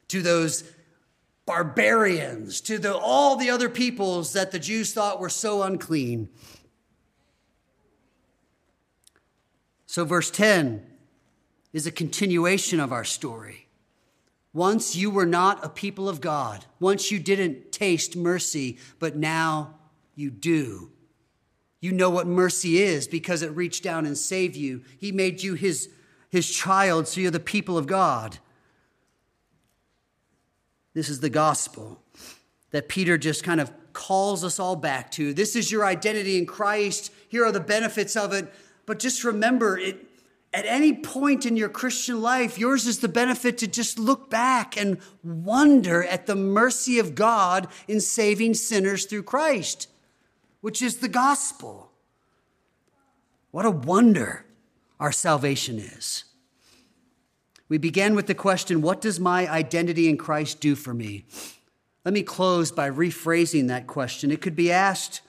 to 0.09 0.21
those 0.21 0.65
barbarians, 1.45 2.59
to 2.61 2.77
the, 2.77 2.95
all 2.95 3.37
the 3.37 3.49
other 3.49 3.69
peoples 3.69 4.33
that 4.33 4.51
the 4.51 4.59
Jews 4.59 4.93
thought 4.93 5.21
were 5.21 5.29
so 5.29 5.63
unclean. 5.63 6.27
So, 9.85 10.03
verse 10.03 10.31
10 10.31 10.85
is 11.71 11.87
a 11.87 11.91
continuation 11.91 12.79
of 12.81 12.91
our 12.91 13.05
story. 13.05 13.67
Once 14.51 14.95
you 14.95 15.09
were 15.09 15.25
not 15.25 15.63
a 15.63 15.69
people 15.69 16.09
of 16.09 16.19
God, 16.19 16.65
once 16.79 17.09
you 17.09 17.19
didn't 17.19 17.71
taste 17.71 18.15
mercy, 18.15 18.77
but 18.99 19.15
now 19.15 19.75
you 20.15 20.29
do. 20.29 20.91
You 21.83 21.91
know 21.91 22.09
what 22.09 22.27
mercy 22.27 22.81
is 22.81 23.07
because 23.09 23.41
it 23.41 23.51
reached 23.51 23.83
down 23.83 24.05
and 24.05 24.17
saved 24.17 24.55
you. 24.55 24.83
He 24.97 25.11
made 25.11 25.43
you 25.43 25.53
his, 25.55 25.89
his 26.29 26.49
child, 26.49 27.09
so 27.09 27.19
you're 27.19 27.29
the 27.29 27.41
people 27.41 27.77
of 27.77 27.87
God. 27.87 28.39
This 30.93 31.09
is 31.09 31.19
the 31.19 31.29
gospel 31.29 32.01
that 32.71 32.87
Peter 32.87 33.17
just 33.17 33.43
kind 33.43 33.59
of 33.59 33.69
calls 33.91 34.43
us 34.45 34.59
all 34.59 34.77
back 34.77 35.11
to. 35.11 35.33
This 35.33 35.57
is 35.57 35.71
your 35.71 35.85
identity 35.85 36.37
in 36.37 36.45
Christ. 36.45 37.11
Here 37.27 37.45
are 37.45 37.51
the 37.51 37.59
benefits 37.59 38.15
of 38.15 38.31
it. 38.31 38.47
But 38.85 38.99
just 38.99 39.25
remember, 39.25 39.77
it, 39.77 40.05
at 40.53 40.65
any 40.65 40.93
point 40.93 41.45
in 41.45 41.57
your 41.57 41.67
Christian 41.67 42.21
life, 42.21 42.57
yours 42.57 42.87
is 42.87 42.99
the 42.99 43.09
benefit 43.09 43.57
to 43.57 43.67
just 43.67 43.99
look 43.99 44.29
back 44.29 44.77
and 44.77 44.99
wonder 45.21 46.03
at 46.03 46.27
the 46.27 46.35
mercy 46.35 46.97
of 46.97 47.13
God 47.13 47.67
in 47.87 47.99
saving 47.99 48.53
sinners 48.53 49.05
through 49.05 49.23
Christ 49.23 49.89
which 50.63 50.81
is 50.81 50.99
the 50.99 51.09
gospel. 51.09 51.91
What 53.51 53.65
a 53.65 53.69
wonder 53.69 54.45
our 54.97 55.11
salvation 55.11 55.77
is. 55.77 56.23
We 57.67 57.77
began 57.77 58.15
with 58.15 58.27
the 58.27 58.33
question 58.33 58.81
What 58.81 59.01
does 59.01 59.19
my 59.19 59.45
identity 59.45 60.07
in 60.07 60.15
Christ 60.15 60.61
do 60.61 60.75
for 60.75 60.93
me? 60.93 61.25
Let 62.05 62.13
me 62.13 62.23
close 62.23 62.71
by 62.71 62.89
rephrasing 62.89 63.67
that 63.67 63.87
question. 63.87 64.31
It 64.31 64.39
could 64.39 64.55
be 64.55 64.71
asked 64.71 65.19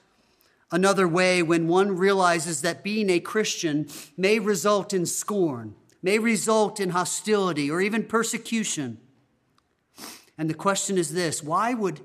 another 0.71 1.09
way 1.09 1.43
when 1.43 1.67
one 1.67 1.97
realizes 1.97 2.63
that 2.63 2.85
being 2.85 3.11
a 3.11 3.19
Christian 3.19 3.89
may 4.17 4.39
result 4.39 4.95
in 4.95 5.05
scorn, 5.05 5.75
may 6.01 6.21
result 6.21 6.79
in 6.79 6.91
hostility, 6.91 7.69
or 7.69 7.81
even 7.81 8.05
persecution. 8.05 8.99
And 10.39 10.49
the 10.49 10.55
question 10.55 10.97
is 10.97 11.13
this 11.13 11.43
why 11.43 11.75
would 11.75 12.03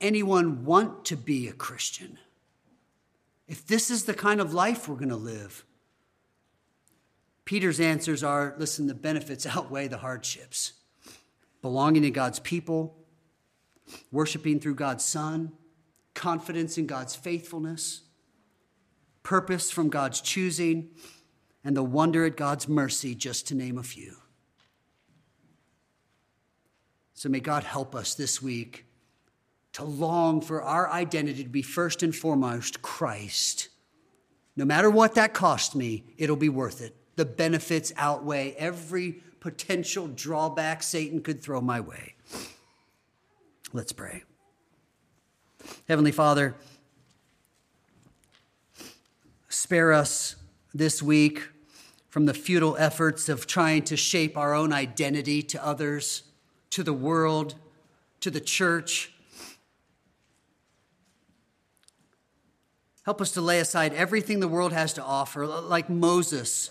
anyone 0.00 0.64
want 0.64 1.04
to 1.04 1.16
be 1.16 1.46
a 1.46 1.52
Christian? 1.52 2.16
If 3.50 3.66
this 3.66 3.90
is 3.90 4.04
the 4.04 4.14
kind 4.14 4.40
of 4.40 4.54
life 4.54 4.88
we're 4.88 4.94
going 4.94 5.08
to 5.08 5.16
live? 5.16 5.64
Peter's 7.44 7.80
answers 7.80 8.22
are 8.22 8.54
listen, 8.58 8.86
the 8.86 8.94
benefits 8.94 9.44
outweigh 9.44 9.88
the 9.88 9.98
hardships. 9.98 10.74
Belonging 11.60 12.02
to 12.02 12.10
God's 12.12 12.38
people, 12.38 12.96
worshiping 14.12 14.60
through 14.60 14.76
God's 14.76 15.04
Son, 15.04 15.52
confidence 16.14 16.78
in 16.78 16.86
God's 16.86 17.16
faithfulness, 17.16 18.02
purpose 19.24 19.68
from 19.68 19.88
God's 19.88 20.20
choosing, 20.20 20.90
and 21.64 21.76
the 21.76 21.82
wonder 21.82 22.24
at 22.24 22.36
God's 22.36 22.68
mercy, 22.68 23.16
just 23.16 23.48
to 23.48 23.56
name 23.56 23.78
a 23.78 23.82
few. 23.82 24.14
So 27.14 27.28
may 27.28 27.40
God 27.40 27.64
help 27.64 27.96
us 27.96 28.14
this 28.14 28.40
week 28.40 28.86
to 29.72 29.84
long 29.84 30.40
for 30.40 30.62
our 30.62 30.90
identity 30.90 31.44
to 31.44 31.48
be 31.48 31.62
first 31.62 32.02
and 32.02 32.14
foremost 32.14 32.82
Christ. 32.82 33.68
No 34.56 34.64
matter 34.64 34.90
what 34.90 35.14
that 35.14 35.32
cost 35.32 35.74
me, 35.74 36.04
it'll 36.18 36.36
be 36.36 36.48
worth 36.48 36.80
it. 36.80 36.96
The 37.16 37.24
benefits 37.24 37.92
outweigh 37.96 38.54
every 38.58 39.22
potential 39.40 40.08
drawback 40.08 40.82
Satan 40.82 41.22
could 41.22 41.42
throw 41.42 41.60
my 41.60 41.80
way. 41.80 42.14
Let's 43.72 43.92
pray. 43.92 44.24
Heavenly 45.88 46.12
Father, 46.12 46.56
spare 49.48 49.92
us 49.92 50.36
this 50.74 51.02
week 51.02 51.48
from 52.08 52.26
the 52.26 52.34
futile 52.34 52.76
efforts 52.76 53.28
of 53.28 53.46
trying 53.46 53.82
to 53.82 53.96
shape 53.96 54.36
our 54.36 54.52
own 54.52 54.72
identity 54.72 55.42
to 55.42 55.64
others, 55.64 56.24
to 56.70 56.82
the 56.82 56.92
world, 56.92 57.54
to 58.20 58.30
the 58.30 58.40
church 58.40 59.12
Help 63.04 63.20
us 63.20 63.30
to 63.32 63.40
lay 63.40 63.60
aside 63.60 63.94
everything 63.94 64.40
the 64.40 64.48
world 64.48 64.72
has 64.72 64.92
to 64.94 65.02
offer, 65.02 65.46
like 65.46 65.88
Moses, 65.88 66.70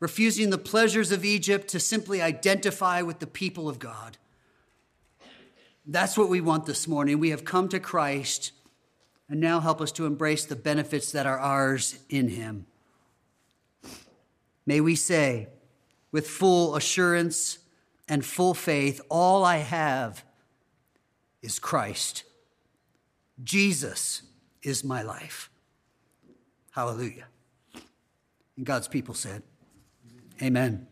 refusing 0.00 0.50
the 0.50 0.58
pleasures 0.58 1.12
of 1.12 1.24
Egypt 1.24 1.68
to 1.68 1.80
simply 1.80 2.20
identify 2.20 3.02
with 3.02 3.20
the 3.20 3.26
people 3.26 3.68
of 3.68 3.78
God. 3.78 4.18
That's 5.86 6.18
what 6.18 6.28
we 6.28 6.40
want 6.40 6.66
this 6.66 6.86
morning. 6.86 7.18
We 7.18 7.30
have 7.30 7.44
come 7.44 7.68
to 7.70 7.80
Christ, 7.80 8.52
and 9.28 9.40
now 9.40 9.60
help 9.60 9.80
us 9.80 9.92
to 9.92 10.06
embrace 10.06 10.44
the 10.44 10.56
benefits 10.56 11.12
that 11.12 11.26
are 11.26 11.38
ours 11.38 11.98
in 12.10 12.28
Him. 12.28 12.66
May 14.66 14.80
we 14.80 14.96
say, 14.96 15.48
with 16.10 16.28
full 16.28 16.76
assurance 16.76 17.58
and 18.08 18.24
full 18.24 18.54
faith, 18.54 19.00
all 19.08 19.44
I 19.44 19.58
have 19.58 20.24
is 21.40 21.58
Christ. 21.58 22.24
Jesus 23.42 24.22
is 24.62 24.82
my 24.82 25.02
life. 25.02 25.50
Hallelujah. 26.78 27.24
And 28.56 28.64
God's 28.64 28.86
people 28.86 29.12
said, 29.12 29.42
Amen. 30.40 30.86